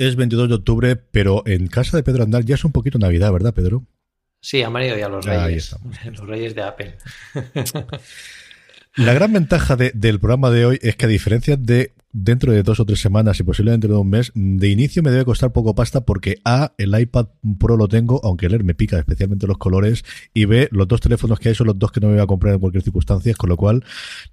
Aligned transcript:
Es 0.00 0.16
22 0.16 0.48
de 0.48 0.54
octubre, 0.54 0.96
pero 0.96 1.42
en 1.44 1.66
casa 1.66 1.94
de 1.94 2.02
Pedro 2.02 2.22
Andal 2.22 2.46
ya 2.46 2.54
es 2.54 2.64
un 2.64 2.72
poquito 2.72 2.98
Navidad, 2.98 3.30
¿verdad, 3.34 3.52
Pedro? 3.52 3.84
Sí, 4.40 4.62
han 4.62 4.72
venido 4.72 4.96
ya 4.96 5.10
los 5.10 5.22
reyes. 5.26 5.76
Los 6.06 6.26
reyes 6.26 6.54
de 6.54 6.62
Apple. 6.62 6.96
La 8.96 9.14
gran 9.14 9.32
ventaja 9.32 9.76
del 9.76 10.18
programa 10.18 10.50
de 10.50 10.66
hoy 10.66 10.78
es 10.82 10.96
que 10.96 11.06
a 11.06 11.08
diferencia 11.08 11.56
de 11.56 11.92
dentro 12.12 12.52
de 12.52 12.64
dos 12.64 12.80
o 12.80 12.84
tres 12.84 12.98
semanas 12.98 13.38
y 13.38 13.44
posiblemente 13.44 13.86
dentro 13.86 13.98
de 13.98 14.02
un 14.02 14.10
mes, 14.10 14.32
de 14.34 14.68
inicio 14.68 15.00
me 15.00 15.12
debe 15.12 15.24
costar 15.24 15.52
poco 15.52 15.76
pasta 15.76 16.00
porque 16.00 16.38
A, 16.44 16.72
el 16.76 16.98
iPad 16.98 17.28
Pro 17.60 17.76
lo 17.76 17.86
tengo, 17.86 18.20
aunque 18.24 18.48
leer 18.48 18.64
me 18.64 18.74
pica 18.74 18.98
especialmente 18.98 19.46
los 19.46 19.58
colores, 19.58 20.04
y 20.34 20.44
B, 20.44 20.68
los 20.72 20.88
dos 20.88 21.00
teléfonos 21.00 21.38
que 21.38 21.50
hay 21.50 21.54
son 21.54 21.68
los 21.68 21.78
dos 21.78 21.92
que 21.92 22.00
no 22.00 22.08
me 22.08 22.14
voy 22.14 22.22
a 22.22 22.26
comprar 22.26 22.54
en 22.54 22.60
cualquier 22.60 22.82
circunstancia, 22.82 23.32
con 23.34 23.48
lo 23.48 23.56
cual 23.56 23.84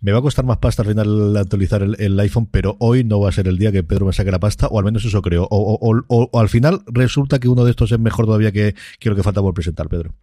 me 0.02 0.12
va 0.12 0.20
a 0.20 0.22
costar 0.24 0.44
más 0.44 0.58
pasta 0.58 0.82
al 0.82 0.88
final 0.88 1.38
actualizar 1.38 1.84
el, 1.84 2.20
iPhone, 2.20 2.48
pero 2.48 2.78
hoy 2.80 3.04
no 3.04 3.20
va 3.20 3.30
a 3.30 3.32
ser 3.32 3.48
el 3.48 3.60
día 3.60 3.72
que 3.72 3.84
Pedro 3.84 4.08
me 4.08 4.14
saque 4.14 4.32
la 4.32 4.40
pasta, 4.40 4.68
o 4.68 4.80
al 4.80 4.86
menos 4.86 5.06
eso 5.06 5.22
creo. 5.22 5.48
O, 5.52 6.40
al 6.40 6.50
final 6.50 6.82
resulta 6.88 7.38
que 7.40 7.48
uno 7.48 7.64
de 7.64 7.72
estos 7.72 7.92
es 7.92 8.00
mejor 8.00 8.26
todavía 8.26 8.52
que, 8.52 8.74
que 9.00 9.10
lo 9.10 9.16
que 9.16 9.22
falta 9.22 9.42
por 9.42 9.54
presentar, 9.54 9.88
Pedro. 9.88 10.16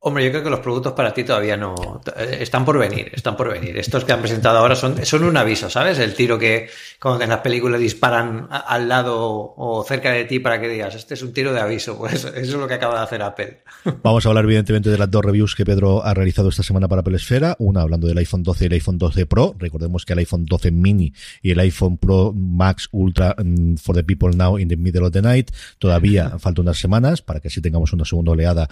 Hombre, 0.00 0.24
yo 0.24 0.30
creo 0.30 0.44
que 0.44 0.50
los 0.50 0.60
productos 0.60 0.92
para 0.92 1.12
ti 1.12 1.24
todavía 1.24 1.56
no 1.56 2.00
eh, 2.16 2.38
están 2.40 2.64
por 2.64 2.78
venir, 2.78 3.10
están 3.12 3.36
por 3.36 3.50
venir. 3.50 3.76
Estos 3.78 4.04
que 4.04 4.12
han 4.12 4.20
presentado 4.20 4.58
ahora 4.58 4.76
son, 4.76 5.04
son 5.04 5.24
un 5.24 5.36
aviso, 5.36 5.68
¿sabes? 5.68 5.98
El 5.98 6.14
tiro 6.14 6.38
que 6.38 6.68
como 7.00 7.20
en 7.20 7.28
las 7.28 7.40
películas 7.40 7.80
disparan 7.80 8.46
al 8.48 8.88
lado 8.88 9.54
o 9.56 9.84
cerca 9.86 10.12
de 10.12 10.24
ti 10.24 10.38
para 10.38 10.60
que 10.60 10.68
digas, 10.68 10.94
este 10.94 11.14
es 11.14 11.22
un 11.22 11.32
tiro 11.32 11.52
de 11.52 11.60
aviso. 11.60 11.98
Pues 12.08 12.24
eso 12.24 12.36
es 12.36 12.52
lo 12.52 12.68
que 12.68 12.74
acaba 12.74 12.94
de 12.94 13.00
hacer 13.00 13.22
Apple. 13.22 13.62
Vamos 14.02 14.24
a 14.24 14.28
hablar 14.28 14.44
evidentemente 14.44 14.88
de 14.88 14.96
las 14.96 15.10
dos 15.10 15.24
reviews 15.24 15.56
que 15.56 15.64
Pedro 15.64 16.04
ha 16.04 16.14
realizado 16.14 16.48
esta 16.48 16.62
semana 16.62 16.86
para 16.86 17.00
Apple 17.00 17.16
Esfera. 17.16 17.56
Una 17.58 17.82
hablando 17.82 18.06
del 18.06 18.18
iPhone 18.18 18.44
12 18.44 18.64
y 18.64 18.66
el 18.68 18.72
iPhone 18.74 18.98
12 18.98 19.26
Pro. 19.26 19.56
Recordemos 19.58 20.06
que 20.06 20.12
el 20.12 20.20
iPhone 20.20 20.46
12 20.46 20.70
mini 20.70 21.12
y 21.42 21.50
el 21.50 21.58
iPhone 21.58 21.98
Pro 21.98 22.32
Max 22.32 22.88
Ultra 22.92 23.34
mm, 23.36 23.76
for 23.78 23.96
the 23.96 24.04
people 24.04 24.30
now 24.30 24.56
in 24.58 24.68
the 24.68 24.76
middle 24.76 25.04
of 25.04 25.12
the 25.12 25.22
night. 25.22 25.50
Todavía 25.78 26.30
faltan 26.38 26.62
unas 26.62 26.78
semanas 26.78 27.20
para 27.20 27.40
que 27.40 27.48
así 27.48 27.60
tengamos 27.60 27.92
una 27.92 28.04
segunda 28.04 28.32
oleada 28.32 28.68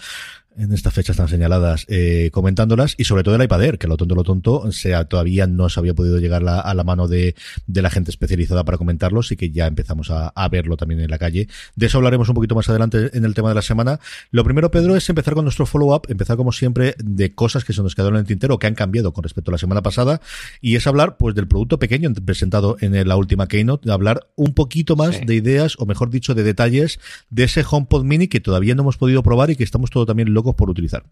en 0.58 0.72
estas 0.72 0.94
fechas 0.94 1.16
tan 1.16 1.28
señaladas 1.28 1.84
eh, 1.88 2.30
comentándolas 2.32 2.94
y 2.96 3.04
sobre 3.04 3.22
todo 3.22 3.36
el 3.36 3.42
iPad 3.42 3.62
Air, 3.62 3.78
que 3.78 3.88
lo 3.88 3.96
tonto 3.96 4.14
lo 4.14 4.24
tonto 4.24 4.72
sea, 4.72 5.04
todavía 5.04 5.46
no 5.46 5.68
se 5.68 5.80
había 5.80 5.94
podido 5.94 6.18
llegar 6.18 6.46
a 6.46 6.74
la 6.74 6.84
mano 6.84 7.08
de, 7.08 7.34
de, 7.66 7.82
la 7.82 7.90
gente 7.90 8.10
especializada 8.10 8.64
para 8.64 8.78
comentarlos 8.78 9.32
y 9.32 9.36
que 9.36 9.50
ya 9.50 9.66
empezamos 9.66 10.10
a, 10.10 10.28
a, 10.28 10.48
verlo 10.48 10.76
también 10.76 11.00
en 11.00 11.10
la 11.10 11.18
calle. 11.18 11.48
De 11.74 11.86
eso 11.86 11.98
hablaremos 11.98 12.28
un 12.28 12.34
poquito 12.34 12.54
más 12.54 12.68
adelante 12.68 13.10
en 13.12 13.24
el 13.24 13.34
tema 13.34 13.48
de 13.50 13.54
la 13.54 13.62
semana. 13.62 14.00
Lo 14.30 14.44
primero, 14.44 14.70
Pedro, 14.70 14.96
es 14.96 15.08
empezar 15.08 15.34
con 15.34 15.44
nuestro 15.44 15.66
follow-up, 15.66 16.06
empezar 16.08 16.36
como 16.36 16.52
siempre 16.52 16.94
de 16.98 17.34
cosas 17.34 17.64
que 17.64 17.72
se 17.72 17.82
nos 17.82 17.94
quedaron 17.94 18.16
en 18.16 18.20
el 18.20 18.26
tintero, 18.26 18.58
que 18.58 18.66
han 18.66 18.74
cambiado 18.74 19.12
con 19.12 19.22
respecto 19.22 19.50
a 19.50 19.52
la 19.52 19.58
semana 19.58 19.82
pasada, 19.82 20.20
y 20.60 20.76
es 20.76 20.86
hablar 20.86 21.16
pues 21.16 21.34
del 21.34 21.48
producto 21.48 21.78
pequeño 21.78 22.12
presentado 22.24 22.76
en 22.80 23.06
la 23.06 23.16
última 23.16 23.48
Keynote, 23.48 23.90
hablar 23.90 24.28
un 24.36 24.54
poquito 24.54 24.96
más 24.96 25.20
de 25.24 25.34
ideas, 25.34 25.76
o 25.78 25.86
mejor 25.86 26.10
dicho, 26.10 26.34
de 26.34 26.42
detalles 26.42 26.98
de 27.30 27.44
ese 27.44 27.64
HomePod 27.68 28.04
Mini 28.04 28.28
que 28.28 28.40
todavía 28.40 28.74
no 28.74 28.82
hemos 28.82 28.96
podido 28.96 29.22
probar 29.22 29.50
y 29.50 29.56
que 29.56 29.64
estamos 29.64 29.90
todo 29.90 30.06
también 30.06 30.32
locos 30.32 30.45
por 30.54 30.70
utilizar. 30.70 31.04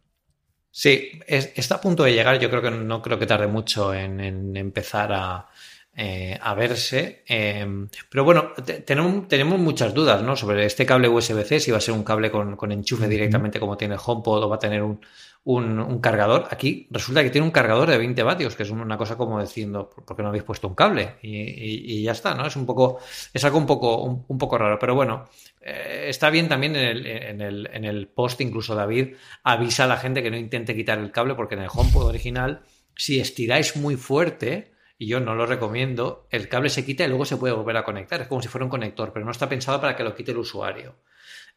Sí, 0.70 1.20
está 1.26 1.76
a 1.76 1.80
punto 1.80 2.02
de 2.02 2.12
llegar. 2.12 2.38
Yo 2.40 2.50
creo 2.50 2.60
que 2.60 2.70
no 2.70 3.00
creo 3.00 3.18
que 3.18 3.26
tarde 3.26 3.46
mucho 3.46 3.94
en, 3.94 4.56
empezar 4.56 5.12
a, 5.12 5.48
eh, 5.96 6.36
a 6.40 6.54
verse. 6.54 7.22
Em, 7.26 7.88
pero 8.10 8.24
bueno, 8.24 8.52
tenemos, 8.84 9.28
tenemos, 9.28 9.58
muchas 9.60 9.94
dudas 9.94 10.22
¿no? 10.22 10.34
sobre 10.34 10.66
este 10.66 10.84
cable 10.84 11.08
USB-C, 11.08 11.60
si 11.60 11.70
va 11.70 11.78
a 11.78 11.80
ser 11.80 11.94
un 11.94 12.02
cable 12.02 12.30
con, 12.30 12.56
con 12.56 12.72
enchufe 12.72 13.06
directamente 13.06 13.60
como 13.60 13.76
tiene 13.76 13.96
HomePod 14.04 14.42
o 14.42 14.48
va 14.48 14.56
a 14.56 14.58
tener 14.58 14.82
un, 14.82 15.00
un, 15.44 15.98
cargador. 16.00 16.48
Aquí 16.50 16.88
resulta 16.90 17.22
que 17.22 17.30
tiene 17.30 17.46
un 17.46 17.50
cargador 17.50 17.90
de 17.90 17.98
20 17.98 18.22
vatios, 18.22 18.56
que 18.56 18.62
es 18.62 18.70
una 18.70 18.96
cosa 18.96 19.16
como 19.16 19.40
diciendo, 19.40 19.90
¿por 19.90 20.16
qué 20.16 20.22
no 20.22 20.28
habéis 20.28 20.44
puesto 20.44 20.68
un 20.68 20.74
cable? 20.74 21.16
Y, 21.22 22.02
ya 22.02 22.12
está, 22.12 22.34
¿no? 22.34 22.46
Es 22.46 22.56
un 22.56 22.66
poco, 22.66 22.98
es 23.32 23.44
algo 23.44 23.58
un 23.58 23.66
poco, 23.66 24.02
un, 24.02 24.38
poco 24.38 24.58
raro, 24.58 24.78
pero 24.78 24.94
bueno, 24.94 25.28
eh, 25.66 26.06
está 26.08 26.28
bien 26.28 26.48
también 26.48 26.76
en 26.76 26.84
el, 26.84 27.06
en, 27.06 27.40
el, 27.40 27.70
en 27.72 27.84
el 27.86 28.06
post, 28.06 28.42
incluso 28.42 28.74
David 28.74 29.14
avisa 29.42 29.84
a 29.84 29.86
la 29.86 29.96
gente 29.96 30.22
que 30.22 30.30
no 30.30 30.36
intente 30.36 30.76
quitar 30.76 30.98
el 30.98 31.10
cable, 31.10 31.34
porque 31.34 31.54
en 31.54 31.62
el 31.62 31.70
HomePod 31.72 32.04
original, 32.04 32.60
si 32.94 33.18
estiráis 33.18 33.74
muy 33.74 33.96
fuerte, 33.96 34.74
y 34.98 35.06
yo 35.06 35.20
no 35.20 35.34
lo 35.34 35.46
recomiendo, 35.46 36.28
el 36.30 36.48
cable 36.48 36.68
se 36.68 36.84
quita 36.84 37.04
y 37.04 37.08
luego 37.08 37.24
se 37.24 37.38
puede 37.38 37.54
volver 37.54 37.78
a 37.78 37.84
conectar. 37.84 38.20
Es 38.20 38.28
como 38.28 38.42
si 38.42 38.48
fuera 38.48 38.66
un 38.66 38.70
conector, 38.70 39.12
pero 39.12 39.24
no 39.24 39.30
está 39.30 39.48
pensado 39.48 39.80
para 39.80 39.96
que 39.96 40.04
lo 40.04 40.14
quite 40.14 40.32
el 40.32 40.38
usuario. 40.38 40.96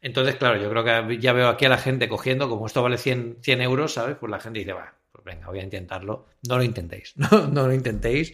Entonces, 0.00 0.36
claro, 0.36 0.60
yo 0.60 0.70
creo 0.70 0.84
que 0.84 1.18
ya 1.18 1.34
veo 1.34 1.48
aquí 1.48 1.66
a 1.66 1.68
la 1.68 1.78
gente 1.78 2.08
cogiendo, 2.08 2.48
como 2.48 2.66
esto 2.66 2.82
vale 2.82 2.96
100, 2.96 3.38
100 3.42 3.60
euros, 3.60 3.92
¿sabes? 3.92 4.16
Pues 4.18 4.30
la 4.30 4.40
gente 4.40 4.60
dice, 4.60 4.72
va, 4.72 4.94
pues 5.12 5.24
venga, 5.24 5.48
voy 5.48 5.58
a 5.58 5.64
intentarlo. 5.64 6.28
No 6.48 6.56
lo 6.56 6.62
intentéis, 6.62 7.14
no, 7.16 7.48
no 7.48 7.66
lo 7.66 7.74
intentéis. 7.74 8.32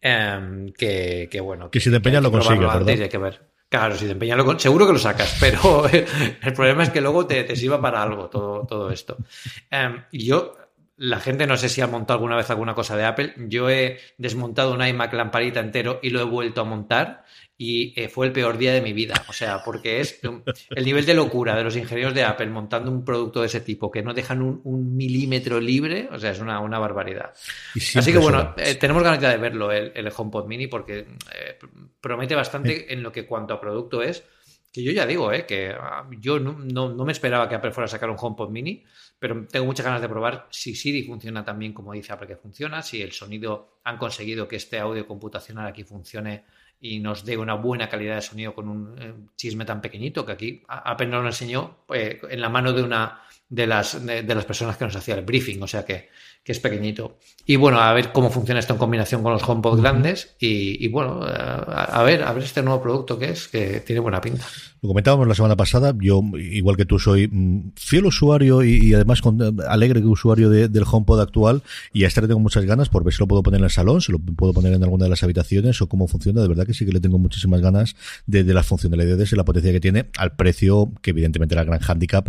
Em, 0.00 0.72
que, 0.72 1.28
que, 1.30 1.40
bueno. 1.40 1.70
Que, 1.70 1.78
si 1.78 1.90
te 1.90 1.96
empeñas 1.96 2.22
lo 2.22 2.32
consigues, 2.32 2.60
¿verdad? 2.60 2.88
Hay 2.88 3.08
que 3.08 3.18
ver. 3.18 3.51
Claro, 3.72 3.96
si 3.96 4.04
te 4.04 4.12
empeñas 4.12 4.36
lo 4.36 4.58
seguro 4.58 4.86
que 4.86 4.92
lo 4.92 4.98
sacas, 4.98 5.34
pero 5.40 5.88
el 5.88 6.52
problema 6.52 6.82
es 6.82 6.90
que 6.90 7.00
luego 7.00 7.26
te, 7.26 7.42
te 7.44 7.56
sirva 7.56 7.80
para 7.80 8.02
algo 8.02 8.28
todo, 8.28 8.66
todo 8.66 8.90
esto. 8.90 9.16
Um, 9.72 10.02
yo 10.12 10.52
la 10.98 11.20
gente 11.20 11.46
no 11.46 11.56
sé 11.56 11.70
si 11.70 11.80
ha 11.80 11.86
montado 11.86 12.18
alguna 12.18 12.36
vez 12.36 12.50
alguna 12.50 12.74
cosa 12.74 12.98
de 12.98 13.06
Apple. 13.06 13.32
Yo 13.48 13.70
he 13.70 13.98
desmontado 14.18 14.74
un 14.74 14.86
iMac 14.86 15.14
lamparita 15.14 15.60
entero 15.60 16.00
y 16.02 16.10
lo 16.10 16.20
he 16.20 16.24
vuelto 16.24 16.60
a 16.60 16.64
montar 16.64 17.24
y 17.64 17.92
eh, 17.94 18.08
fue 18.08 18.26
el 18.26 18.32
peor 18.32 18.58
día 18.58 18.72
de 18.72 18.80
mi 18.80 18.92
vida. 18.92 19.14
O 19.28 19.32
sea, 19.32 19.62
porque 19.62 20.00
es 20.00 20.18
el 20.70 20.84
nivel 20.84 21.06
de 21.06 21.14
locura 21.14 21.54
de 21.54 21.62
los 21.62 21.76
ingenieros 21.76 22.12
de 22.12 22.24
Apple 22.24 22.48
montando 22.48 22.90
un 22.90 23.04
producto 23.04 23.40
de 23.40 23.46
ese 23.46 23.60
tipo 23.60 23.88
que 23.88 24.02
no 24.02 24.12
dejan 24.14 24.42
un, 24.42 24.96
milímetro 24.96 25.60
libre. 25.60 26.08
O 26.10 26.18
sea, 26.18 26.32
es 26.32 26.40
una, 26.40 26.58
barbaridad. 26.80 27.32
Así 27.94 28.12
que 28.12 28.18
bueno, 28.18 28.52
eh, 28.56 28.74
tenemos 28.74 29.04
ganas 29.04 29.20
de 29.20 29.36
verlo, 29.36 29.70
el, 29.70 29.92
el 29.94 30.12
HomePod 30.14 30.48
Mini, 30.48 30.66
porque 30.66 30.98
eh, 30.98 31.58
promete 32.00 32.34
bastante 32.34 32.92
en 32.92 33.00
lo 33.00 33.12
que 33.12 33.26
cuanto 33.26 33.54
a 33.54 33.60
producto 33.60 34.02
es. 34.02 34.24
Que 34.72 34.82
yo 34.82 34.90
ya 34.90 35.06
digo, 35.06 35.30
que 35.46 35.72
ah, 35.78 36.08
yo 36.18 36.40
no, 36.40 36.58
no, 36.58 37.04
me 37.04 37.12
esperaba 37.12 37.48
que 37.48 37.54
Apple 37.54 37.70
fuera 37.70 37.84
a 37.84 37.88
sacar 37.88 38.10
un 38.10 38.16
HomePod 38.18 38.50
Mini, 38.50 38.82
pero 39.20 39.46
tengo 39.46 39.66
muchas 39.66 39.86
ganas 39.86 40.02
de 40.02 40.08
probar 40.08 40.48
si 40.50 40.74
Siri 40.74 41.04
funciona 41.04 41.44
tan 41.44 41.60
bien 41.60 41.72
como 41.72 41.92
dice 41.92 42.12
Apple 42.12 42.26
que 42.26 42.36
funciona, 42.36 42.82
si 42.82 43.02
el 43.02 43.12
sonido 43.12 43.78
han 43.84 43.98
conseguido 43.98 44.48
que 44.48 44.56
este 44.56 44.80
audio 44.80 45.06
computacional 45.06 45.68
aquí 45.68 45.84
funcione 45.84 46.44
y 46.84 46.98
nos 46.98 47.24
dé 47.24 47.38
una 47.38 47.54
buena 47.54 47.88
calidad 47.88 48.16
de 48.16 48.22
sonido 48.22 48.54
con 48.54 48.68
un 48.68 49.00
eh, 49.00 49.14
chisme 49.36 49.64
tan 49.64 49.80
pequeñito 49.80 50.26
que 50.26 50.32
aquí 50.32 50.62
Apple 50.66 51.06
nos 51.06 51.22
lo 51.22 51.28
enseñó 51.28 51.84
eh, 51.94 52.20
en 52.28 52.40
la 52.40 52.48
mano 52.48 52.72
de 52.72 52.82
una 52.82 53.22
de 53.52 53.66
las, 53.66 54.04
de, 54.04 54.34
las 54.34 54.46
personas 54.46 54.78
que 54.78 54.86
nos 54.86 54.96
hacía 54.96 55.14
el 55.14 55.26
briefing, 55.26 55.62
o 55.62 55.66
sea 55.66 55.84
que, 55.84 56.08
que, 56.42 56.52
es 56.52 56.58
pequeñito. 56.58 57.18
Y 57.44 57.56
bueno, 57.56 57.80
a 57.80 57.92
ver 57.92 58.10
cómo 58.10 58.30
funciona 58.30 58.58
esto 58.60 58.72
en 58.72 58.78
combinación 58.78 59.22
con 59.22 59.30
los 59.30 59.46
HomePod 59.46 59.78
grandes 59.78 60.36
y, 60.38 60.88
bueno, 60.88 61.20
a, 61.22 62.02
ver, 62.02 62.22
a 62.22 62.32
ver 62.32 62.44
este 62.44 62.62
nuevo 62.62 62.82
producto 62.82 63.18
que 63.18 63.28
es, 63.28 63.48
que 63.48 63.80
tiene 63.80 64.00
buena 64.00 64.22
pinta. 64.22 64.46
Lo 64.80 64.88
comentábamos 64.88 65.28
la 65.28 65.34
semana 65.34 65.54
pasada, 65.54 65.94
yo 66.00 66.22
igual 66.38 66.78
que 66.78 66.86
tú 66.86 66.98
soy 66.98 67.28
mm, 67.28 67.72
fiel 67.76 68.06
usuario 68.06 68.64
y, 68.64 68.94
además 68.94 69.20
con, 69.20 69.60
alegre 69.68 70.00
usuario 70.00 70.48
del 70.48 70.84
HomePod 70.90 71.20
actual 71.20 71.62
y 71.92 72.04
a 72.04 72.08
este 72.08 72.22
le 72.22 72.28
tengo 72.28 72.40
muchas 72.40 72.64
ganas 72.64 72.88
por 72.88 73.04
ver 73.04 73.12
si 73.12 73.20
lo 73.20 73.28
puedo 73.28 73.42
poner 73.42 73.60
en 73.60 73.68
salón, 73.68 74.00
se 74.00 74.12
lo 74.12 74.18
puedo 74.18 74.54
poner 74.54 74.72
en 74.72 74.82
alguna 74.82 75.04
de 75.04 75.10
las 75.10 75.22
habitaciones 75.22 75.80
o 75.82 75.88
cómo 75.88 76.08
funciona. 76.08 76.40
De 76.40 76.48
verdad 76.48 76.66
que 76.66 76.72
sí 76.72 76.86
que 76.86 76.92
le 76.92 77.00
tengo 77.00 77.18
muchísimas 77.18 77.60
ganas 77.60 77.96
de, 78.26 78.44
las 78.44 78.66
funcionalidades 78.66 79.30
y 79.30 79.36
la 79.36 79.44
potencia 79.44 79.72
que 79.72 79.80
tiene 79.80 80.06
al 80.16 80.36
precio 80.36 80.90
que 81.02 81.10
evidentemente 81.10 81.54
era 81.54 81.62
el 81.62 81.68
gran 81.68 81.80
handicap. 81.86 82.28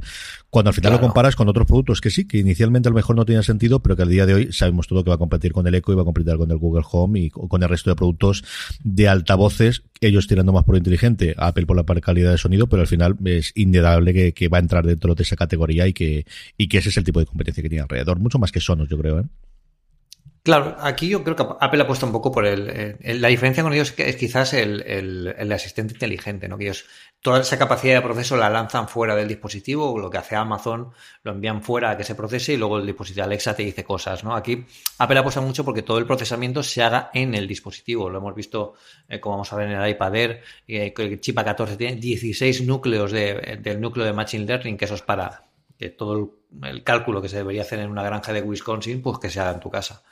Cuando 0.50 0.70
al 0.70 0.76
final 0.76 0.92
lo 0.92 1.00
comparas 1.14 1.36
con 1.36 1.48
otros 1.48 1.68
productos 1.68 2.02
que 2.02 2.10
sí, 2.10 2.26
que 2.26 2.40
inicialmente 2.40 2.90
a 2.90 2.92
lo 2.92 2.96
mejor 2.96 3.16
no 3.16 3.24
tenían 3.24 3.44
sentido, 3.44 3.84
pero 3.84 3.96
que 3.96 4.02
al 4.02 4.10
día 4.10 4.26
de 4.26 4.34
hoy 4.34 4.52
sabemos 4.52 4.88
todo 4.88 5.04
que 5.04 5.12
va 5.12 5.16
a 5.16 5.20
competir 5.20 5.54
con 5.54 5.68
el 5.68 5.76
Echo 5.76 5.92
y 5.92 5.96
va 5.96 6.02
a 6.02 6.06
competir 6.06 6.36
con 6.38 6.50
el 6.50 6.58
Google 6.58 6.84
Home 6.92 7.20
y 7.20 7.30
con 7.30 7.62
el 7.62 7.70
resto 7.70 7.92
de 7.92 7.96
productos 7.96 8.44
de 8.84 9.08
altavoces, 9.08 9.84
ellos 10.02 10.26
tirando 10.26 10.52
más 10.54 10.64
por 10.64 10.76
inteligente, 10.76 11.36
Apple 11.38 11.68
por 11.68 11.78
la 11.78 12.02
calidad 12.02 12.32
de 12.32 12.40
sonido, 12.40 12.66
pero 12.66 12.82
al 12.82 12.88
final 12.88 13.16
es 13.26 13.52
indudable 13.54 14.34
que, 14.34 14.48
va 14.48 14.58
a 14.58 14.62
entrar 14.62 14.88
dentro 14.88 15.14
de 15.14 15.22
esa 15.22 15.36
categoría 15.36 15.86
y 15.88 15.94
que, 15.94 16.26
y 16.58 16.68
que 16.68 16.80
ese 16.80 16.90
es 16.90 16.98
el 16.98 17.04
tipo 17.04 17.20
de 17.20 17.28
competencia 17.28 17.62
que 17.62 17.70
tiene 17.70 17.84
alrededor, 17.84 18.18
mucho 18.20 18.40
más 18.40 18.52
que 18.52 18.60
Sonos, 18.60 18.90
yo 18.90 18.98
creo. 18.98 19.20
¿eh? 19.20 19.24
Claro, 20.44 20.76
aquí 20.82 21.08
yo 21.08 21.24
creo 21.24 21.38
que 21.38 21.46
Apple 21.62 21.82
ha 21.82 21.88
puesto 21.88 22.06
un 22.06 22.12
poco 22.12 22.30
por 22.30 22.46
el, 22.46 22.98
la 23.02 23.30
diferencia 23.30 23.64
con 23.64 23.72
ellos 23.72 23.94
es 23.96 24.18
quizás 24.18 24.54
el, 24.54 24.82
el, 24.82 25.52
asistente 25.54 25.94
inteligente, 25.94 26.50
¿no? 26.50 26.58
Que 26.58 26.66
ellos 26.66 26.86
toda 27.22 27.40
esa 27.40 27.58
capacidad 27.58 27.96
de 27.96 28.02
proceso 28.02 28.36
la 28.36 28.50
lanzan 28.50 28.90
fuera 28.90 29.16
del 29.16 29.30
dispositivo, 29.30 29.98
lo 29.98 30.10
que 30.10 30.18
hace 30.18 30.36
Amazon 30.36 30.92
lo 31.24 31.32
envían 31.32 31.64
fuera 31.64 31.92
a 31.92 31.98
que 31.98 32.04
se 32.04 32.14
procese 32.14 32.52
y 32.52 32.58
luego 32.58 32.78
el 32.78 32.86
dispositivo 32.86 33.24
Alexa 33.24 33.56
te 33.56 33.64
dice 33.64 33.86
cosas, 33.86 34.26
¿no? 34.26 34.36
Aquí 34.36 34.66
Apple 34.98 35.20
ha 35.20 35.24
puesto 35.24 35.42
mucho 35.42 35.64
porque 35.64 35.82
todo 35.82 35.98
el 35.98 36.06
procesamiento 36.06 36.62
se 36.62 36.84
haga 36.84 37.10
en 37.14 37.36
el 37.36 37.48
dispositivo. 37.48 38.10
Lo 38.10 38.18
hemos 38.18 38.36
visto, 38.36 38.74
eh, 39.08 39.22
como 39.22 39.36
vamos 39.36 39.54
a 39.54 39.56
ver 39.56 39.72
en 39.72 39.80
el 39.80 39.90
iPad 39.92 40.16
Air, 40.16 40.42
eh, 40.68 40.94
que 40.94 41.04
el 41.04 41.22
chip 41.22 41.38
A14 41.38 41.78
tiene 41.78 41.96
16 41.96 42.66
núcleos 42.66 43.14
de, 43.14 43.60
del 43.62 43.80
núcleo 43.80 44.06
de 44.06 44.12
Machine 44.12 44.46
Learning, 44.46 44.76
que 44.76 44.84
eso 44.84 44.96
es 44.96 45.04
para 45.04 45.46
que 45.78 45.90
todo 45.90 46.36
el 46.64 46.84
cálculo 46.84 47.22
que 47.22 47.30
se 47.30 47.38
debería 47.38 47.62
hacer 47.62 47.80
en 47.80 47.90
una 47.90 48.04
granja 48.04 48.34
de 48.34 48.42
Wisconsin, 48.42 49.02
pues 49.02 49.20
que 49.20 49.30
se 49.30 49.40
haga 49.40 49.54
en 49.54 49.60
tu 49.60 49.70
casa. 49.70 50.04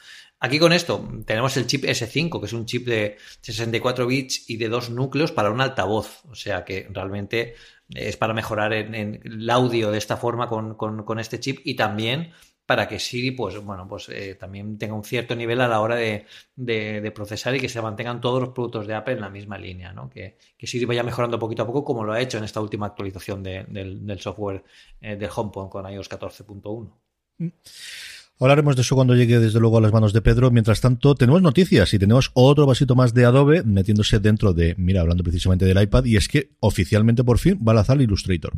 Aquí 0.44 0.58
con 0.58 0.74
esto 0.74 1.08
tenemos 1.24 1.56
el 1.58 1.68
chip 1.68 1.84
S5, 1.84 2.40
que 2.40 2.48
es 2.48 2.54
un 2.54 2.66
chip 2.66 2.88
de 2.88 3.18
64 3.42 4.08
bits 4.08 4.50
y 4.50 4.58
de 4.58 4.70
dos 4.70 4.90
núcleos 4.90 5.32
para 5.32 5.52
un 5.52 5.62
altavoz. 5.62 6.26
O 6.32 6.34
sea 6.34 6.66
que 6.66 6.88
realmente 6.90 7.54
es 7.94 8.18
para 8.18 8.34
mejorar 8.34 8.74
en, 8.74 9.22
el 9.24 9.50
audio 9.52 9.92
de 9.92 10.00
esta 10.00 10.18
forma 10.18 10.50
con, 10.50 11.20
este 11.20 11.40
chip 11.40 11.60
y 11.64 11.76
también 11.76 12.32
para 12.66 12.88
que 12.88 12.98
Siri, 12.98 13.32
pues 13.32 13.56
bueno, 13.64 13.88
pues 13.88 14.10
eh, 14.10 14.34
también 14.34 14.80
tenga 14.80 14.96
un 14.96 15.04
cierto 15.04 15.36
nivel 15.36 15.62
a 15.62 15.68
la 15.68 15.80
hora 15.80 15.96
de, 15.96 16.26
procesar 17.14 17.54
y 17.56 17.60
que 17.60 17.70
se 17.70 17.80
mantengan 17.80 18.20
todos 18.20 18.42
los 18.42 18.50
productos 18.50 18.88
de 18.88 18.96
Apple 18.96 19.14
en 19.14 19.22
la 19.22 19.30
misma 19.30 19.60
línea, 19.60 19.94
¿no? 19.94 20.10
Que, 20.10 20.38
Siri 20.58 20.86
vaya 20.86 21.04
mejorando 21.04 21.38
poquito 21.38 21.62
a 21.62 21.68
poco 21.68 21.84
como 21.84 22.04
lo 22.04 22.14
ha 22.14 22.20
hecho 22.20 22.40
en 22.40 22.46
esta 22.46 22.62
última 22.62 22.88
actualización 22.88 23.44
del, 23.44 24.20
software 24.20 24.64
eh, 25.02 25.16
del 25.18 25.30
HomePod 25.36 25.70
con 25.70 25.88
iOS 25.88 26.10
14.1. 26.10 26.92
Hablaremos 28.42 28.76
de 28.76 28.82
eso 28.82 28.96
cuando 28.96 29.14
llegue 29.14 29.38
desde 29.38 29.60
luego 29.60 29.78
a 29.78 29.82
las 29.82 29.94
manos 29.94 30.14
de 30.14 30.22
Pedro. 30.24 30.50
Mientras 30.50 30.82
tanto, 30.82 31.14
tenemos 31.14 31.44
noticias 31.44 31.94
y 31.94 32.00
tenemos 32.00 32.32
otro 32.34 32.66
vasito 32.66 32.96
más 32.96 33.14
de 33.14 33.26
Adobe 33.26 33.62
metiéndose 33.62 34.18
dentro 34.18 34.52
de, 34.52 34.74
mira, 34.80 35.02
hablando 35.02 35.24
precisamente 35.24 35.66
del 35.66 35.80
iPad, 35.80 36.06
y 36.06 36.18
es 36.18 36.28
que 36.28 36.50
oficialmente 36.60 37.24
por 37.24 37.38
fin 37.38 37.60
va 37.66 37.74
a 37.74 37.76
lanzar 37.76 38.02
Illustrator. 38.02 38.54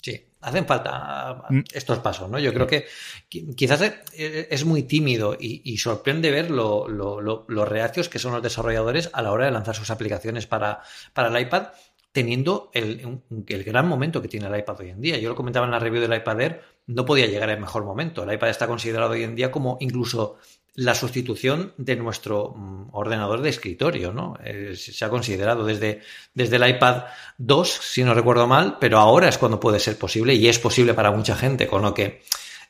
Sí, 0.00 0.18
hacen 0.40 0.64
falta 0.64 1.44
mm. 1.50 1.64
estos 1.74 1.98
pasos, 1.98 2.30
¿no? 2.30 2.38
Yo 2.38 2.54
creo 2.54 2.66
que 2.66 2.86
quizás 3.54 3.92
es 4.16 4.64
muy 4.64 4.84
tímido 4.84 5.36
y, 5.38 5.76
sorprende 5.76 6.30
ver 6.30 6.50
lo, 6.50 6.88
los 6.88 7.68
reacios 7.68 8.08
que 8.08 8.18
son 8.18 8.32
los 8.32 8.42
desarrolladores 8.42 9.10
a 9.12 9.20
la 9.20 9.32
hora 9.32 9.44
de 9.44 9.50
lanzar 9.50 9.74
sus 9.74 9.90
aplicaciones 9.90 10.46
para, 10.46 10.80
para 11.12 11.28
el 11.28 11.46
iPad, 11.46 11.68
teniendo 12.12 12.70
el, 12.72 13.20
el 13.46 13.64
gran 13.64 13.86
momento 13.86 14.20
que 14.22 14.28
tiene 14.28 14.46
el 14.46 14.58
iPad 14.58 14.80
hoy 14.80 14.90
en 14.90 15.00
día. 15.00 15.18
Yo 15.18 15.28
lo 15.28 15.36
comentaba 15.36 15.66
en 15.66 15.72
la 15.72 15.78
review 15.78 16.00
del 16.02 16.14
iPad 16.14 16.40
Air 16.40 16.62
no 16.88 17.04
podía 17.04 17.26
llegar 17.26 17.50
al 17.50 17.60
mejor 17.60 17.84
momento. 17.84 18.24
El 18.24 18.32
iPad 18.32 18.48
está 18.48 18.66
considerado 18.66 19.12
hoy 19.12 19.22
en 19.22 19.36
día 19.36 19.50
como 19.50 19.76
incluso 19.80 20.38
la 20.74 20.94
sustitución 20.94 21.74
de 21.76 21.96
nuestro 21.96 22.54
mm, 22.56 22.90
ordenador 22.92 23.42
de 23.42 23.50
escritorio, 23.50 24.12
¿no? 24.12 24.38
Eh, 24.44 24.74
se 24.76 25.04
ha 25.04 25.08
considerado 25.08 25.64
desde, 25.64 26.00
desde 26.34 26.56
el 26.56 26.68
iPad 26.68 27.04
2, 27.36 27.68
si 27.68 28.04
no 28.04 28.14
recuerdo 28.14 28.46
mal, 28.46 28.78
pero 28.80 28.98
ahora 28.98 29.28
es 29.28 29.38
cuando 29.38 29.60
puede 29.60 29.80
ser 29.80 29.98
posible 29.98 30.34
y 30.34 30.48
es 30.48 30.58
posible 30.58 30.94
para 30.94 31.10
mucha 31.10 31.36
gente, 31.36 31.66
con 31.66 31.82
lo 31.82 31.92
que 31.94 32.22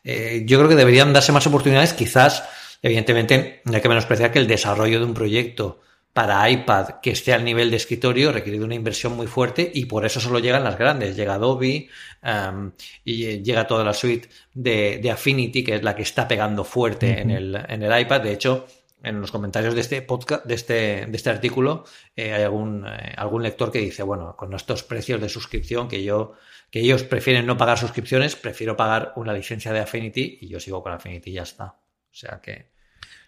eh, 0.04 0.42
yo 0.46 0.58
creo 0.58 0.70
que 0.70 0.76
deberían 0.76 1.12
darse 1.12 1.32
más 1.32 1.46
oportunidades, 1.46 1.92
quizás, 1.92 2.44
evidentemente, 2.82 3.60
no 3.64 3.74
hay 3.74 3.82
que 3.82 3.88
menospreciar 3.88 4.32
que 4.32 4.38
el 4.38 4.46
desarrollo 4.46 4.98
de 4.98 5.04
un 5.04 5.14
proyecto 5.14 5.80
para 6.12 6.50
iPad 6.50 7.00
que 7.00 7.12
esté 7.12 7.32
al 7.32 7.44
nivel 7.44 7.70
de 7.70 7.76
escritorio 7.76 8.32
requiere 8.32 8.58
de 8.58 8.64
una 8.64 8.74
inversión 8.74 9.16
muy 9.16 9.26
fuerte 9.26 9.70
y 9.72 9.84
por 9.84 10.04
eso 10.04 10.18
solo 10.20 10.40
llegan 10.40 10.64
las 10.64 10.78
grandes. 10.78 11.14
Llega 11.16 11.34
Adobe 11.34 11.88
um, 12.22 12.72
y 13.04 13.42
llega 13.42 13.66
toda 13.66 13.84
la 13.84 13.94
suite 13.94 14.28
de, 14.52 15.10
Affinity, 15.12 15.62
que 15.62 15.76
es 15.76 15.82
la 15.82 15.94
que 15.94 16.02
está 16.02 16.26
pegando 16.26 16.64
fuerte 16.64 17.20
en, 17.20 17.30
el, 17.30 17.54
en 17.68 17.82
el 17.82 18.00
iPad. 18.00 18.22
De 18.22 18.32
hecho, 18.32 18.66
en 19.02 19.20
los 19.20 19.30
comentarios 19.30 19.74
de 19.74 19.80
este 19.80 20.02
podcast, 20.02 20.44
de 20.44 20.54
este, 20.54 21.06
de 21.06 21.16
este 21.16 21.30
artículo, 21.30 21.84
eh, 22.16 22.32
hay 22.32 22.42
algún, 22.42 22.84
eh, 22.86 23.14
algún 23.16 23.42
lector 23.42 23.70
que 23.70 23.78
dice, 23.78 24.02
bueno, 24.02 24.34
con 24.36 24.52
estos 24.54 24.82
precios 24.82 25.20
de 25.20 25.28
suscripción 25.28 25.88
que 25.88 26.02
yo, 26.02 26.34
que 26.70 26.80
ellos 26.80 27.04
prefieren 27.04 27.46
no 27.46 27.56
pagar 27.56 27.78
suscripciones, 27.78 28.34
prefiero 28.34 28.76
pagar 28.76 29.12
una 29.16 29.32
licencia 29.32 29.72
de 29.72 29.80
Affinity 29.80 30.38
y 30.40 30.48
yo 30.48 30.58
sigo 30.58 30.82
con 30.82 30.92
Affinity 30.92 31.30
y 31.30 31.34
ya 31.34 31.42
está. 31.42 31.76
O 32.10 32.14
sea 32.14 32.40
que 32.40 32.77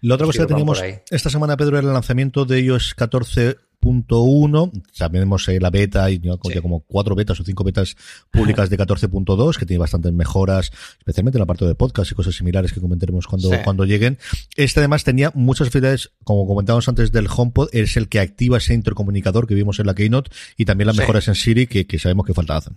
la 0.02 0.14
otra 0.14 0.26
cosa 0.26 0.42
que 0.42 0.46
teníamos 0.46 0.82
esta 1.10 1.30
semana, 1.30 1.56
Pedro, 1.56 1.78
era 1.78 1.86
el 1.86 1.92
lanzamiento 1.94 2.44
de 2.44 2.60
iOS 2.60 2.96
14.1. 2.96 4.82
Sabemos 4.92 5.48
eh, 5.48 5.60
la 5.60 5.70
beta 5.70 6.10
y 6.10 6.18
¿no? 6.18 6.38
como 6.38 6.80
cuatro 6.80 7.14
betas 7.14 7.38
o 7.40 7.44
cinco 7.44 7.64
betas 7.64 7.96
públicas 8.30 8.70
de 8.70 8.78
14.2 8.78 9.56
que 9.56 9.66
tiene 9.66 9.78
bastantes 9.78 10.12
mejoras, 10.12 10.72
especialmente 10.98 11.38
en 11.38 11.40
la 11.40 11.46
parte 11.46 11.66
de 11.66 11.74
podcast 11.74 12.12
y 12.12 12.14
cosas 12.14 12.34
similares 12.34 12.72
que 12.72 12.80
comentaremos 12.80 13.26
cuando, 13.26 13.50
cuando 13.64 13.84
lleguen. 13.84 14.18
Este 14.56 14.80
además 14.80 15.04
tenía 15.04 15.32
muchas 15.34 15.68
facilidades, 15.68 16.12
como 16.24 16.46
comentábamos 16.46 16.88
antes 16.88 17.12
del 17.12 17.28
HomePod, 17.34 17.68
es 17.72 17.96
el 17.96 18.08
que 18.08 18.20
activa 18.20 18.58
ese 18.58 18.74
intercomunicador 18.74 19.46
que 19.46 19.54
vimos 19.54 19.78
en 19.80 19.86
la 19.86 19.94
Keynote 19.94 20.30
y 20.56 20.64
también 20.64 20.86
las 20.86 20.96
mejoras 20.96 21.28
en 21.28 21.34
Siri 21.34 21.66
que, 21.66 21.86
que 21.86 21.98
sabemos 21.98 22.26
que 22.26 22.34
falta 22.34 22.56
hacen. 22.56 22.76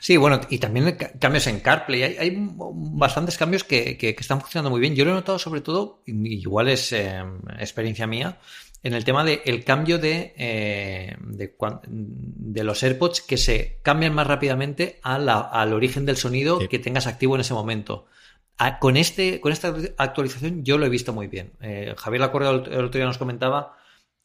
Sí, 0.00 0.16
bueno, 0.16 0.40
y 0.50 0.58
también 0.58 0.96
cambios 1.20 1.46
en 1.46 1.60
CarPlay. 1.60 2.02
Hay, 2.02 2.36
bastantes 2.36 3.38
cambios 3.38 3.64
que, 3.64 4.16
están 4.18 4.40
funcionando 4.40 4.70
muy 4.70 4.80
bien. 4.80 4.94
Yo 4.94 5.04
lo 5.04 5.12
he 5.12 5.14
notado 5.14 5.38
sobre 5.38 5.60
todo, 5.60 6.02
igual 6.06 6.68
es 6.68 6.92
eh, 6.92 7.22
experiencia 7.58 8.06
mía, 8.06 8.38
en 8.82 8.94
el 8.94 9.04
tema 9.04 9.24
del 9.24 9.40
el 9.44 9.64
cambio 9.64 9.98
de, 9.98 10.34
eh, 10.36 11.16
de, 11.20 12.64
los 12.64 12.82
AirPods 12.82 13.22
que 13.22 13.36
se 13.36 13.78
cambian 13.82 14.14
más 14.14 14.26
rápidamente 14.26 15.00
al 15.02 15.72
origen 15.72 16.06
del 16.06 16.16
sonido 16.16 16.58
que 16.68 16.78
tengas 16.78 17.06
activo 17.06 17.34
en 17.34 17.40
ese 17.40 17.54
momento. 17.54 18.06
con, 18.80 18.96
este, 18.96 19.40
con 19.40 19.52
esta 19.52 19.74
actualización 19.96 20.64
yo 20.64 20.78
lo 20.78 20.86
he 20.86 20.90
visto 20.90 21.12
muy 21.12 21.26
bien. 21.26 21.52
Eh, 21.60 21.94
Javier 21.96 22.20
Lacorda 22.20 22.50
el 22.50 22.84
otro 22.84 22.98
día 22.98 23.06
nos 23.06 23.18
comentaba 23.18 23.76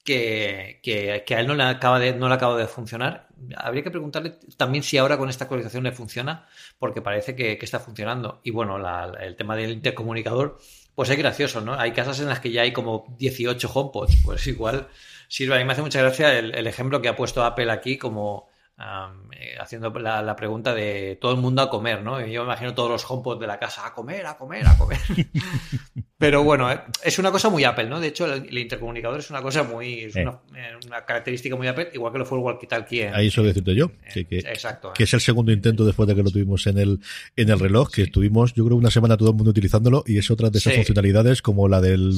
que, 0.03 0.79
que, 0.83 1.35
a 1.35 1.39
él 1.39 1.47
no 1.47 1.55
le, 1.55 1.63
acaba 1.63 1.99
de, 1.99 2.13
no 2.13 2.27
le 2.27 2.35
acaba 2.35 2.57
de 2.57 2.67
funcionar. 2.67 3.27
Habría 3.57 3.83
que 3.83 3.91
preguntarle 3.91 4.37
también 4.57 4.83
si 4.83 4.97
ahora 4.97 5.17
con 5.17 5.29
esta 5.29 5.45
actualización 5.45 5.83
le 5.83 5.91
funciona, 5.91 6.47
porque 6.79 7.01
parece 7.01 7.35
que, 7.35 7.57
está 7.61 7.79
funcionando. 7.79 8.41
Y 8.43 8.51
bueno, 8.51 8.77
el 9.19 9.35
tema 9.35 9.55
del 9.55 9.71
intercomunicador, 9.71 10.59
pues 10.95 11.09
es 11.09 11.17
gracioso, 11.17 11.61
¿no? 11.61 11.73
Hay 11.73 11.91
casas 11.91 12.19
en 12.19 12.27
las 12.27 12.39
que 12.39 12.51
ya 12.51 12.61
hay 12.63 12.73
como 12.73 13.15
18 13.17 13.69
HomePods, 13.73 14.17
pues 14.25 14.45
igual 14.47 14.87
sirve. 15.27 15.55
A 15.55 15.57
mí 15.59 15.65
me 15.65 15.73
hace 15.73 15.81
mucha 15.81 16.01
gracia 16.01 16.37
el 16.37 16.67
ejemplo 16.67 17.01
que 17.01 17.07
ha 17.07 17.15
puesto 17.15 17.43
Apple 17.43 17.71
aquí 17.71 17.97
como 17.97 18.49
eh, 19.31 19.55
haciendo 19.59 19.91
la, 19.91 20.35
pregunta 20.35 20.73
de 20.73 21.17
todo 21.21 21.31
el 21.31 21.37
mundo 21.37 21.61
a 21.61 21.69
comer, 21.69 22.01
¿no? 22.01 22.19
yo 22.25 22.41
me 22.41 22.47
imagino 22.47 22.73
todos 22.73 22.89
los 22.89 23.09
HomePod 23.09 23.39
de 23.39 23.47
la 23.47 23.59
casa 23.59 23.85
a 23.85 23.93
comer, 23.93 24.25
a 24.25 24.35
comer, 24.35 24.67
a 24.67 24.77
comer. 24.77 24.99
Pero 26.23 26.41
bueno, 26.41 26.71
eh, 26.71 26.79
es 27.03 27.19
una 27.19 27.31
cosa 27.31 27.49
muy 27.49 27.65
Apple, 27.65 27.89
¿no? 27.89 27.99
De 27.99 28.07
hecho, 28.07 28.33
el, 28.33 28.57
intercomunicador 28.57 29.19
es 29.19 29.29
una 29.29 29.41
cosa 29.41 29.63
muy. 29.63 30.03
Es 30.03 30.15
una, 30.15 30.39
eh, 30.55 31.01
característica 31.05 31.57
muy 31.57 31.67
Apple, 31.67 31.89
igual 31.93 32.13
que 32.13 32.19
lo 32.19 32.25
fue 32.25 32.37
el 32.37 32.45
walkie-talkie. 32.45 33.11
Ahí 33.13 33.29
suelo 33.29 33.49
decirte 33.49 33.75
yo. 33.75 33.91
Que, 34.13 34.25
exacto. 34.29 34.93
Que 34.93 35.03
es 35.03 35.13
el 35.13 35.19
segundo 35.19 35.51
intento 35.51 35.85
después 35.85 36.07
de 36.07 36.15
que 36.15 36.23
lo 36.23 36.31
tuvimos 36.31 36.65
en 36.67 36.77
el, 36.77 37.01
en 37.35 37.49
el 37.49 37.59
reloj, 37.59 37.91
que 37.91 38.03
estuvimos, 38.03 38.53
yo 38.53 38.63
creo, 38.63 38.77
una 38.77 38.89
semana 38.89 39.17
todo 39.17 39.31
el 39.31 39.35
mundo 39.35 39.51
utilizándolo 39.51 40.05
y 40.07 40.17
es 40.17 40.31
otra 40.31 40.49
de 40.49 40.59
esas 40.59 40.75
funcionalidades 40.75 41.41
como 41.41 41.67
la 41.67 41.81
del 41.81 42.15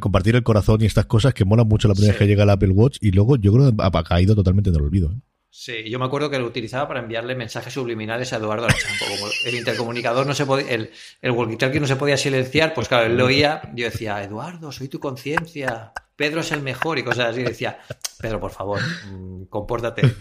compartir 0.00 0.34
el 0.34 0.42
corazón 0.42 0.82
y 0.82 0.86
estas 0.86 1.06
cosas 1.06 1.32
que 1.32 1.44
molan 1.44 1.68
mucho 1.68 1.86
la 1.86 1.94
primera 1.94 2.14
vez 2.14 2.18
que 2.18 2.26
llega 2.26 2.42
el 2.42 2.50
Apple 2.50 2.70
Watch 2.70 2.98
y 3.00 3.12
luego 3.12 3.36
yo 3.36 3.52
creo 3.52 3.70
que 3.70 3.76
ha 3.78 4.02
caído 4.02 4.34
totalmente 4.34 4.70
en 4.70 4.76
el 4.76 4.82
olvido. 4.82 5.14
Sí, 5.52 5.90
yo 5.90 5.98
me 5.98 6.04
acuerdo 6.04 6.30
que 6.30 6.38
lo 6.38 6.46
utilizaba 6.46 6.86
para 6.86 7.00
enviarle 7.00 7.34
mensajes 7.34 7.74
subliminales 7.74 8.32
a 8.32 8.36
Eduardo 8.36 8.66
Archampo. 8.66 9.04
Como 9.04 9.26
el 9.46 9.54
intercomunicador 9.56 10.24
no 10.24 10.32
se 10.32 10.46
podía, 10.46 10.70
el, 10.70 10.90
el 11.20 11.32
walkie-talkie 11.32 11.80
no 11.80 11.88
se 11.88 11.96
podía 11.96 12.16
silenciar, 12.16 12.72
pues 12.72 12.86
claro, 12.86 13.06
él 13.06 13.16
lo 13.16 13.26
oía, 13.26 13.60
yo 13.74 13.84
decía, 13.84 14.22
Eduardo, 14.22 14.70
soy 14.70 14.86
tu 14.88 15.00
conciencia, 15.00 15.92
Pedro 16.14 16.42
es 16.42 16.52
el 16.52 16.60
mejor 16.60 16.98
y 16.98 17.02
cosas 17.02 17.30
así. 17.30 17.42
decía, 17.42 17.78
Pedro, 18.20 18.38
por 18.38 18.50
favor, 18.50 18.78
mm, 19.10 19.44
compórtate. 19.44 20.02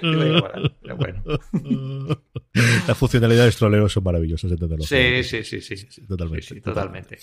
Pero 0.00 0.96
bueno. 0.96 1.22
Las 2.86 2.96
funcionalidades 2.96 3.56
troleros 3.56 3.92
son 3.92 4.04
maravillosas, 4.04 4.52
sí, 4.88 5.24
sí, 5.24 5.42
sí, 5.44 5.60
sí, 5.60 6.06
Totalmente. 6.06 6.60
totalmente. 6.60 7.18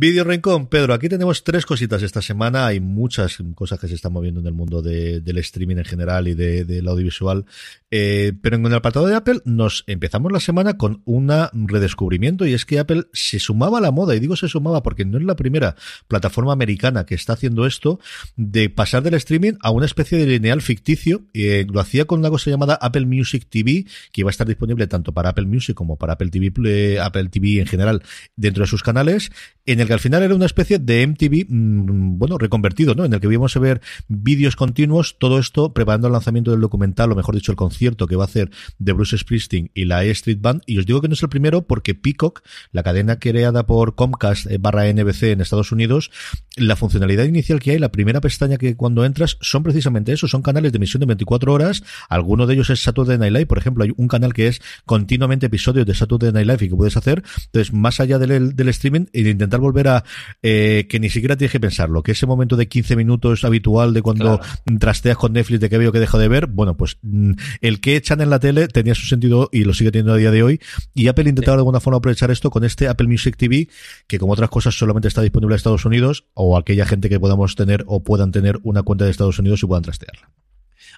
Video 0.00 0.22
Rincón, 0.22 0.68
Pedro, 0.68 0.94
aquí 0.94 1.08
tenemos 1.08 1.42
tres 1.42 1.66
cositas 1.66 2.04
esta 2.04 2.22
semana. 2.22 2.68
Hay 2.68 2.78
muchas 2.78 3.38
cosas 3.56 3.80
que 3.80 3.88
se 3.88 3.96
están 3.96 4.12
moviendo 4.12 4.38
en 4.38 4.46
el 4.46 4.52
mundo 4.52 4.80
del 4.80 5.38
streaming 5.38 5.78
en 5.78 5.84
general 5.84 6.28
y 6.28 6.34
del 6.34 6.86
audiovisual. 6.86 7.46
Eh, 7.90 8.32
pero 8.40 8.54
en 8.54 8.66
el 8.66 8.74
apartado 8.74 9.08
de 9.08 9.16
Apple 9.16 9.40
nos 9.44 9.82
empezamos 9.88 10.30
la 10.30 10.38
semana 10.38 10.76
con 10.76 11.02
un 11.04 11.32
redescubrimiento 11.66 12.46
y 12.46 12.52
es 12.54 12.64
que 12.64 12.78
Apple 12.78 13.06
se 13.12 13.40
sumaba 13.40 13.78
a 13.78 13.80
la 13.80 13.90
moda, 13.90 14.14
y 14.14 14.20
digo 14.20 14.36
se 14.36 14.46
sumaba 14.46 14.84
porque 14.84 15.04
no 15.04 15.18
es 15.18 15.24
la 15.24 15.34
primera 15.34 15.74
plataforma 16.06 16.52
americana 16.52 17.04
que 17.04 17.16
está 17.16 17.32
haciendo 17.32 17.66
esto, 17.66 17.98
de 18.36 18.70
pasar 18.70 19.02
del 19.02 19.14
streaming 19.14 19.54
a 19.62 19.72
una 19.72 19.86
especie 19.86 20.16
de 20.16 20.26
lineal 20.26 20.62
ficticio. 20.62 21.24
Eh, 21.34 21.66
lo 21.68 21.80
hacía 21.80 22.04
con 22.04 22.20
una 22.20 22.30
cosa 22.30 22.50
llamada 22.50 22.78
Apple 22.80 23.06
Music 23.06 23.48
TV, 23.50 23.84
que 24.12 24.20
iba 24.20 24.30
a 24.30 24.30
estar 24.30 24.46
disponible 24.46 24.86
tanto 24.86 25.12
para 25.12 25.30
Apple 25.30 25.46
Music 25.46 25.74
como 25.74 25.96
para 25.96 26.12
Apple 26.12 26.30
TV, 26.30 26.52
eh, 26.66 27.00
Apple 27.00 27.30
TV 27.30 27.58
en 27.58 27.66
general 27.66 28.04
dentro 28.36 28.62
de 28.62 28.68
sus 28.68 28.84
canales, 28.84 29.32
en 29.66 29.80
el 29.80 29.87
que 29.88 29.94
al 29.94 30.00
final 30.00 30.22
era 30.22 30.34
una 30.34 30.44
especie 30.44 30.78
de 30.78 31.02
MTV, 31.02 31.46
mm, 31.48 32.18
bueno, 32.18 32.36
reconvertido, 32.36 32.94
¿no? 32.94 33.06
En 33.06 33.12
el 33.14 33.20
que 33.20 33.26
íbamos 33.26 33.56
a 33.56 33.58
ver 33.58 33.80
vídeos 34.06 34.54
continuos, 34.54 35.16
todo 35.18 35.38
esto 35.38 35.72
preparando 35.72 36.08
el 36.08 36.12
lanzamiento 36.12 36.50
del 36.50 36.60
documental, 36.60 37.10
o 37.10 37.16
mejor 37.16 37.34
dicho, 37.34 37.50
el 37.50 37.56
concierto 37.56 38.06
que 38.06 38.14
va 38.14 38.24
a 38.24 38.26
hacer 38.26 38.50
de 38.78 38.92
Bruce 38.92 39.16
Springsteen 39.16 39.70
y 39.74 39.86
la 39.86 40.04
E 40.04 40.10
Street 40.10 40.38
Band. 40.40 40.62
Y 40.66 40.78
os 40.78 40.84
digo 40.84 41.00
que 41.00 41.08
no 41.08 41.14
es 41.14 41.22
el 41.22 41.30
primero 41.30 41.66
porque 41.66 41.94
Peacock, 41.94 42.42
la 42.70 42.82
cadena 42.82 43.18
creada 43.18 43.64
por 43.64 43.94
Comcast 43.94 44.50
eh, 44.50 44.58
barra 44.58 44.92
NBC 44.92 45.22
en 45.24 45.40
Estados 45.40 45.72
Unidos, 45.72 46.10
la 46.56 46.76
funcionalidad 46.76 47.24
inicial 47.24 47.58
que 47.58 47.70
hay, 47.70 47.78
la 47.78 47.90
primera 47.90 48.20
pestaña 48.20 48.58
que 48.58 48.76
cuando 48.76 49.06
entras, 49.06 49.38
son 49.40 49.62
precisamente 49.62 50.12
eso, 50.12 50.28
son 50.28 50.42
canales 50.42 50.70
de 50.72 50.76
emisión 50.76 51.00
de 51.00 51.06
24 51.06 51.50
horas. 51.50 51.82
Alguno 52.10 52.46
de 52.46 52.54
ellos 52.54 52.68
es 52.68 52.82
Saturday 52.82 53.16
Night 53.16 53.32
Live, 53.32 53.46
por 53.46 53.56
ejemplo, 53.56 53.84
hay 53.84 53.94
un 53.96 54.08
canal 54.08 54.34
que 54.34 54.48
es 54.48 54.60
continuamente 54.84 55.46
episodios 55.46 55.86
de 55.86 55.94
Saturday 55.94 56.30
Night 56.30 56.46
Live 56.46 56.66
y 56.66 56.68
que 56.68 56.76
puedes 56.76 56.98
hacer. 56.98 57.22
Entonces, 57.46 57.72
más 57.72 58.00
allá 58.00 58.18
del, 58.18 58.54
del 58.54 58.68
streaming 58.68 59.06
intentar 59.12 59.60
volver 59.60 59.77
a 59.86 60.02
eh, 60.42 60.86
que 60.88 60.98
ni 60.98 61.10
siquiera 61.10 61.36
tienes 61.36 61.52
que 61.52 61.60
pensarlo, 61.60 62.02
que 62.02 62.12
ese 62.12 62.26
momento 62.26 62.56
de 62.56 62.66
15 62.66 62.96
minutos 62.96 63.44
habitual 63.44 63.94
de 63.94 64.02
cuando 64.02 64.40
trasteas 64.80 65.16
con 65.16 65.34
Netflix 65.34 65.60
de 65.60 65.70
que 65.70 65.78
veo 65.78 65.92
que 65.92 66.00
dejo 66.00 66.18
de 66.18 66.26
ver, 66.26 66.46
bueno, 66.48 66.76
pues 66.76 66.98
mm, 67.02 67.32
el 67.60 67.80
que 67.80 67.96
echan 67.96 68.20
en 68.20 68.30
la 68.30 68.40
tele 68.40 68.66
tenía 68.66 68.94
su 68.94 69.06
sentido 69.06 69.50
y 69.52 69.64
lo 69.64 69.74
sigue 69.74 69.92
teniendo 69.92 70.14
a 70.14 70.16
día 70.16 70.30
de 70.30 70.42
hoy. 70.42 70.60
Y 70.94 71.08
Apple 71.08 71.28
intentaba 71.28 71.56
de 71.56 71.60
alguna 71.60 71.80
forma 71.80 71.98
aprovechar 71.98 72.30
esto 72.30 72.50
con 72.50 72.64
este 72.64 72.88
Apple 72.88 73.06
Music 73.06 73.36
TV, 73.36 73.68
que 74.06 74.18
como 74.18 74.32
otras 74.32 74.50
cosas 74.50 74.76
solamente 74.76 75.08
está 75.08 75.22
disponible 75.22 75.54
en 75.54 75.56
Estados 75.56 75.84
Unidos, 75.84 76.24
o 76.34 76.56
aquella 76.56 76.86
gente 76.86 77.08
que 77.08 77.20
podamos 77.20 77.54
tener 77.54 77.84
o 77.86 78.02
puedan 78.02 78.32
tener 78.32 78.58
una 78.62 78.82
cuenta 78.82 79.04
de 79.04 79.10
Estados 79.10 79.38
Unidos 79.38 79.62
y 79.62 79.66
puedan 79.66 79.84
trastearla. 79.84 80.30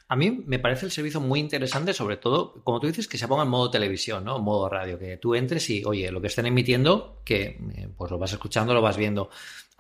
A 0.08 0.16
mí 0.16 0.42
me 0.46 0.58
parece 0.58 0.86
el 0.86 0.92
servicio 0.92 1.20
muy 1.20 1.40
interesante, 1.40 1.92
sobre 1.92 2.16
todo, 2.16 2.62
como 2.64 2.80
tú 2.80 2.86
dices, 2.86 3.08
que 3.08 3.18
se 3.18 3.28
ponga 3.28 3.44
en 3.44 3.48
modo 3.48 3.70
televisión, 3.70 4.24
¿no? 4.24 4.36
En 4.36 4.42
modo 4.42 4.68
radio, 4.68 4.98
que 4.98 5.16
tú 5.16 5.34
entres 5.34 5.68
y, 5.70 5.84
oye, 5.84 6.10
lo 6.10 6.20
que 6.20 6.28
estén 6.28 6.46
emitiendo, 6.46 7.22
que 7.24 7.58
eh, 7.74 7.88
pues 7.96 8.10
lo 8.10 8.18
vas 8.18 8.32
escuchando, 8.32 8.74
lo 8.74 8.82
vas 8.82 8.96
viendo. 8.96 9.30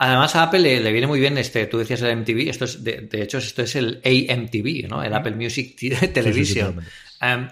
Además, 0.02 0.34
a 0.34 0.44
Apple 0.44 0.60
le, 0.60 0.92
viene 0.92 1.06
muy 1.06 1.20
bien 1.20 1.36
este, 1.36 1.66
tú 1.66 1.76
decías 1.76 2.00
el 2.00 2.16
MTV, 2.16 2.48
esto 2.48 2.64
es, 2.64 2.82
de, 2.82 3.08
hecho, 3.12 3.36
esto 3.36 3.62
es 3.62 3.76
el 3.76 4.00
AMTV, 4.02 4.88
¿no? 4.88 5.02
El 5.02 5.12
Apple 5.12 5.32
Music 5.36 5.76
Television. 6.14 6.80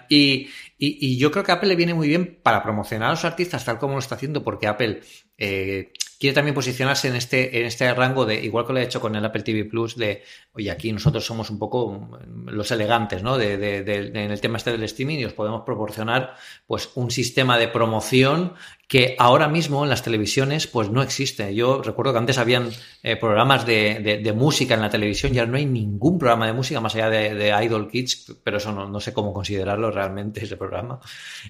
Y, 0.09 0.49
y, 0.79 1.17
yo 1.17 1.29
creo 1.29 1.43
que 1.43 1.51
a 1.51 1.55
Apple 1.55 1.69
le 1.69 1.75
viene 1.75 1.93
muy 1.93 2.07
bien 2.07 2.39
para 2.41 2.63
promocionar 2.63 3.09
a 3.09 3.11
los 3.11 3.23
artistas 3.23 3.63
tal 3.63 3.77
como 3.77 3.93
lo 3.93 3.99
está 3.99 4.15
haciendo, 4.15 4.43
porque 4.43 4.65
Apple 4.65 5.01
eh, 5.37 5.93
quiere 6.19 6.33
también 6.33 6.55
posicionarse 6.55 7.07
en 7.07 7.15
este, 7.15 7.59
en 7.59 7.65
este 7.65 7.93
rango 7.93 8.25
de, 8.25 8.43
igual 8.43 8.65
que 8.65 8.73
lo 8.73 8.79
ha 8.79 8.83
hecho 8.83 8.99
con 8.99 9.15
el 9.15 9.23
Apple 9.23 9.43
TV 9.43 9.65
Plus, 9.65 9.95
de, 9.95 10.23
oye, 10.59 10.71
aquí 10.71 10.91
nosotros 10.91 11.25
somos 11.25 11.49
un 11.49 11.57
poco 11.57 12.09
los 12.45 12.69
elegantes, 12.71 13.23
¿no? 13.23 13.37
De, 13.37 13.57
de, 13.57 14.07
en 14.07 14.31
el 14.31 14.41
tema 14.41 14.57
este 14.57 14.71
del 14.71 14.83
streaming 14.83 15.19
y 15.19 15.25
os 15.25 15.33
podemos 15.33 15.63
proporcionar, 15.65 16.35
pues, 16.67 16.89
un 16.95 17.09
sistema 17.11 17.57
de 17.57 17.69
promoción 17.69 18.53
que 18.89 19.15
ahora 19.19 19.47
mismo 19.47 19.83
en 19.83 19.89
las 19.91 20.01
televisiones 20.01 20.65
pues 20.65 20.89
no 20.89 21.03
existe. 21.03 21.53
Yo 21.53 21.83
recuerdo 21.83 22.11
que 22.11 22.17
antes 22.17 22.39
habían 22.39 22.71
eh, 23.03 23.17
programas 23.17 23.63
de, 23.63 24.33
música 24.35 24.73
en 24.73 24.81
la 24.81 24.89
televisión, 24.89 25.31
ya 25.31 25.45
no 25.45 25.57
hay 25.57 25.67
ningún 25.67 26.17
programa 26.17 26.47
de 26.47 26.53
música 26.53 26.81
más 26.81 26.95
allá 26.95 27.07
de, 27.11 27.55
Idol 27.63 27.87
Kids, 27.87 28.37
pero 28.43 28.57
eso 28.57 28.71
no, 28.71 28.99
sé 28.99 29.13
cómo 29.13 29.31
considerarlo 29.31 29.91
realmente 29.91 30.43
ese 30.43 30.57
programa. 30.57 30.99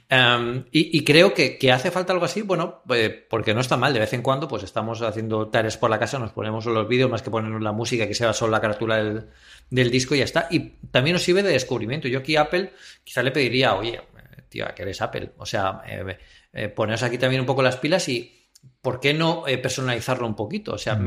Em, 0.09 0.65
y, 0.69 1.01
creo 1.05 1.33
que, 1.33 1.71
hace 1.71 1.91
falta 1.91 2.11
algo 2.11 2.25
así, 2.25 2.41
bueno, 2.41 2.81
pues, 2.85 3.09
porque 3.29 3.53
no 3.53 3.61
está 3.61 3.77
mal, 3.77 3.93
de 3.93 3.99
vez 3.99 4.11
en 4.11 4.21
cuando 4.21 4.49
pues 4.49 4.63
estamos 4.63 5.01
haciendo 5.01 5.47
tareas 5.47 5.77
por 5.77 5.89
la 5.89 5.97
casa, 5.97 6.19
nos 6.19 6.31
ponemos 6.31 6.65
los 6.65 6.89
vídeos 6.89 7.09
más 7.09 7.21
que 7.21 7.31
ponernos 7.31 7.61
la 7.61 7.71
música, 7.71 8.05
que 8.05 8.15
sea 8.15 8.33
solo 8.33 8.51
la 8.51 8.59
carátula 8.59 8.98
del, 9.03 9.25
del 9.69 9.91
disco 9.91 10.15
y 10.15 10.19
ya 10.19 10.25
está. 10.25 10.47
Y 10.49 10.59
también 10.91 11.13
nos 11.13 11.23
sirve 11.23 11.43
de 11.43 11.51
descubrimiento. 11.51 12.07
Yo 12.07 12.19
aquí 12.19 12.35
Apple 12.35 12.71
quizá 13.03 13.23
le 13.23 13.31
pediría, 13.31 13.75
oye, 13.75 14.01
tío, 14.49 14.65
que 14.75 14.81
eres 14.83 15.01
Apple, 15.01 15.31
o 15.37 15.45
sea... 15.45 15.81
Eh, 15.87 16.17
eh, 16.51 16.69
poneros 16.69 17.03
aquí 17.03 17.17
también 17.17 17.41
un 17.41 17.45
poco 17.45 17.61
las 17.61 17.77
pilas 17.77 18.09
y 18.09 18.47
¿por 18.81 18.99
qué 18.99 19.13
no 19.13 19.47
eh, 19.47 19.57
personalizarlo 19.57 20.25
un 20.25 20.35
poquito? 20.35 20.73
O 20.73 20.77
sea, 20.77 20.99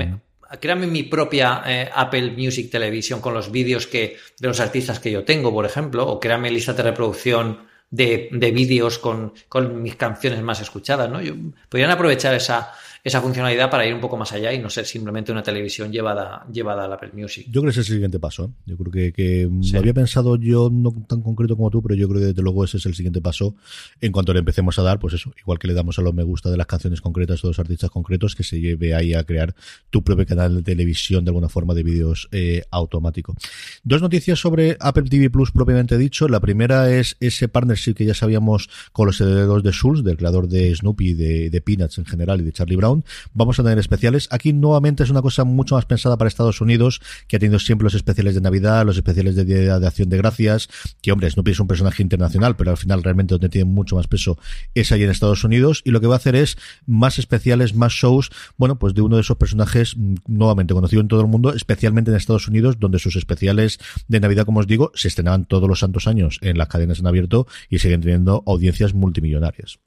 créame 0.61 0.87
mi 0.87 1.03
propia 1.03 1.63
eh, 1.67 1.91
Apple 1.93 2.35
Music 2.37 2.71
Television 2.71 3.21
con 3.21 3.35
los 3.35 3.51
vídeos 3.51 3.87
que 3.87 4.17
de 4.39 4.49
los 4.49 4.61
artistas 4.61 5.01
que 5.01 5.11
yo 5.11 5.25
tengo, 5.25 5.53
por 5.53 5.67
ejemplo, 5.67 6.07
o 6.07 6.21
créame 6.21 6.51
lista 6.51 6.75
de 6.75 6.83
reproducción 6.83 7.67
de, 7.91 8.29
de 8.33 8.51
vídeos 8.53 8.99
con, 8.99 9.35
con, 9.49 9.83
mis 9.83 9.97
canciones 9.97 10.41
más 10.43 10.61
escuchadas, 10.61 11.11
¿no? 11.11 11.21
Yo, 11.21 11.35
podrían 11.69 11.91
aprovechar 11.91 12.35
esa, 12.35 12.73
esa 13.05 13.21
funcionalidad 13.21 13.69
para 13.69 13.85
ir 13.85 13.95
un 13.95 14.01
poco 14.01 14.17
más 14.17 14.33
allá 14.33 14.53
y 14.53 14.61
no 14.61 14.71
ser 14.71 14.87
simplemente 14.87 15.33
una 15.33 15.43
televisión 15.43 15.91
llevada, 15.91 16.47
llevada 16.53 16.85
al 16.85 16.93
Apple 16.93 17.11
Music. 17.13 17.47
Yo 17.47 17.61
creo 17.61 17.65
que 17.65 17.71
ese 17.71 17.81
es 17.81 17.89
el 17.89 17.95
siguiente 17.95 18.21
paso. 18.21 18.45
¿eh? 18.45 18.63
Yo 18.67 18.77
creo 18.77 18.93
que, 18.93 19.13
que 19.13 19.49
lo 19.73 19.79
había 19.79 19.93
pensado 19.93 20.37
yo 20.37 20.71
no 20.71 20.93
tan 21.09 21.21
concreto 21.21 21.57
como 21.57 21.69
tú, 21.71 21.83
pero 21.83 21.97
yo 21.97 22.09
creo 22.09 22.21
que 22.21 22.27
desde 22.29 22.43
luego 22.43 22.65
ese 22.65 22.77
es 22.77 22.87
el 22.87 22.95
siguiente 22.95 23.21
paso 23.21 23.57
en 24.01 24.13
cuanto 24.13 24.33
le 24.33 24.39
empecemos 24.39 24.79
a 24.79 24.83
dar, 24.83 25.01
pues 25.01 25.15
eso, 25.15 25.33
igual 25.41 25.59
que 25.59 25.67
le 25.67 25.75
damos 25.75 25.99
a 25.99 26.03
los 26.03 26.15
me 26.15 26.23
gusta 26.23 26.49
de 26.49 26.57
las 26.57 26.69
canciones 26.69 27.01
concretas 27.01 27.43
o 27.43 27.49
de 27.49 27.51
los 27.51 27.59
artistas 27.59 27.91
concretos, 27.91 28.37
que 28.37 28.45
se 28.45 28.61
lleve 28.61 28.95
ahí 28.95 29.15
a 29.15 29.25
crear 29.25 29.53
tu 29.91 30.05
propio 30.05 30.25
canal 30.25 30.57
de 30.57 30.63
televisión 30.63 31.25
de 31.25 31.31
alguna 31.31 31.49
forma 31.49 31.75
de 31.75 31.83
vídeos 31.83 32.29
eh, 32.31 32.63
automático. 32.71 33.35
Dos 33.83 34.01
noticias 34.01 34.39
sobre 34.39 34.77
Apple 34.79 35.05
TV 35.11 35.29
Plus 35.29 35.51
propiamente 35.51 35.99
dicho. 35.99 36.29
La 36.29 36.39
primera 36.39 36.93
es 36.93 37.17
ese 37.19 37.49
partnership 37.49 37.95
que 37.95 38.05
ya 38.05 38.15
sabíamos 38.15 38.71
con 38.93 39.07
los 39.07 39.21
herederos 39.21 39.65
de 39.65 39.73
Schulz, 39.73 40.05
del 40.05 40.17
creador 40.17 40.47
de 40.47 40.73
Snoopy, 40.73 41.15
de, 41.15 41.51
de 41.51 41.61
Peanuts 41.61 41.99
en 41.99 42.05
general 42.05 42.41
y 42.41 42.45
de 42.45 42.53
Charlie 42.53 42.77
Brown 42.77 42.92
Vamos 43.33 43.59
a 43.59 43.63
tener 43.63 43.79
especiales. 43.79 44.29
Aquí 44.31 44.53
nuevamente 44.53 45.03
es 45.03 45.11
una 45.11 45.23
cosa 45.23 45.45
mucho 45.45 45.75
más 45.75 45.87
pensada 45.87 46.17
para 46.17 46.29
Estados 46.29 46.61
Unidos, 46.61 47.01
que 47.29 47.37
ha 47.37 47.39
tenido 47.39 47.59
siempre 47.59 47.85
los 47.85 47.95
especiales 47.95 48.35
de 48.35 48.41
Navidad, 48.41 48.85
los 48.85 48.97
especiales 48.97 49.37
de 49.37 49.45
Día 49.45 49.79
de 49.79 49.87
Acción 49.87 50.09
de 50.09 50.17
Gracias, 50.17 50.69
que 51.01 51.13
hombre, 51.13 51.31
Snoopy 51.31 51.53
es 51.53 51.61
un 51.61 51.67
personaje 51.67 52.03
internacional, 52.03 52.57
pero 52.57 52.71
al 52.71 52.77
final 52.77 53.03
realmente 53.03 53.35
donde 53.35 53.49
tiene 53.49 53.71
mucho 53.71 53.97
más 53.97 54.07
peso 54.07 54.39
es 54.75 54.93
ahí 54.93 55.03
en 55.03 55.11
Estados 55.11 55.45
Unidos. 55.45 55.83
Y 55.85 55.91
lo 55.91 56.01
que 56.01 56.07
va 56.07 56.15
a 56.15 56.17
hacer 56.19 56.37
es 56.37 56.57
más 56.87 57.19
especiales, 57.19 57.75
más 57.75 57.93
shows, 57.93 58.31
bueno, 58.57 58.79
pues 58.79 58.95
de 58.95 59.03
uno 59.03 59.17
de 59.17 59.23
esos 59.23 59.37
personajes 59.37 59.97
mm, 59.97 60.15
nuevamente 60.27 60.75
conocido 60.75 61.01
en 61.01 61.09
todo 61.09 61.21
el 61.21 61.29
mundo, 61.29 61.53
especialmente 61.53 62.11
en 62.11 62.17
Estados 62.17 62.49
Unidos, 62.49 62.79
donde 62.79 62.99
sus 62.99 63.17
especiales 63.17 63.79
de 64.09 64.21
Navidad, 64.21 64.45
como 64.45 64.61
os 64.61 64.67
digo, 64.67 64.93
se 64.95 65.09
estrenaban 65.09 65.45
todos 65.45 65.69
los 65.69 65.81
santos 65.81 66.07
años 66.07 66.39
en 66.43 66.59
las 66.59 66.69
cadenas 66.69 66.99
en 66.99 67.07
abierto 67.07 67.47
y 67.69 67.79
siguen 67.79 68.01
teniendo 68.01 68.43
audiencias 68.47 68.95
multimillonarias. 68.95 69.79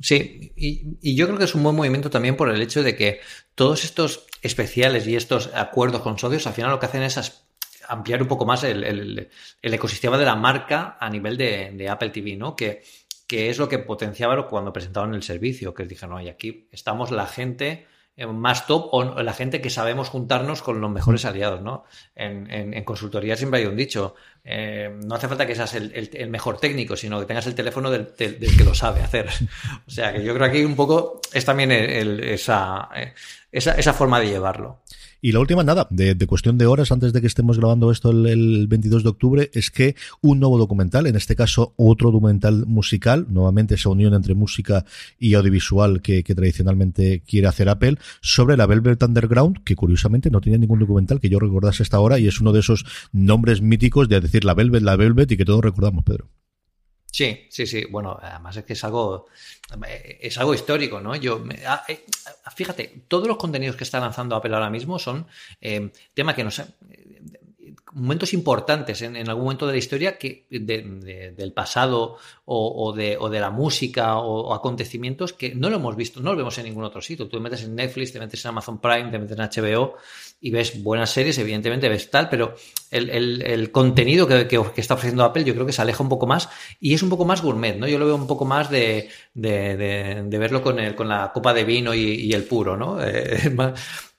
Sí, 0.00 0.52
y, 0.56 1.16
yo 1.16 1.26
creo 1.26 1.38
que 1.38 1.44
es 1.44 1.54
un 1.54 1.62
buen 1.62 1.74
movimiento 1.74 2.10
también 2.10 2.36
por 2.36 2.50
el 2.50 2.60
hecho 2.60 2.82
de 2.82 2.96
que 2.96 3.20
todos 3.54 3.84
estos 3.84 4.26
especiales 4.42 5.06
y 5.06 5.16
estos 5.16 5.50
acuerdos 5.54 6.02
con 6.02 6.18
socios 6.18 6.46
al 6.46 6.52
final 6.52 6.70
lo 6.70 6.78
que 6.78 6.86
hacen 6.86 7.02
es 7.02 7.46
ampliar 7.88 8.20
un 8.20 8.28
poco 8.28 8.44
más 8.44 8.64
el, 8.64 9.30
ecosistema 9.62 10.18
de 10.18 10.26
la 10.26 10.36
marca 10.36 10.98
a 11.00 11.08
nivel 11.08 11.36
de, 11.36 11.88
Apple 11.88 12.10
TV, 12.10 12.36
¿no? 12.36 12.54
Que, 12.54 12.82
es 13.28 13.58
lo 13.58 13.68
que 13.68 13.78
potenciaba 13.78 14.46
cuando 14.46 14.72
presentaban 14.72 15.14
el 15.14 15.22
servicio, 15.22 15.74
que 15.74 15.84
dijeron, 15.84 16.16
oye, 16.16 16.30
aquí 16.30 16.68
estamos 16.70 17.10
la 17.10 17.26
gente 17.26 17.86
más 18.24 18.66
top 18.66 18.88
o 18.92 19.22
la 19.22 19.32
gente 19.34 19.60
que 19.60 19.68
sabemos 19.68 20.08
juntarnos 20.08 20.62
con 20.62 20.80
los 20.80 20.90
mejores 20.90 21.26
aliados, 21.26 21.60
¿no? 21.60 21.84
En, 22.14 22.50
en, 22.50 22.84
consultoría 22.84 23.36
siempre 23.36 23.60
hay 23.60 23.66
un 23.66 23.76
dicho, 23.76 24.14
eh, 24.42 24.90
no 25.04 25.16
hace 25.16 25.28
falta 25.28 25.46
que 25.46 25.54
seas 25.54 25.74
el, 25.74 26.30
mejor 26.30 26.58
técnico, 26.58 26.96
sino 26.96 27.20
que 27.20 27.26
tengas 27.26 27.46
el 27.46 27.54
teléfono 27.54 27.90
del, 27.90 28.14
que 28.14 28.64
lo 28.64 28.74
sabe 28.74 29.02
hacer. 29.02 29.28
o 29.86 29.90
sea, 29.90 30.14
que 30.14 30.24
yo 30.24 30.34
creo 30.34 30.50
que 30.50 30.58
aquí 30.58 30.64
un 30.64 30.76
poco 30.76 31.20
es 31.32 31.44
también 31.44 31.70
esa, 31.72 32.88
eh, 32.96 33.12
esa, 33.52 33.72
esa 33.72 33.92
forma 33.92 34.18
de 34.18 34.28
llevarlo. 34.28 34.80
Y 35.26 35.32
la 35.32 35.40
última, 35.40 35.64
nada, 35.64 35.88
de, 35.90 36.14
cuestión 36.28 36.56
de 36.56 36.66
horas 36.66 36.92
antes 36.92 37.12
de 37.12 37.20
que 37.20 37.26
estemos 37.26 37.58
grabando 37.58 37.90
esto 37.90 38.12
el, 38.12 38.68
22 38.68 39.02
de 39.02 39.08
octubre, 39.08 39.50
es 39.54 39.72
que 39.72 39.96
un 40.20 40.38
nuevo 40.38 40.56
documental, 40.56 41.08
en 41.08 41.16
este 41.16 41.34
caso 41.34 41.74
otro 41.74 42.12
documental 42.12 42.64
musical, 42.64 43.26
nuevamente 43.28 43.74
esa 43.74 43.88
unión 43.88 44.14
entre 44.14 44.36
música 44.36 44.84
y 45.18 45.34
audiovisual 45.34 46.00
que, 46.00 46.22
tradicionalmente 46.22 47.24
quiere 47.26 47.48
hacer 47.48 47.68
Apple, 47.68 47.98
sobre 48.20 48.56
la 48.56 48.66
Velvet 48.66 49.02
Underground, 49.02 49.64
que 49.64 49.74
curiosamente 49.74 50.30
no 50.30 50.40
tenía 50.40 50.60
ningún 50.60 50.78
documental 50.78 51.18
que 51.18 51.28
yo 51.28 51.40
recordase 51.40 51.82
hasta 51.82 51.96
ahora 51.96 52.20
y 52.20 52.28
es 52.28 52.40
uno 52.40 52.52
de 52.52 52.60
esos 52.60 52.86
nombres 53.10 53.60
míticos 53.60 54.08
de 54.08 54.20
decir 54.20 54.44
la 54.44 54.54
Velvet, 54.54 54.84
la 54.84 54.94
Velvet 54.94 55.32
y 55.32 55.36
que 55.36 55.44
todos 55.44 55.60
recordamos, 55.60 56.04
Pedro. 56.04 56.28
Sí, 57.10 57.46
sí, 57.50 57.66
sí. 57.66 57.86
Bueno, 57.90 58.18
además 58.20 58.56
es 58.56 58.64
que 58.64 58.74
es 58.74 58.84
algo, 58.84 59.26
es 60.20 60.36
algo 60.38 60.52
histórico, 60.54 61.00
¿no? 61.00 61.16
Yo, 61.16 61.42
ah, 61.66 61.82
eh, 61.88 62.04
fíjate, 62.54 63.04
todos 63.08 63.26
los 63.26 63.38
contenidos 63.38 63.76
que 63.76 63.84
está 63.84 64.00
lanzando 64.00 64.36
Apple 64.36 64.54
ahora 64.54 64.68
mismo 64.68 64.98
son 64.98 65.26
eh, 65.60 65.90
temas 66.12 66.34
que 66.34 66.44
no 66.44 66.50
sé. 66.50 66.66
Momentos 67.96 68.34
importantes 68.34 69.00
en, 69.00 69.16
algún 69.16 69.44
momento 69.44 69.66
de 69.66 69.72
la 69.72 69.78
historia 69.78 70.18
que 70.18 70.46
del 70.50 71.52
pasado 71.52 72.18
o, 72.44 72.92
de, 72.92 73.18
la 73.40 73.50
música 73.50 74.18
o, 74.18 74.52
acontecimientos 74.52 75.32
que 75.32 75.54
no 75.54 75.70
lo 75.70 75.76
hemos 75.76 75.96
visto, 75.96 76.20
no 76.20 76.32
lo 76.32 76.36
vemos 76.36 76.58
en 76.58 76.64
ningún 76.64 76.84
otro 76.84 77.00
sitio. 77.00 77.26
Tú 77.26 77.38
te 77.38 77.42
metes 77.42 77.64
en 77.64 77.74
Netflix, 77.74 78.12
te 78.12 78.18
metes 78.18 78.44
en 78.44 78.50
Amazon 78.50 78.80
Prime, 78.80 79.10
te 79.10 79.18
metes 79.18 79.38
en 79.38 79.64
HBO 79.64 79.94
y 80.40 80.50
ves 80.50 80.82
buenas 80.82 81.10
series, 81.10 81.38
evidentemente 81.38 81.88
ves 81.88 82.10
tal, 82.10 82.28
pero 82.28 82.54
el, 82.90 83.70
contenido 83.72 84.28
que, 84.28 84.60
está 84.76 84.94
ofreciendo 84.94 85.24
Apple 85.24 85.44
yo 85.44 85.54
creo 85.54 85.64
que 85.64 85.72
se 85.72 85.80
aleja 85.80 86.02
un 86.02 86.10
poco 86.10 86.26
más 86.26 86.50
y 86.78 86.92
es 86.92 87.02
un 87.02 87.08
poco 87.08 87.24
más 87.24 87.40
gourmet, 87.40 87.78
¿no? 87.78 87.88
Yo 87.88 87.98
lo 87.98 88.04
veo 88.04 88.16
un 88.16 88.26
poco 88.26 88.44
más 88.44 88.70
de, 88.70 89.08
verlo 89.34 90.62
con, 90.62 90.78
el, 90.78 90.94
con 90.94 91.08
la 91.08 91.32
copa 91.32 91.54
de 91.54 91.64
vino 91.64 91.94
y, 91.94 92.30
el 92.32 92.44
puro, 92.44 92.76
¿no? 92.76 92.98
Eh, 93.06 93.54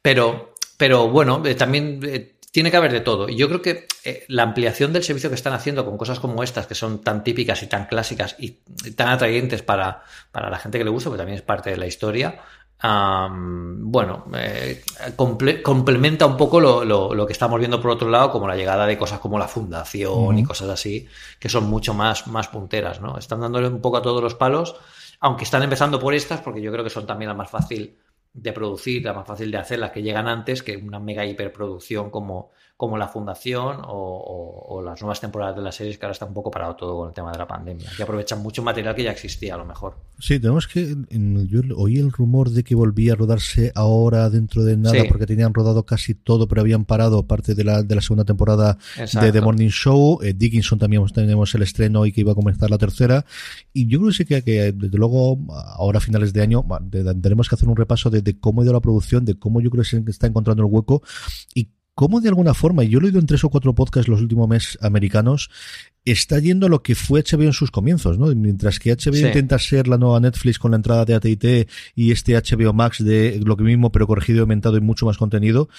pero, 0.01 0.53
pero 0.77 1.09
bueno, 1.09 1.43
eh, 1.45 1.55
también 1.55 1.99
eh, 2.03 2.36
tiene 2.57 2.71
que 2.71 2.77
haber 2.77 2.91
de 2.91 3.01
todo. 3.01 3.29
Y 3.29 3.35
yo 3.35 3.47
creo 3.49 3.61
que 3.61 3.85
la 4.29 4.41
ampliación 4.41 4.91
del 4.91 5.03
servicio 5.03 5.29
que 5.29 5.35
están 5.35 5.53
haciendo 5.53 5.85
con 5.85 5.95
cosas 5.95 6.19
como 6.19 6.41
estas, 6.41 6.65
que 6.65 6.73
son 6.73 7.03
tan 7.03 7.23
típicas 7.23 7.61
y 7.61 7.67
tan 7.67 7.85
clásicas 7.85 8.35
y 8.39 8.53
tan 8.95 9.09
atrayentes 9.09 9.61
para, 9.61 10.01
para 10.31 10.49
la 10.49 10.57
gente 10.57 10.79
que 10.79 10.83
le 10.83 10.89
gusta, 10.89 11.11
porque 11.11 11.19
también 11.19 11.37
es 11.37 11.43
parte 11.43 11.69
de 11.69 11.77
la 11.77 11.85
historia, 11.85 12.41
bueno, 12.81 14.25
eh, 14.35 14.81
complementa 15.15 16.25
un 16.25 16.35
poco 16.35 16.59
lo, 16.59 17.27
que 17.27 17.33
estamos 17.33 17.59
viendo 17.59 17.79
por 17.79 17.91
otro 17.91 18.09
lado, 18.09 18.31
como 18.31 18.47
la 18.47 18.55
llegada 18.55 18.87
de 18.87 18.97
cosas 18.97 19.19
como 19.19 19.37
la 19.37 19.47
fundación 19.47 20.39
y 20.39 20.43
cosas 20.43 20.69
así, 20.69 21.07
que 21.37 21.49
son 21.49 21.65
mucho 21.65 21.93
más, 21.93 22.25
más 22.25 22.47
punteras, 22.47 22.99
¿no? 23.01 23.19
Están 23.19 23.41
dándole 23.41 23.67
un 23.67 23.81
poco 23.81 23.97
a 23.97 24.01
todos 24.01 24.23
los 24.23 24.33
palos, 24.33 24.75
aunque 25.19 25.43
están 25.43 25.61
empezando 25.61 25.99
por 25.99 26.15
estas, 26.15 26.41
porque 26.41 26.63
yo 26.63 26.71
creo 26.71 26.83
que 26.83 26.89
son 26.89 27.05
también 27.05 27.29
las 27.29 27.37
más 27.37 27.51
fácil 27.51 27.97
de 28.37 28.53
producir, 28.53 29.03
la 29.03 29.13
más 29.13 29.27
fácil 29.27 29.51
de 29.51 29.57
hacer, 29.57 29.79
las 29.79 29.91
que 29.91 30.03
llegan 30.03 30.27
antes 30.27 30.61
que 30.61 30.77
una 30.77 30.99
mega 30.99 31.25
hiperproducción 31.25 32.11
como, 32.11 32.51
como 32.77 32.95
la 32.95 33.07
Fundación 33.07 33.77
o, 33.83 34.81
las 34.85 35.01
nuevas 35.01 35.19
temporadas 35.19 35.55
de 35.55 35.61
las 35.63 35.75
series 35.75 35.97
que 35.97 36.05
ahora 36.05 36.13
está 36.13 36.25
un 36.25 36.33
poco 36.33 36.51
parado 36.51 36.75
todo 36.75 36.97
con 36.97 37.07
el 37.09 37.13
tema 37.13 37.31
de 37.31 37.39
la 37.39 37.47
pandemia, 37.47 37.89
que 37.97 38.03
aprovechan 38.03 38.41
mucho 38.41 38.61
material 38.61 38.95
que 38.95 39.03
ya 39.03 39.11
existía 39.11 39.55
a 39.55 39.57
lo 39.57 39.65
mejor. 39.65 39.95
Sí, 40.19 40.39
tenemos 40.39 40.67
que, 40.67 40.95
yo 41.09 41.61
oí 41.75 41.97
el 41.97 42.11
rumor 42.11 42.51
de 42.51 42.63
que 42.63 42.75
volvía 42.75 43.13
a 43.13 43.15
rodarse 43.15 43.71
ahora 43.75 44.29
dentro 44.29 44.63
de 44.63 44.77
nada 44.77 45.03
porque 45.09 45.25
tenían 45.25 45.53
rodado 45.53 45.85
casi 45.85 46.13
todo 46.13 46.47
pero 46.47 46.61
habían 46.61 46.85
parado 46.85 47.23
parte 47.23 47.55
de 47.55 47.63
la, 47.63 47.81
de 47.81 47.95
la 47.95 48.01
segunda 48.01 48.23
temporada 48.23 48.77
de 48.95 49.31
The 49.31 49.41
Morning 49.41 49.69
Show, 49.69 50.19
eh, 50.21 50.33
Dickinson 50.33 50.77
también 50.77 51.03
tenemos 51.07 51.53
el 51.55 51.63
estreno 51.63 52.05
y 52.05 52.11
que 52.11 52.21
iba 52.21 52.33
a 52.33 52.35
comenzar 52.35 52.69
la 52.69 52.77
tercera. 52.77 53.25
Y 53.73 53.87
yo 53.87 53.99
creo 53.99 54.09
que 54.11 54.17
sí 54.17 54.25
que, 54.25 54.43
que 54.43 54.71
desde 54.71 54.97
luego 54.97 55.39
ahora 55.49 55.97
a 55.97 56.01
finales 56.01 56.31
de 56.31 56.41
año 56.41 56.63
tenemos 57.21 57.49
que 57.49 57.55
hacer 57.55 57.67
un 57.67 57.75
repaso 57.75 58.09
de, 58.09 58.26
de 58.27 58.37
cómo 58.37 58.61
ha 58.61 58.65
ido 58.65 58.73
la 58.73 58.81
producción, 58.81 59.23
de 59.23 59.39
cómo 59.39 59.61
yo 59.61 59.69
creo 59.69 59.83
que 59.83 59.89
se 59.89 60.03
está 60.07 60.27
encontrando 60.27 60.63
el 60.63 60.69
hueco 60.69 61.01
y 61.55 61.69
cómo 61.95 62.19
de 62.19 62.27
alguna 62.27 62.53
forma, 62.53 62.83
y 62.83 62.89
yo 62.89 62.99
lo 62.99 63.07
he 63.07 63.09
oído 63.09 63.19
en 63.19 63.25
tres 63.25 63.43
o 63.45 63.49
cuatro 63.49 63.73
podcasts 63.73 64.09
los 64.09 64.21
últimos 64.21 64.47
meses 64.49 64.77
americanos, 64.81 65.49
está 66.11 66.39
yendo 66.39 66.67
a 66.67 66.69
lo 66.69 66.81
que 66.81 66.95
fue 66.95 67.23
HBO 67.23 67.43
en 67.43 67.53
sus 67.53 67.71
comienzos, 67.71 68.17
¿no? 68.17 68.27
Mientras 68.35 68.79
que 68.79 68.95
HBO 68.95 69.17
intenta 69.17 69.59
ser 69.59 69.87
la 69.87 69.97
nueva 69.97 70.19
Netflix 70.19 70.59
con 70.59 70.71
la 70.71 70.77
entrada 70.77 71.05
de 71.05 71.15
AT&T 71.15 71.67
y 71.95 72.11
este 72.11 72.35
HBO 72.35 72.73
Max 72.73 73.03
de 73.03 73.39
lo 73.43 73.57
que 73.57 73.63
mismo 73.63 73.91
pero 73.91 74.07
corregido 74.07 74.37
y 74.37 74.41
aumentado 74.41 74.77
y 74.77 74.81
mucho 74.81 75.05
más 75.05 75.17
contenido, 75.17 75.69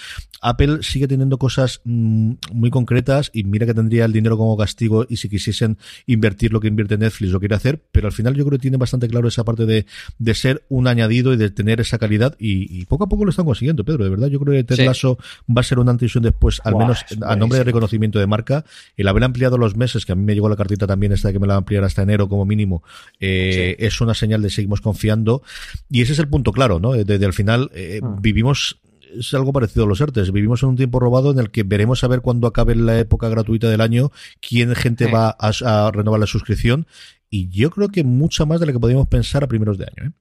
Apple 0.41 0.79
sigue 0.81 1.07
teniendo 1.07 1.37
cosas 1.37 1.81
mm, 1.85 2.33
muy 2.53 2.69
concretas 2.69 3.31
y 3.33 3.43
mira 3.43 3.65
que 3.65 3.73
tendría 3.73 4.05
el 4.05 4.13
dinero 4.13 4.37
como 4.37 4.57
castigo 4.57 5.05
y 5.09 5.17
si 5.17 5.29
quisiesen 5.29 5.77
invertir 6.05 6.53
lo 6.53 6.59
que 6.59 6.67
invierte 6.67 6.97
Netflix 6.97 7.31
lo 7.31 7.39
quiere 7.39 7.55
hacer, 7.55 7.81
pero 7.91 8.07
al 8.07 8.13
final 8.13 8.35
yo 8.35 8.45
creo 8.45 8.57
que 8.57 8.61
tiene 8.61 8.77
bastante 8.77 9.07
claro 9.07 9.27
esa 9.27 9.43
parte 9.43 9.65
de, 9.65 9.85
de 10.17 10.35
ser 10.35 10.63
un 10.69 10.87
añadido 10.87 11.33
y 11.33 11.37
de 11.37 11.49
tener 11.49 11.81
esa 11.81 11.97
calidad 11.97 12.35
y, 12.39 12.85
poco 12.85 13.03
a 13.03 13.09
poco 13.09 13.25
lo 13.25 13.31
están 13.31 13.45
consiguiendo, 13.45 13.83
Pedro, 13.83 14.03
de 14.03 14.09
verdad. 14.09 14.27
Yo 14.27 14.39
creo 14.39 14.53
que 14.53 14.63
Ted 14.63 14.85
Lasso 14.85 15.17
va 15.49 15.61
a 15.61 15.63
ser 15.63 15.79
una 15.79 15.91
antes 15.91 16.13
y 16.13 16.17
un 16.17 16.23
después, 16.23 16.61
al 16.63 16.75
menos 16.75 17.05
a 17.21 17.35
nombre 17.35 17.59
de 17.59 17.63
reconocimiento 17.63 18.19
de 18.19 18.27
marca, 18.27 18.65
el 18.97 19.07
haber 19.07 19.23
ampliado 19.23 19.57
los 19.57 19.75
meses 19.75 20.05
que 20.05 20.11
me 20.19 20.33
llegó 20.33 20.49
la 20.49 20.55
cartita 20.55 20.87
también 20.87 21.11
esta 21.11 21.29
de 21.29 21.33
que 21.33 21.39
me 21.39 21.47
la 21.47 21.55
ampliar 21.55 21.83
hasta 21.83 22.01
enero 22.01 22.29
como 22.29 22.45
mínimo, 22.45 22.83
eh, 23.19 23.75
es 23.79 24.01
una 24.01 24.13
señal 24.13 24.41
de 24.41 24.49
seguimos 24.49 24.81
confiando. 24.81 25.41
Y 25.89 26.01
ese 26.01 26.13
es 26.13 26.19
el 26.19 26.27
punto 26.27 26.51
claro, 26.51 26.79
¿no? 26.79 26.93
Desde 26.93 27.25
el 27.25 27.33
final 27.33 27.69
eh, 27.73 27.99
mm. 28.01 28.21
vivimos 28.21 28.79
es 29.17 29.33
algo 29.33 29.53
parecido 29.53 29.85
a 29.85 29.87
los 29.87 30.01
artes. 30.01 30.31
Vivimos 30.31 30.63
en 30.63 30.69
un 30.69 30.75
tiempo 30.75 30.99
robado 30.99 31.31
en 31.31 31.39
el 31.39 31.51
que 31.51 31.63
veremos 31.63 32.03
a 32.03 32.07
ver 32.07 32.21
cuándo 32.21 32.47
acabe 32.47 32.75
la 32.75 32.99
época 32.99 33.29
gratuita 33.29 33.69
del 33.69 33.81
año, 33.81 34.11
quién 34.39 34.75
gente 34.75 35.11
va 35.11 35.35
a, 35.39 35.91
renovar 35.91 36.19
la 36.19 36.27
suscripción. 36.27 36.87
Y 37.29 37.49
yo 37.49 37.69
creo 37.69 37.89
que 37.89 38.03
mucha 38.03 38.45
más 38.45 38.59
de 38.59 38.67
la 38.67 38.71
que 38.71 38.79
podíamos 38.79 39.07
pensar 39.07 39.43
a 39.43 39.47
primeros 39.47 39.77
de 39.77 39.85
año. 39.85 40.09
¿eh? 40.09 40.11